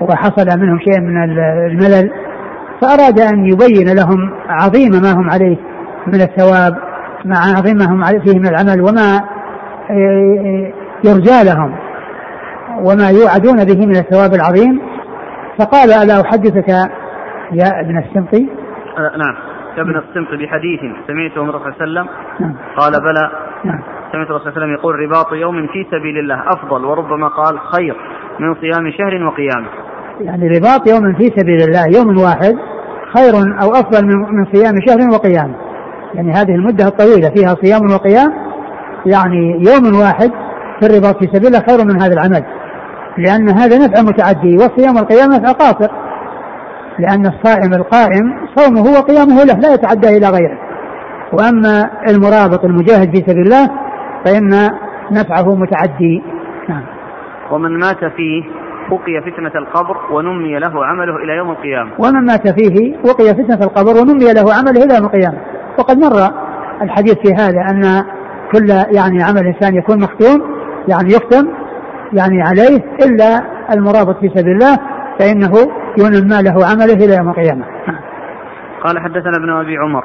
وحصل 0.00 0.60
منهم 0.60 0.78
شيء 0.78 1.00
من 1.00 1.38
الملل. 1.70 2.10
فأراد 2.80 3.20
أن 3.20 3.46
يبين 3.46 3.94
لهم 3.96 4.32
عظيم 4.48 4.90
ما 5.02 5.12
هم 5.12 5.30
عليه 5.30 5.56
من 6.06 6.20
الثواب 6.20 6.74
مع 7.24 7.36
عظيم 7.36 7.76
ما 7.76 7.84
هم 7.84 8.20
فيه 8.20 8.38
من 8.38 8.46
العمل 8.46 8.80
وما 8.80 9.20
آه، 9.90 10.72
يرجى 11.04 11.44
لهم 11.44 11.76
وما 12.80 13.10
يوعدون 13.10 13.64
به 13.64 13.86
من 13.86 13.96
الثواب 13.96 14.34
العظيم. 14.34 14.80
فقال 15.58 15.92
ألا 15.92 16.20
أحدثك 16.20 16.68
يا 17.52 17.80
ابن 17.80 17.98
السمطي؟ 17.98 18.48
نعم. 18.98 19.34
يا 19.76 19.82
ابن 19.82 19.96
السمط 19.96 20.28
بحديث 20.40 20.80
سمعته 21.06 21.44
من 21.44 21.50
صلى 21.52 21.56
الله 21.56 21.64
عليه 21.64 21.76
وسلم 21.76 22.08
نعم. 22.40 22.54
قال 22.76 22.92
بلى. 22.92 23.30
نعم. 23.64 23.97
سمعت 24.12 24.30
الرسول 24.30 24.40
صلى 24.40 24.50
الله 24.50 24.62
عليه 24.62 24.66
وسلم 24.66 24.72
يقول 24.72 24.94
رباط 24.94 25.32
يوم 25.32 25.66
في 25.66 25.86
سبيل 25.90 26.18
الله 26.18 26.42
أفضل 26.48 26.84
وربما 26.84 27.28
قال 27.28 27.58
خير 27.60 27.96
من 28.40 28.54
صيام 28.54 28.90
شهر 28.90 29.24
وقيامه. 29.24 29.68
يعني 30.20 30.48
رباط 30.48 30.88
يوم 30.88 31.14
في 31.14 31.24
سبيل 31.36 31.62
الله 31.62 31.84
يوم 31.98 32.18
واحد 32.18 32.54
خير 33.16 33.34
أو 33.62 33.70
أفضل 33.70 34.06
من 34.06 34.16
من 34.16 34.44
صيام 34.52 34.74
شهر 34.86 35.10
وقيامه. 35.14 35.54
يعني 36.14 36.32
هذه 36.32 36.54
المدة 36.54 36.86
الطويلة 36.86 37.30
فيها 37.36 37.54
صيام 37.62 37.90
وقيام 37.94 38.30
يعني 39.06 39.64
يوم 39.68 40.00
واحد 40.00 40.30
في 40.80 40.86
الرباط 40.86 41.16
في 41.18 41.26
سبيل 41.32 41.46
الله 41.46 41.60
خير 41.68 41.84
من 41.84 42.02
هذا 42.02 42.12
العمل. 42.12 42.44
لأن 43.18 43.48
هذا 43.48 43.78
نفع 43.78 44.02
متعدي 44.02 44.56
والصيام 44.56 44.96
والقيام 44.96 45.28
نفع 45.28 45.52
قاصر. 45.52 45.90
لأن 46.98 47.26
الصائم 47.26 47.74
القائم 47.74 48.46
صومه 48.56 48.98
وقيامه 48.98 49.44
له 49.44 49.54
لا 49.54 49.74
يتعدى 49.74 50.08
إلى 50.16 50.28
غيره. 50.28 50.58
وأما 51.32 51.90
المرابط 52.08 52.64
المجاهد 52.64 53.16
في 53.16 53.22
سبيل 53.26 53.42
الله 53.42 53.87
فإن 54.24 54.70
نفعه 55.10 55.54
متعدي. 55.54 56.22
نعم. 56.68 56.82
ومن 57.50 57.78
مات 57.78 58.04
فيه 58.04 58.42
وقي 58.90 59.20
فتنة 59.20 59.52
القبر 59.54 59.96
ونمي 60.12 60.58
له 60.58 60.86
عمله 60.86 61.16
إلى 61.16 61.32
يوم 61.36 61.50
القيامة. 61.50 61.90
ومن 61.98 62.26
مات 62.26 62.48
فيه 62.48 62.96
وقي 62.96 63.34
فتنة 63.34 63.60
القبر 63.66 64.00
ونمي 64.00 64.32
له 64.32 64.54
عمله 64.54 64.84
إلى 64.84 64.94
يوم 64.94 65.04
القيامة. 65.04 65.38
وقد 65.78 65.98
مر 65.98 66.32
الحديث 66.82 67.14
في 67.14 67.34
هذا 67.34 67.60
أن 67.70 68.04
كل 68.52 68.68
يعني 68.96 69.22
عمل 69.22 69.40
الإنسان 69.40 69.74
يكون 69.74 70.00
مختوم 70.00 70.58
يعني 70.88 71.08
يختم 71.08 71.48
يعني 72.12 72.42
عليه 72.42 72.84
إلا 73.06 73.42
المرابط 73.74 74.20
في 74.20 74.28
سبيل 74.28 74.52
الله 74.52 74.78
فإنه 75.18 75.52
ينمى 75.98 76.42
له 76.42 76.66
عمله 76.66 76.94
إلى 77.04 77.16
يوم 77.16 77.28
القيامة. 77.28 77.64
قال 78.84 78.98
حدثنا 78.98 79.36
ابن 79.36 79.50
أبي 79.50 79.76
عمر 79.76 80.04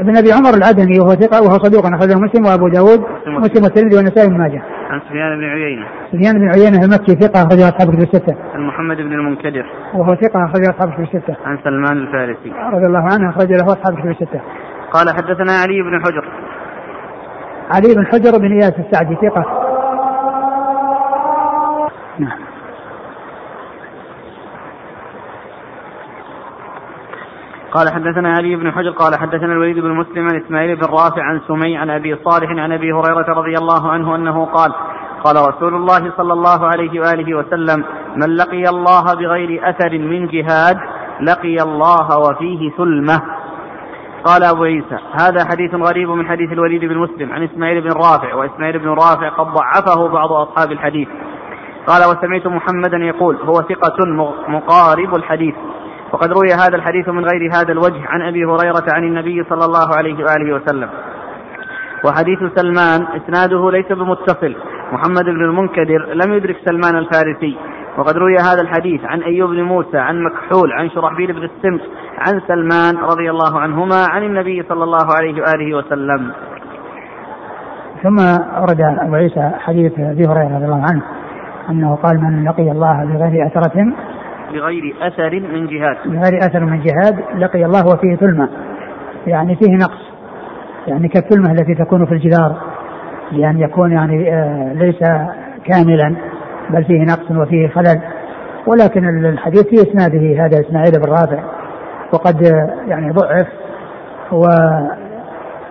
ابن 0.00 0.16
أبي 0.16 0.32
عمر 0.32 0.54
العدني 0.54 1.00
وهو 1.00 1.10
ثقة 1.10 1.42
وهو 1.42 1.58
صدوق 1.58 1.86
أخرجه 1.86 2.18
مسلم 2.18 2.46
وأبو 2.46 2.68
داود 2.68 3.00
مسلم 3.26 3.62
والترمذي 3.64 3.96
والنسائي 3.96 4.28
بن 4.28 4.38
ماجه. 4.38 4.62
عن 4.90 5.00
سفيان 5.00 5.38
بن 5.38 5.44
عيينة. 5.44 5.86
سفيان 6.12 6.38
بن 6.38 6.48
عيينة 6.54 6.84
المكي 6.84 7.12
ثقة 7.14 7.42
أخرجه 7.42 7.68
أصحاب 7.68 7.88
الكتب 7.88 8.02
الستة. 8.02 8.34
عن 8.54 8.60
محمد 8.60 8.96
بن 8.96 9.12
المنكدر. 9.12 9.66
وهو 9.94 10.14
ثقة 10.14 10.44
أخرجه 10.44 10.70
أصحاب 10.70 10.88
الكتب 10.88 11.16
الستة. 11.16 11.36
عن 11.44 11.58
سلمان 11.64 11.96
الفارسي. 11.96 12.52
رضي 12.72 12.86
الله 12.86 13.04
عنه 13.12 13.30
أخرج 13.30 13.52
له 13.52 13.66
أصحاب 13.66 13.94
الكتب 13.94 14.10
الستة. 14.10 14.40
قال 14.92 15.10
حدثنا 15.10 15.52
علي 15.52 15.82
بن 15.82 16.00
حجر. 16.04 16.28
علي 17.70 17.94
بن 17.94 18.06
حجر 18.06 18.38
بن 18.38 18.52
إياس 18.52 18.74
السعدي 18.78 19.14
ثقة. 19.14 19.44
نعم. 22.18 22.45
قال 27.76 27.92
حدثنا 27.92 28.32
علي 28.32 28.56
بن 28.56 28.72
حجر 28.72 28.90
قال 28.90 29.18
حدثنا 29.18 29.52
الوليد 29.52 29.78
بن 29.78 29.90
مسلم 29.90 30.28
عن 30.28 30.42
إسماعيل 30.44 30.76
بن 30.76 30.84
رافع 30.84 31.22
عن 31.22 31.40
سمي 31.48 31.76
عن 31.76 31.90
أبي 31.90 32.16
صالح 32.24 32.50
عن 32.50 32.72
أبي 32.72 32.92
هريرة 32.92 33.34
رضي 33.34 33.54
الله 33.58 33.90
عنه 33.90 34.14
أنه 34.14 34.44
قال 34.44 34.72
قال 35.24 35.36
رسول 35.48 35.74
الله 35.74 36.12
صلى 36.16 36.32
الله 36.32 36.66
عليه 36.66 37.00
وآله 37.00 37.34
وسلم 37.34 37.84
من 38.16 38.36
لقي 38.36 38.68
الله 38.68 39.14
بغير 39.14 39.70
أثر 39.70 39.98
من 39.98 40.26
جهاد 40.26 40.76
لقي 41.20 41.62
الله 41.62 42.18
وفيه 42.18 42.70
ثلمه 42.76 43.22
قال 44.24 44.44
أبو 44.44 44.64
عيسى 44.64 44.98
هذا 45.20 45.44
حديث 45.44 45.74
غريب 45.74 46.10
من 46.10 46.28
حديث 46.28 46.52
الوليد 46.52 46.84
بن 46.84 46.98
مسلم 46.98 47.32
عن 47.32 47.42
إسماعيل 47.42 47.80
بن 47.80 47.92
رافع 47.92 48.34
وإسماعيل 48.34 48.78
بن 48.78 48.88
رافع 48.88 49.28
قد 49.28 49.46
ضعفه 49.46 50.08
بعض 50.08 50.32
أصحاب 50.32 50.72
الحديث. 50.72 51.08
قال 51.86 52.00
وسمعت 52.10 52.46
محمدا 52.46 52.96
يقول 52.96 53.36
هو 53.36 53.54
ثقة 53.54 54.06
مقارب 54.48 55.14
الحديث. 55.14 55.54
وقد 56.12 56.28
روي 56.28 56.52
هذا 56.52 56.76
الحديث 56.76 57.08
من 57.08 57.24
غير 57.24 57.50
هذا 57.54 57.72
الوجه 57.72 58.00
عن 58.06 58.22
أبي 58.22 58.44
هريرة 58.44 58.86
عن 58.88 59.04
النبي 59.04 59.44
صلى 59.44 59.64
الله 59.64 59.96
عليه 59.96 60.24
وآله 60.24 60.54
وسلم. 60.54 60.88
وحديث 62.04 62.38
سلمان 62.54 63.06
إسناده 63.16 63.70
ليس 63.70 63.92
بمتصل. 63.92 64.56
محمد 64.92 65.24
بن 65.24 65.44
المنكدر 65.44 66.14
لم 66.14 66.32
يدرك 66.32 66.56
سلمان 66.64 66.96
الفارسي. 66.98 67.56
وقد 67.98 68.16
روي 68.16 68.36
هذا 68.36 68.62
الحديث 68.62 69.04
عن 69.04 69.22
أيوب 69.22 69.50
بن 69.50 69.62
موسى 69.62 69.98
عن 69.98 70.22
مكحول 70.22 70.72
عن 70.72 70.90
شرحبيل 70.90 71.32
بن 71.32 71.42
السمت 71.42 71.80
عن 72.18 72.40
سلمان 72.48 72.96
رضي 72.96 73.30
الله 73.30 73.60
عنهما 73.60 74.06
عن 74.10 74.22
النبي 74.22 74.62
صلى 74.68 74.84
الله 74.84 75.06
عليه 75.14 75.42
وآله 75.42 75.76
وسلم. 75.76 76.32
ثم 78.02 78.16
ورد 78.62 78.80
أبو 78.80 79.14
عيسى 79.14 79.50
حديث 79.58 79.92
أبي 79.92 80.22
هريرة 80.28 80.56
رضي 80.56 80.64
الله 80.64 80.84
عنه 80.90 81.02
أنه 81.70 81.94
قال 81.94 82.20
من 82.20 82.44
لقي 82.44 82.70
الله 82.70 83.04
بغير 83.04 83.46
أثرة 83.46 83.92
بغير 84.52 84.94
أثر 85.00 85.30
من 85.30 85.66
جهاد. 85.66 85.96
بغير 86.06 86.38
أثر 86.38 86.64
من 86.64 86.82
جهاد 86.82 87.18
لقي 87.38 87.64
الله 87.64 87.86
وفيه 87.86 88.16
ثلمة 88.16 88.48
يعني 89.26 89.56
فيه 89.56 89.72
نقص. 89.76 90.06
يعني 90.86 91.08
كالثلمة 91.08 91.52
التي 91.52 91.74
تكون 91.74 92.06
في 92.06 92.12
الجدار؟ 92.12 92.56
لأن 93.32 93.60
يكون 93.60 93.92
يعني 93.92 94.34
آه 94.34 94.72
ليس 94.72 94.98
كاملا 95.64 96.16
بل 96.70 96.84
فيه 96.84 97.02
نقص 97.02 97.30
وفيه 97.30 97.68
خلل. 97.68 98.00
ولكن 98.66 99.26
الحديث 99.26 99.62
في 99.62 99.76
إسناده 99.76 100.44
هذا 100.44 100.60
إسماعيل 100.60 100.92
بن 100.92 101.10
رافع 101.10 101.42
وقد 102.12 102.42
يعني 102.88 103.10
ضعف 103.10 103.46
و 104.32 104.44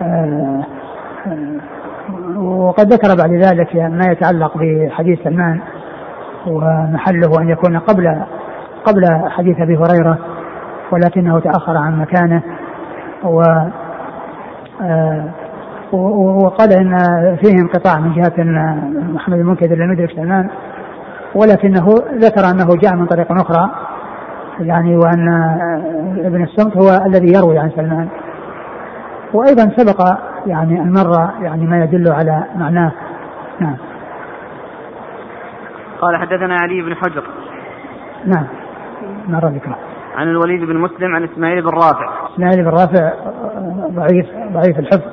آه، 0.02 0.64
وقد 2.36 2.92
ذكر 2.92 3.16
بعد 3.18 3.32
ذلك 3.32 3.76
ما 3.76 4.12
يتعلق 4.12 4.58
بحديث 4.58 5.18
سلمان 5.24 5.60
ومحله 6.46 7.40
أن 7.40 7.48
يكون 7.48 7.78
قبل 7.78 8.22
قبل 8.86 9.30
حديث 9.30 9.60
أبي 9.60 9.76
هريرة 9.76 10.18
ولكنه 10.92 11.40
تأخر 11.40 11.76
عن 11.76 12.00
مكانه 12.00 12.42
و 13.24 13.42
آه، 14.82 15.24
وقال 15.92 16.72
إن 16.72 16.98
فيه 17.36 17.54
انقطاع 17.62 18.00
من 18.00 18.14
جهة 18.14 18.44
محمد 19.14 19.38
المنكدر 19.38 19.76
لم 19.76 19.92
يدرك 19.92 20.10
سلمان 20.10 20.48
ولكنه 21.34 21.86
ذكر 22.14 22.50
أنه 22.50 22.76
جاء 22.82 22.96
من 22.96 23.06
طريق 23.06 23.32
أخرى 23.32 23.70
يعني 24.60 24.96
وأن 24.96 25.28
ابن 26.24 26.42
الصمت 26.42 26.76
هو 26.76 27.06
الذي 27.06 27.32
يروي 27.32 27.58
عن 27.58 27.70
سلمان. 27.70 28.08
وأيضا 29.32 29.76
سبق 29.76 30.18
يعني 30.46 30.80
أن 30.80 30.92
مر 30.92 31.30
يعني 31.42 31.66
ما 31.66 31.84
يدل 31.84 32.12
على 32.12 32.44
معناه. 32.56 32.92
نعم. 33.60 33.76
قال 36.00 36.16
حدثنا 36.16 36.56
علي 36.62 36.82
بن 36.82 36.94
حجر. 36.94 37.24
نعم. 38.24 38.46
نرى 39.28 39.54
ذكره 39.54 39.76
عن 40.16 40.28
الوليد 40.28 40.64
بن 40.64 40.76
مسلم 40.76 41.14
عن 41.14 41.24
إسماعيل 41.24 41.62
بن 41.62 41.68
رافع. 41.68 42.26
إسماعيل 42.34 42.64
بن 42.64 42.68
رافع 42.68 43.12
ضعيف 43.90 44.26
ضعيف 44.52 44.78
الحفظ. 44.78 45.10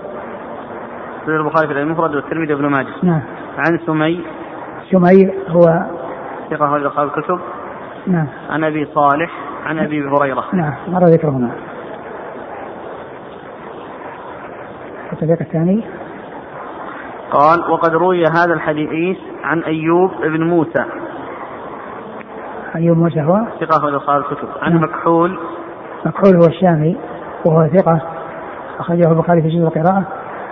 سنن 1.26 1.36
البخاري 1.36 1.68
في 1.68 1.74
المفرد 1.74 2.16
والترمذي 2.16 2.54
وابن 2.54 2.66
ماجه. 2.66 2.94
نعم. 3.04 3.22
عن 3.58 3.80
سمي. 3.86 4.24
سمي 4.92 5.32
هو 5.48 5.62
ثقة 6.50 6.66
أخرج 6.66 6.86
أصحاب 6.86 7.08
الكتب. 7.08 7.40
نعم. 8.08 8.28
عن 8.50 8.64
أبي 8.64 8.86
صالح 8.86 9.32
عن 9.66 9.80
أبي 9.80 10.08
هريرة. 10.08 10.44
نعم. 10.54 10.74
مر 10.88 11.06
ذكره 11.06 11.30
هنا 11.30 11.52
الطريق 15.14 15.42
الثاني. 15.42 15.84
قال 17.32 17.72
وقد 17.72 17.94
روي 17.94 18.24
هذا 18.26 18.54
الحديث 18.54 19.18
عن 19.44 19.60
أيوب 19.60 20.12
بن 20.22 20.44
موسى. 20.50 20.86
أيوب 22.76 22.98
موسى 22.98 23.22
هو 23.22 23.46
ثقة 23.60 23.78
أخرج 23.78 23.94
أصحاب 23.94 24.22
الكتب. 24.22 24.48
عن 24.62 24.74
نعم. 24.74 24.84
مكحول. 24.84 25.40
مكحول 26.06 26.36
هو 26.36 26.48
الشامي 26.48 26.98
وهو 27.46 27.68
ثقة 27.68 28.02
أخرجه 28.80 29.12
البخاري 29.12 29.42
في 29.42 29.50
جزء 29.50 29.68
القراءة 29.68 30.04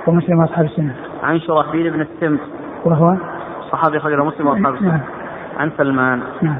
ومسلم 0.07 0.39
وأصحاب 0.39 0.65
السنة. 0.65 0.95
عن 1.23 1.39
شرحبيل 1.39 1.91
بن 1.91 2.01
السمت. 2.01 2.39
وهو؟ 2.85 3.15
صحابي 3.71 3.97
أخرجه 3.97 4.23
مسلم 4.23 4.47
وأصحاب 4.47 4.73
السنة. 4.73 4.89
نعم. 4.89 5.01
عن 5.57 5.71
سلمان. 5.77 6.21
نعم. 6.41 6.57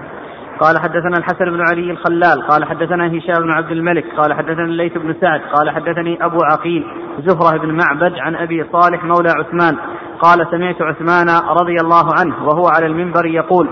قال 0.59 0.79
حدثنا 0.79 1.17
الحسن 1.17 1.45
بن 1.45 1.61
علي 1.69 1.91
الخلال. 1.91 2.47
قال 2.47 2.65
حدثنا 2.65 3.07
هشام 3.07 3.43
بن 3.43 3.51
عبد 3.51 3.71
الملك. 3.71 4.05
قال 4.17 4.33
حدثنا 4.33 4.63
الليث 4.63 4.97
بن 4.97 5.15
سعد. 5.21 5.41
قال 5.53 5.69
حدثني 5.69 6.25
أبو 6.25 6.37
عقيل 6.51 6.85
زفرة 7.19 7.57
بن 7.57 7.77
معبد 7.77 8.13
عن 8.19 8.35
أبي 8.35 8.65
صالح 8.73 9.03
مولى 9.03 9.29
عثمان. 9.29 9.77
قال 10.19 10.47
سمعت 10.51 10.81
عثمان 10.81 11.25
رضي 11.61 11.75
الله 11.83 12.11
عنه 12.19 12.35
وهو 12.45 12.67
على 12.67 12.85
المنبر 12.85 13.25
يقول 13.25 13.69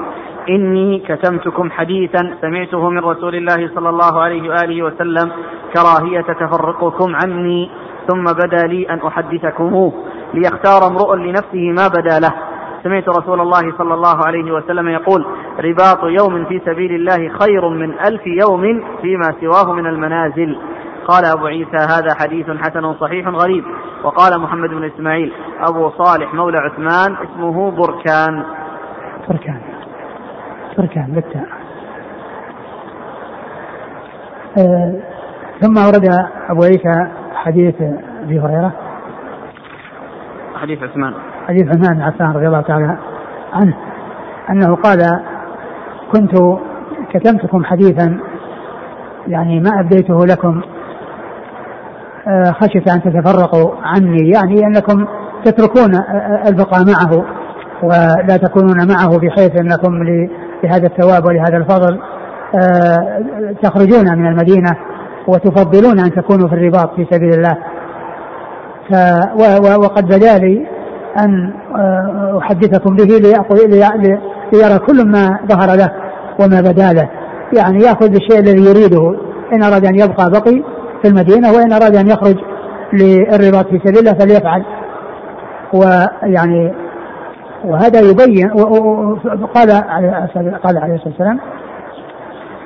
إني 0.49 0.99
كتمتكم 0.99 1.71
حديثا 1.71 2.33
سمعته 2.41 2.89
من 2.89 2.99
رسول 2.99 3.35
الله 3.35 3.69
صلى 3.75 3.89
الله 3.89 4.21
عليه 4.21 4.49
وآله 4.49 4.83
وسلم 4.83 5.31
كراهية 5.73 6.21
تفرقكم 6.21 7.15
عني 7.15 7.69
ثم 8.07 8.23
بدا 8.23 8.67
لي 8.67 8.89
أن 8.89 8.99
أحدثكموه 9.07 9.93
ليختار 10.33 10.87
امرؤ 10.87 11.13
لنفسه 11.13 11.71
ما 11.77 11.87
بدا 11.87 12.19
له. 12.19 12.33
سمعت 12.83 13.09
رسول 13.09 13.41
الله 13.41 13.77
صلى 13.77 13.93
الله 13.93 14.25
عليه 14.25 14.51
وسلم 14.51 14.87
يقول 14.87 15.25
رباط 15.59 16.03
يوم 16.03 16.45
في 16.45 16.61
سبيل 16.65 16.91
الله 16.95 17.29
خير 17.39 17.69
من 17.69 17.99
ألف 17.99 18.21
يوم 18.27 18.83
فيما 19.01 19.33
سواه 19.41 19.73
من 19.73 19.85
المنازل. 19.85 20.57
قال 21.07 21.25
أبو 21.25 21.45
عيسى 21.45 21.77
هذا 21.77 22.15
حديث 22.21 22.49
حسن 22.49 22.93
صحيح 22.93 23.27
غريب. 23.27 23.63
وقال 24.03 24.41
محمد 24.41 24.69
بن 24.69 24.83
إسماعيل 24.83 25.33
أبو 25.69 25.89
صالح 25.89 26.33
مولى 26.33 26.57
عثمان 26.57 27.15
اسمه 27.23 27.71
بركان. 27.71 28.43
بركان. 29.29 29.78
بركان 30.79 31.11
بالتاء 31.11 31.45
آه 34.57 34.93
ثم 35.61 35.77
ورد 35.77 36.09
أبو 36.49 36.63
عيسى 36.63 37.07
حديث 37.33 37.75
أبي 38.23 38.39
هريرة. 38.39 38.71
حديث 40.55 40.83
عثمان. 40.83 41.13
حديث 41.47 41.67
عثمان 41.67 41.97
بن 41.97 42.01
عفان 42.01 42.31
رضي 42.31 42.47
الله 42.47 42.61
تعالى 42.61 42.97
عنه 43.53 43.73
أنه 44.49 44.75
قال 44.75 44.99
كنت 46.11 46.31
كتمتكم 47.13 47.63
حديثا 47.63 48.19
يعني 49.27 49.59
ما 49.59 49.79
أبديته 49.79 50.25
لكم 50.25 50.61
آه، 52.27 52.51
خشية 52.51 52.93
أن 52.93 53.01
تتفرقوا 53.01 53.75
عني 53.83 54.29
يعني 54.29 54.65
أنكم 54.65 55.07
تتركون 55.45 55.91
البقاء 56.47 56.79
معه 56.85 57.25
ولا 57.83 58.37
تكونون 58.37 58.87
معه 58.87 59.19
بحيث 59.19 59.55
أنكم 59.55 60.03
لهذا 60.63 60.87
الثواب 60.87 61.25
ولهذا 61.25 61.57
الفضل 61.57 61.99
آه، 62.55 63.21
تخرجون 63.63 64.17
من 64.17 64.27
المدينة 64.27 64.75
وتفضلون 65.27 65.99
أن 65.99 66.11
تكونوا 66.11 66.47
في 66.47 66.55
الرباط 66.55 66.95
في 66.95 67.07
سبيل 67.11 67.33
الله. 67.33 67.57
وقد 69.77 70.05
بدا 70.05 70.37
لي 70.37 70.67
أن 71.17 71.53
آه، 71.75 72.39
أحدثكم 72.41 72.95
به 72.95 73.05
ليرى 74.53 74.79
كل 74.79 75.07
ما 75.07 75.39
ظهر 75.47 75.77
له 75.77 75.89
وما 76.39 76.61
بدا 76.61 76.93
له. 76.93 77.09
يعني 77.57 77.83
يأخذ 77.83 78.15
الشيء 78.15 78.39
الذي 78.39 78.69
يريده. 78.69 79.15
إن 79.53 79.63
أراد 79.63 79.85
أن 79.85 79.95
يبقى 79.95 80.29
بقي 80.31 80.63
في 81.01 81.07
المدينة 81.07 81.51
وإن 81.51 81.73
أراد 81.73 81.95
أن 81.95 82.07
يخرج 82.07 82.35
للرباط 82.93 83.67
في 83.67 83.79
سبيل 83.85 83.99
الله 83.99 84.13
فليفعل. 84.13 84.65
ويعني 85.73 86.73
وهذا 87.65 87.99
يبين 87.99 88.49
قال 89.55 89.71
قال 90.63 90.77
عليه 90.77 90.95
الصلاة 90.95 91.13
والسلام 91.13 91.39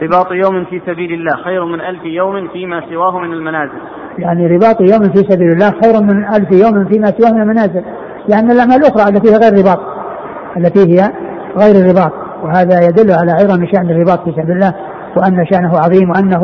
رباط 0.02 0.32
يوم 0.32 0.66
في 0.66 0.82
سبيل 0.86 1.14
الله 1.14 1.44
خير 1.44 1.66
من 1.66 1.82
ألف 1.82 2.06
يوم 2.06 2.48
فيما 2.48 2.82
سواه 2.90 3.20
من 3.20 3.34
المنازل. 3.34 3.78
يعني 4.18 4.48
رباط 4.48 4.82
يوم 4.82 5.10
في 5.10 5.18
سبيل 5.18 5.52
الله 5.52 5.72
خير 5.84 6.02
من 6.02 6.26
ألف 6.26 6.52
يوم 6.52 6.86
فيما 6.86 7.08
سواه 7.08 7.32
من 7.32 7.42
المنازل 7.42 7.84
لأن 8.28 8.52
الأعمال 8.52 8.76
الأخرى 8.76 9.10
التي 9.10 9.32
هي 9.32 9.38
غير 9.38 9.60
رباط 9.60 9.80
التي 10.58 10.80
هي 10.80 11.10
غير 11.58 11.76
الرباط 11.76 12.12
وهذا 12.44 12.88
يدل 12.88 13.12
على 13.12 13.32
عظم 13.32 13.66
شأن 13.66 13.90
الرباط 13.90 14.24
في 14.24 14.32
سبيل 14.32 14.52
الله 14.52 14.74
وأن 15.18 15.46
شأنه 15.46 15.80
عظيم 15.80 16.10
وأنه 16.10 16.42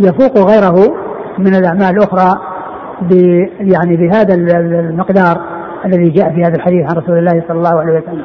يفوق 0.00 0.38
غيره 0.38 0.94
من 1.38 1.54
الأعمال 1.54 1.96
الأخرى 1.96 2.40
يعني 3.60 3.96
بهذا 3.96 4.34
المقدار. 4.34 5.55
الذي 5.84 6.10
جاء 6.10 6.34
في 6.34 6.40
هذا 6.40 6.56
الحديث 6.56 6.90
عن 6.90 6.96
رسول 7.02 7.18
الله 7.18 7.44
صلى 7.48 7.58
الله 7.58 7.80
عليه 7.80 7.98
وسلم. 7.98 8.24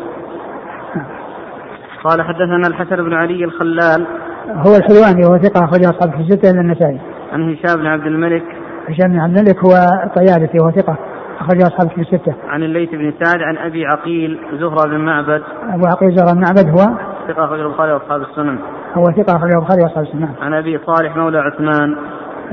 قال 2.03 2.21
حدثنا 2.21 2.67
الحسن 2.67 2.95
بن 2.95 3.13
علي 3.13 3.43
الخلال 3.43 4.07
هو 4.49 4.75
الحلواني 4.75 5.25
وهو 5.25 5.37
ثقة 5.37 5.65
أخرج 5.65 5.85
أصحاب 5.85 6.11
في 6.11 6.19
الستة 6.21 6.51
إلا 6.51 6.61
النسائي. 6.61 6.99
عن 7.33 7.51
هشام 7.51 7.79
بن 7.81 7.87
عبد 7.87 8.05
الملك 8.05 8.43
هشام 8.89 9.11
بن 9.11 9.19
عبد 9.19 9.37
الملك 9.37 9.65
هو 9.65 9.71
الطيالسي 10.05 10.57
وهو 10.59 10.71
ثقة 10.71 10.97
أخرج 11.39 11.61
أصحاب 11.61 11.89
في 11.89 12.01
الستة. 12.01 12.33
عن 12.47 12.63
الليث 12.63 12.89
بن 12.89 13.13
سعد 13.23 13.41
عن 13.41 13.57
أبي 13.57 13.85
عقيل 13.85 14.39
زهرة 14.53 14.87
بن 14.87 14.97
معبد. 14.97 15.41
أبو 15.73 15.85
عقيل 15.85 16.15
زهرة 16.15 16.33
بن 16.33 16.41
معبد 16.41 16.69
هو 16.69 16.97
ثقة 17.27 17.45
أخرج 17.45 17.59
البخاري 17.59 17.93
وأصحاب 17.93 18.21
السنن. 18.21 18.57
هو 18.93 19.11
ثقة 19.11 19.35
أخرج 19.35 19.51
البخاري 19.51 19.83
وأصحاب 19.83 20.03
السنن. 20.03 20.29
عن 20.41 20.53
أبي 20.53 20.79
صالح 20.85 21.17
مولى 21.17 21.37
عثمان. 21.37 21.95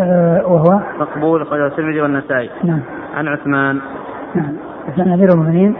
أه 0.01 0.43
وهو 0.47 0.81
مقبول 0.99 1.43
أخرج 1.43 1.61
الترمذي 1.61 2.01
والنسائي. 2.01 2.51
نعم. 2.65 2.81
عن 3.15 3.29
عثمان. 3.29 3.81
نعم. 4.35 4.53
عثمان 4.89 5.13
أمير 5.13 5.29
المؤمنين 5.29 5.77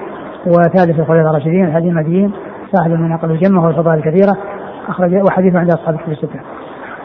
وثالث 0.47 1.01
الخلفاء 1.01 1.31
الراشدين 1.31 1.65
الحديث 1.67 1.91
المدين 1.91 2.33
صاحب 2.73 2.91
المناقب 2.93 3.31
الجمة 3.31 3.67
والفضائل 3.67 3.99
الكثيرة 3.99 4.37
أخرج 4.89 5.15
وحديثه 5.15 5.59
عند 5.59 5.71
أصحاب 5.71 5.95
الكتب 5.95 6.13
الستة. 6.13 6.41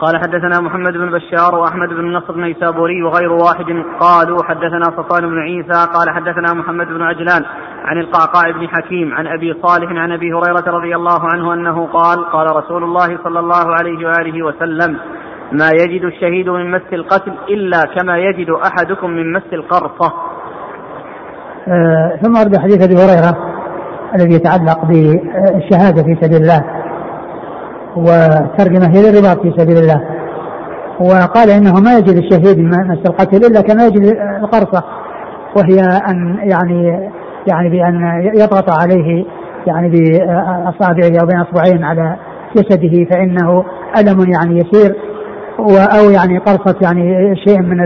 قال 0.01 0.17
حدثنا 0.17 0.59
محمد 0.61 0.93
بن 0.93 1.11
بشار 1.11 1.55
وأحمد 1.55 1.89
بن 1.89 2.13
نصر 2.13 2.33
النيسابوري 2.33 3.03
وغير 3.03 3.31
واحد 3.31 3.83
قالوا 3.99 4.43
حدثنا 4.43 4.83
صفوان 4.83 5.29
بن 5.29 5.39
عيسى 5.39 5.87
قال 5.93 6.09
حدثنا 6.09 6.53
محمد 6.53 6.87
بن 6.87 7.01
عجلان 7.01 7.43
عن 7.85 7.97
القعقاع 7.97 8.51
بن 8.51 8.67
حكيم 8.67 9.13
عن 9.13 9.27
أبي 9.27 9.53
صالح 9.61 9.91
عن 9.91 10.11
أبي 10.11 10.33
هريرة 10.33 10.77
رضي 10.77 10.95
الله 10.95 11.19
عنه 11.33 11.53
أنه 11.53 11.87
قال 11.87 12.25
قال 12.25 12.55
رسول 12.55 12.83
الله 12.83 13.17
صلى 13.23 13.39
الله 13.39 13.75
عليه 13.79 14.07
وآله 14.07 14.45
وسلم 14.45 14.97
ما 15.51 15.69
يجد 15.81 16.03
الشهيد 16.03 16.49
من 16.49 16.71
مس 16.71 16.93
القتل 16.93 17.33
إلا 17.49 17.81
كما 17.95 18.17
يجد 18.17 18.49
أحدكم 18.49 19.09
من 19.09 19.33
مس 19.33 19.53
القرصه. 19.53 20.13
آه 21.67 22.19
ثم 22.23 22.33
ورد 22.39 22.57
حديث 22.57 22.83
أبي 22.83 22.95
هريرة 22.95 23.37
الذي 24.15 24.35
يتعلق 24.35 24.85
بالشهادة 24.85 26.03
في 26.03 26.17
سبيل 26.21 26.41
الله 26.41 26.61
وترجمة 27.95 28.87
هي 28.95 29.11
للرباط 29.11 29.41
في 29.41 29.53
سبيل 29.57 29.77
الله. 29.77 30.01
وقال 30.99 31.49
إنه 31.49 31.73
ما 31.73 31.97
يجد 31.97 32.17
الشهيد 32.17 32.59
مس 32.59 33.09
القتل 33.09 33.37
إلا 33.37 33.61
كما 33.61 33.85
يجد 33.85 34.17
القرصة 34.43 34.83
وهي 35.57 35.81
أن 36.09 36.37
يعني 36.51 37.09
يعني 37.47 37.69
بأن 37.69 38.21
يضغط 38.35 38.69
عليه 38.81 39.25
يعني 39.67 39.89
بأصابعه 39.89 41.21
أو 41.21 41.27
بين 41.27 41.39
أصبعين 41.39 41.83
على 41.83 42.15
جسده 42.55 43.05
فإنه 43.11 43.63
ألم 43.97 44.31
يعني 44.31 44.57
يسير 44.57 44.95
أو 45.99 46.09
يعني 46.09 46.37
قرصة 46.37 46.75
يعني 46.81 47.35
شيء 47.47 47.61
من 47.61 47.81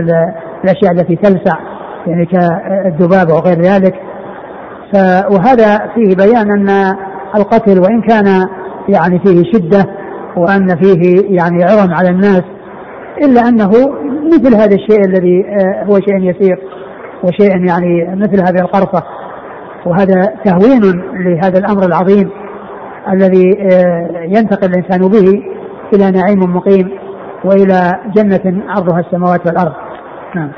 الأشياء 0.64 0.92
التي 0.92 1.16
تلسع. 1.16 1.58
يعني 2.06 2.26
كالذباب 2.26 3.28
وغير 3.30 3.62
ذلك. 3.62 3.94
وهذا 5.30 5.90
فيه 5.94 6.16
بيان 6.16 6.50
أن 6.50 6.96
القتل 7.36 7.80
وإن 7.80 8.00
كان 8.02 8.48
يعني 8.88 9.18
فيه 9.18 9.42
شدة 9.52 9.84
وأن 10.36 10.76
فيه 10.82 11.36
يعني 11.36 11.64
عظم 11.64 11.94
على 11.94 12.08
الناس 12.08 12.42
إلا 13.24 13.48
أنه 13.48 13.70
مثل 14.32 14.54
هذا 14.56 14.74
الشيء 14.74 15.00
الذي 15.06 15.44
آه، 15.46 15.84
هو 15.84 16.00
شيء 16.00 16.16
يسير 16.16 16.58
وشيء 17.24 17.66
يعني 17.66 18.16
مثل 18.16 18.40
هذه 18.40 18.60
القرصة. 18.60 19.02
وهذا 19.86 20.22
تهوين 20.44 21.02
لهذا 21.12 21.58
الأمر 21.58 21.86
العظيم 21.86 22.30
الذي 23.12 23.50
آه، 23.60 24.08
ينتقل 24.24 24.68
الإنسان 24.68 25.08
به 25.08 25.42
إلى 25.94 26.10
نعيم 26.10 26.56
مقيم 26.56 26.90
وإلى 27.44 28.00
جنة 28.16 28.62
عرضها 28.68 29.00
السماوات 29.00 29.46
والأرض. 29.46 29.72
نعم. 30.34 30.50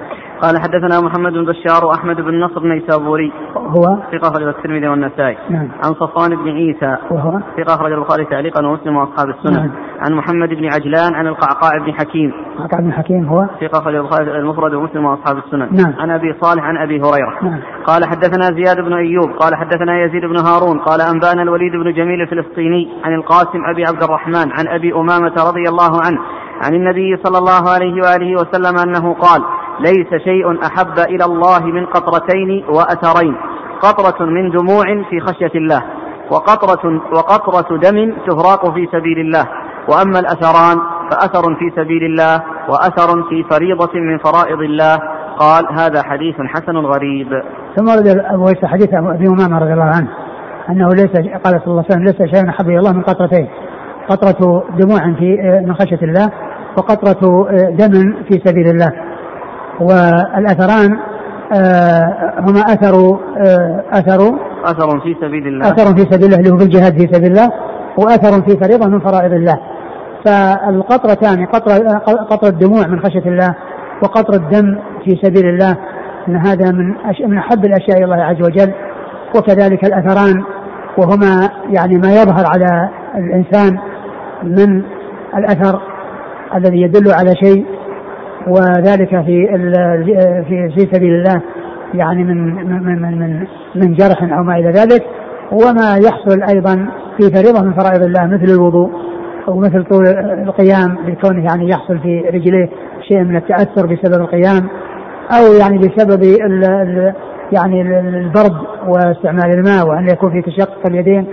قال 0.43 0.59
حدثنا 0.59 1.01
محمد 1.01 1.33
بن 1.33 1.45
بشار 1.45 1.85
وأحمد 1.85 2.17
بن 2.17 2.41
نصر 2.41 2.61
النيسابوري. 2.61 3.33
هو؟ 3.57 3.83
ثقة 4.13 4.29
أخرج 4.29 4.43
الترمذي 4.43 4.89
والنسائي. 4.89 5.37
نعم. 5.51 5.69
عن 5.85 5.95
صفوان 5.95 6.31
بن 6.37 6.49
عيسى. 6.49 6.97
وهو؟ 7.11 7.41
ثقة 7.57 7.75
أخرج 7.75 7.93
البخاري 7.93 8.25
تعليقا 8.25 8.67
ومسلم 8.67 8.97
وأصحاب 8.97 9.29
السنن 9.29 9.53
نعم. 9.53 9.71
عن 10.01 10.13
محمد 10.15 10.49
بن 10.49 10.65
عجلان 10.65 11.15
عن 11.15 11.27
القعقاع 11.27 11.79
بن 11.79 11.93
حكيم. 11.93 12.33
القعقاع 12.53 12.81
بن 12.81 12.93
حكيم 12.93 13.25
هو؟ 13.25 13.47
ثقة 13.61 13.79
أخرج 13.79 13.95
البخاري 13.95 14.39
المفرد 14.39 14.75
ومسلم 14.75 15.05
وأصحاب 15.05 15.37
السنن 15.39 15.69
نعم. 15.73 15.95
عن 15.99 16.11
أبي 16.11 16.35
صالح 16.41 16.65
عن 16.65 16.77
أبي 16.77 17.01
هريرة. 17.01 17.35
نعم. 17.43 17.61
قال 17.87 18.05
حدثنا 18.05 18.45
زياد 18.45 18.77
بن 18.77 18.93
أيوب. 18.93 19.31
قال 19.39 19.55
حدثنا 19.55 20.05
يزيد 20.05 20.25
بن 20.25 20.37
هارون. 20.39 20.79
قال 20.79 21.01
أنبانا 21.01 21.43
الوليد 21.43 21.73
بن 21.73 21.93
جميل 21.93 22.21
الفلسطيني 22.21 22.89
عن 23.05 23.15
القاسم 23.15 23.61
أبي 23.73 23.85
عبد 23.85 24.03
الرحمن 24.03 24.53
عن 24.59 24.69
أبي 24.69 24.95
أمامة 24.95 25.35
رضي 25.49 25.65
الله 25.69 25.93
عنه 26.07 26.21
عن 26.65 26.75
النبي 26.75 27.17
صلى 27.25 27.39
الله 27.39 27.63
عليه 27.75 27.95
وآله 28.03 28.35
وسلم 28.35 28.79
أنه 28.79 29.15
قال 29.15 29.43
ليس 29.81 30.23
شيء 30.25 30.47
أحب 30.63 30.99
إلى 30.99 31.25
الله 31.25 31.61
من 31.65 31.87
قطرتين 31.87 32.65
وأثرين. 32.69 33.37
قطرة 33.83 34.25
من 34.27 34.51
دموع 34.51 34.85
في 35.11 35.21
خشية 35.21 35.55
الله 35.55 35.83
وقطرة 36.31 37.01
وقطرة 37.13 37.77
دم 37.77 38.15
تهراق 38.27 38.75
في 38.75 38.89
سبيل 38.93 39.19
الله. 39.19 39.45
وأما 39.89 40.19
الأثران 40.19 40.79
فأثر 41.11 41.55
في 41.55 41.71
سبيل 41.77 42.05
الله 42.05 42.43
وأثر 42.69 43.23
في 43.29 43.45
فريضة 43.51 43.95
من 43.95 44.19
فرائض 44.19 44.61
الله. 44.61 44.97
قال 45.39 45.65
هذا 45.81 46.03
حديث 46.03 46.35
حسن 46.41 46.77
غريب. 46.77 47.29
ثم 47.77 47.89
ورد 47.89 48.07
أبو 48.07 48.47
عيسى 48.49 48.67
حديث 48.67 48.95
أبي 48.95 49.27
أمامة 49.27 49.59
رضي 49.59 49.73
الله 49.73 49.91
عنه 49.97 50.09
أنه 50.71 50.89
ليس 50.89 51.13
قال 51.45 51.61
صلى 51.61 51.67
الله 51.67 51.85
عليه 51.85 51.91
وسلم 51.91 52.05
ليس 52.05 52.35
شيء 52.35 52.49
أحب 52.49 52.69
إلى 52.69 52.79
الله 52.79 52.93
من 52.93 53.03
قطرتين. 53.03 53.49
قطرة 54.09 54.65
دموع 54.79 54.99
في 55.19 55.61
من 55.67 55.75
خشية 55.75 56.03
الله 56.03 56.27
وقطرة 56.79 57.49
دم 57.71 58.15
في 58.29 58.41
سبيل 58.45 58.69
الله. 58.69 59.10
والأثران 59.81 60.99
آه، 61.53 62.35
هما 62.39 62.61
أثر 62.61 63.19
آه، 63.39 63.85
أثر 63.93 64.39
أثر 64.65 65.01
في 65.01 65.17
سبيل 65.21 65.47
الله. 65.47 65.69
أثر 65.69 65.97
في 65.97 66.01
سبيل 66.11 66.25
الله 66.25 66.37
اللي 66.37 66.51
هو 66.51 66.57
في 66.57 66.65
الجهاد 66.65 66.93
في 66.99 67.09
سبيل 67.13 67.31
الله 67.31 67.49
وأثر 67.99 68.43
في 68.43 68.57
فريضة 68.57 68.89
من 68.89 69.01
فرائض 69.01 69.33
الله. 69.33 69.61
فالقطرتان 70.27 71.47
قطرة 71.47 71.99
قطرة 72.31 72.51
دموع 72.51 72.87
من 72.87 73.01
خشية 73.01 73.27
الله 73.27 73.55
وقطرة 74.03 74.37
دم 74.37 74.79
في 75.05 75.19
سبيل 75.23 75.49
الله 75.49 75.77
أن 76.29 76.37
هذا 76.37 76.73
من 76.73 76.95
من 77.29 77.39
أحب 77.39 77.65
الأشياء 77.65 77.99
إلى 77.99 78.05
الله 78.05 78.25
عز 78.25 78.43
وجل. 78.43 78.73
وكذلك 79.37 79.85
الأثران 79.85 80.45
وهما 80.99 81.51
يعني 81.71 81.99
ما 81.99 82.13
يظهر 82.13 82.47
على 82.47 82.89
الإنسان 83.15 83.79
من 84.43 84.83
الأثر 85.37 85.81
الذي 86.55 86.81
يدل 86.83 87.13
على 87.13 87.35
شيء 87.45 87.67
وذلك 88.47 89.09
في 89.09 89.47
في 90.49 90.71
في 90.75 90.89
سبيل 90.93 91.15
الله 91.15 91.43
يعني 91.95 92.25
من 92.25 92.55
من 92.55 93.03
من 93.03 93.19
من, 93.19 93.47
من 93.75 93.95
جرح 93.95 94.23
أو 94.23 94.43
ما 94.43 94.57
إلى 94.57 94.71
ذلك. 94.71 95.03
وما 95.53 95.97
يحصل 96.05 96.43
أيضا 96.55 96.89
في 97.17 97.31
فريضة 97.35 97.63
من 97.63 97.73
فرائض 97.73 98.03
الله 98.03 98.27
مثل 98.27 98.55
الوضوء 98.55 98.91
ومثل 99.49 99.85
طول 99.85 100.07
القيام 100.49 100.99
لكونه 101.07 101.45
يعني 101.45 101.69
يحصل 101.69 101.99
في 101.99 102.21
رجليه 102.21 102.69
شيء 103.09 103.25
من 103.25 103.37
التأثر 103.37 103.87
بسبب 103.87 104.21
القيام 104.21 104.69
أو 105.39 105.53
يعني 105.61 105.79
بسبب 105.79 106.23
ال 106.23 106.65
ال 106.65 107.15
يعني 107.53 107.83
البرد 108.01 108.57
واستعمال 108.89 109.51
الماء 109.51 109.89
وأن 109.89 110.09
يكون 110.09 110.31
في 110.31 110.43
تشقق 110.43 110.87
اليدين 110.87 111.27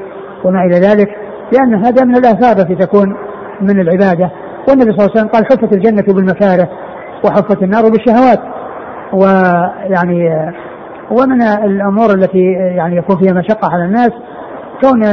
وما 0.44 0.64
إلى 0.64 0.76
ذلك. 0.76 1.10
لأن 1.54 1.86
هذا 1.86 2.04
من 2.04 2.16
الآثار 2.16 2.58
التي 2.58 2.76
تكون 2.76 3.16
من 3.62 3.80
العبادة. 3.80 4.32
والنبي 4.70 4.92
صلى 4.92 5.06
الله 5.06 5.10
عليه 5.10 5.20
وسلم 5.20 5.28
قال 5.28 5.46
حفت 5.46 5.74
الجنة 5.74 6.04
بالمكاره. 6.08 6.70
وحفت 7.26 7.64
النار 7.64 7.84
بالشهوات. 7.84 8.40
ويعني 9.14 10.52
ومن 11.12 11.42
الأمور 11.42 12.10
التي 12.10 12.52
يعني 12.52 12.98
يكون 12.98 13.18
فيها 13.18 13.34
مشقة 13.34 13.74
على 13.74 13.86
الناس 13.86 14.12
كون 14.82 15.04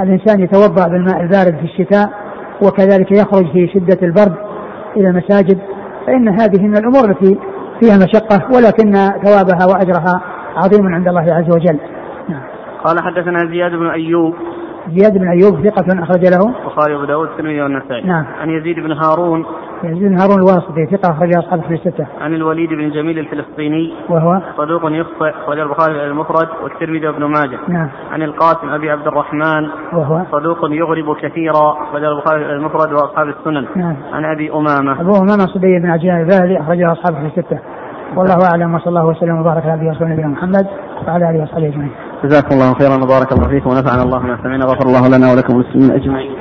الإنسان 0.00 0.40
يتوضأ 0.40 0.88
بالماء 0.88 1.20
البارد 1.20 1.56
في 1.56 1.64
الشتاء 1.64 2.10
وكذلك 2.62 3.12
يخرج 3.12 3.52
في 3.52 3.68
شدة 3.74 3.98
البرد 4.02 4.36
إلى 4.96 5.08
المساجد 5.08 5.58
فإن 6.06 6.28
هذه 6.28 6.62
من 6.62 6.76
الأمور 6.76 7.10
التي 7.10 7.38
فيها 7.80 7.96
مشقة 7.96 8.46
ولكن 8.56 8.92
ثوابها 9.24 9.66
وأجرها 9.66 10.22
عظيم 10.56 10.94
عند 10.94 11.08
الله 11.08 11.34
عز 11.34 11.54
وجل. 11.54 11.78
نعم. 12.28 12.42
قال 12.84 12.96
حدثنا 13.02 13.50
زياد 13.50 13.70
بن 13.70 13.86
أيوب. 13.86 14.34
زياد 14.96 15.18
بن 15.18 15.28
أيوب 15.28 15.66
ثقة 15.66 16.02
أخرج 16.02 16.26
له. 16.26 16.60
البخاري 16.60 16.94
وأبو 16.94 17.04
داود 17.04 17.28
والترمذي 17.28 17.62
والنسائي. 17.62 18.06
نعم. 18.06 18.24
عن 18.40 18.50
يزيد 18.50 18.76
بن 18.76 18.92
هارون 18.92 19.44
يزيد 19.84 20.02
بن 20.02 20.20
هارون 20.20 20.38
الواسطي 20.38 20.86
ثقة 20.86 21.12
اخرج 21.12 21.36
أصحاب 21.36 21.60
في 21.62 21.74
الستة 21.74 22.06
عن 22.20 22.34
الوليد 22.34 22.68
بن 22.68 22.90
جميل 22.90 23.18
الفلسطيني. 23.18 23.94
وهو؟ 24.08 24.40
صدوق 24.56 24.82
يخطئ 24.84 25.30
اخرج 25.30 25.58
البخاري 25.58 26.06
المفرد 26.06 26.48
والترمذي 26.62 27.06
وابن 27.06 27.24
ماجه. 27.24 27.58
نعم. 27.68 27.88
عن 28.12 28.22
القاسم 28.22 28.68
أبي 28.68 28.90
عبد 28.90 29.06
الرحمن. 29.06 29.68
وهو؟ 29.92 30.22
صدوق 30.32 30.58
يغرب 30.70 31.16
كثيرا 31.16 31.72
اخرج 31.82 32.04
البخاري 32.04 32.52
المفرد 32.52 32.92
وأصحاب 32.92 33.28
السنن. 33.28 33.66
نعم. 33.76 33.96
عن 34.12 34.24
أبي 34.24 34.52
أمامة. 34.52 35.00
أبو 35.00 35.16
أمامة 35.16 35.46
صبي 35.46 35.78
بن 35.78 35.90
عجلان 35.90 36.20
الباهلي 36.20 36.60
أخرجه 36.60 36.92
اصحابه 36.92 37.18
في 37.20 37.26
الستة 37.26 37.58
والله 38.16 38.38
أعلم 38.50 38.74
وصلى 38.74 38.88
الله 38.88 39.06
وسلم 39.06 39.40
وبارك 39.40 39.66
على 39.66 39.94
نبينا 40.00 40.28
محمد 40.28 40.66
وعلى 41.06 41.30
آله 41.30 41.42
وصحبه 41.42 41.68
أجمعين. 41.68 41.90
جزاكم 42.24 42.54
الله 42.54 42.74
خيرا 42.74 43.04
وبارك 43.04 43.32
الله 43.32 43.48
فيكم 43.48 43.70
ونفعنا 43.70 44.02
الله 44.02 44.18
ما 44.18 44.38
سمعنا 44.42 44.64
غفر 44.64 44.86
الله 44.86 45.08
لنا 45.08 45.32
ولكم 45.32 45.52
المسلمين 45.54 45.90
أجمعين. 45.90 46.32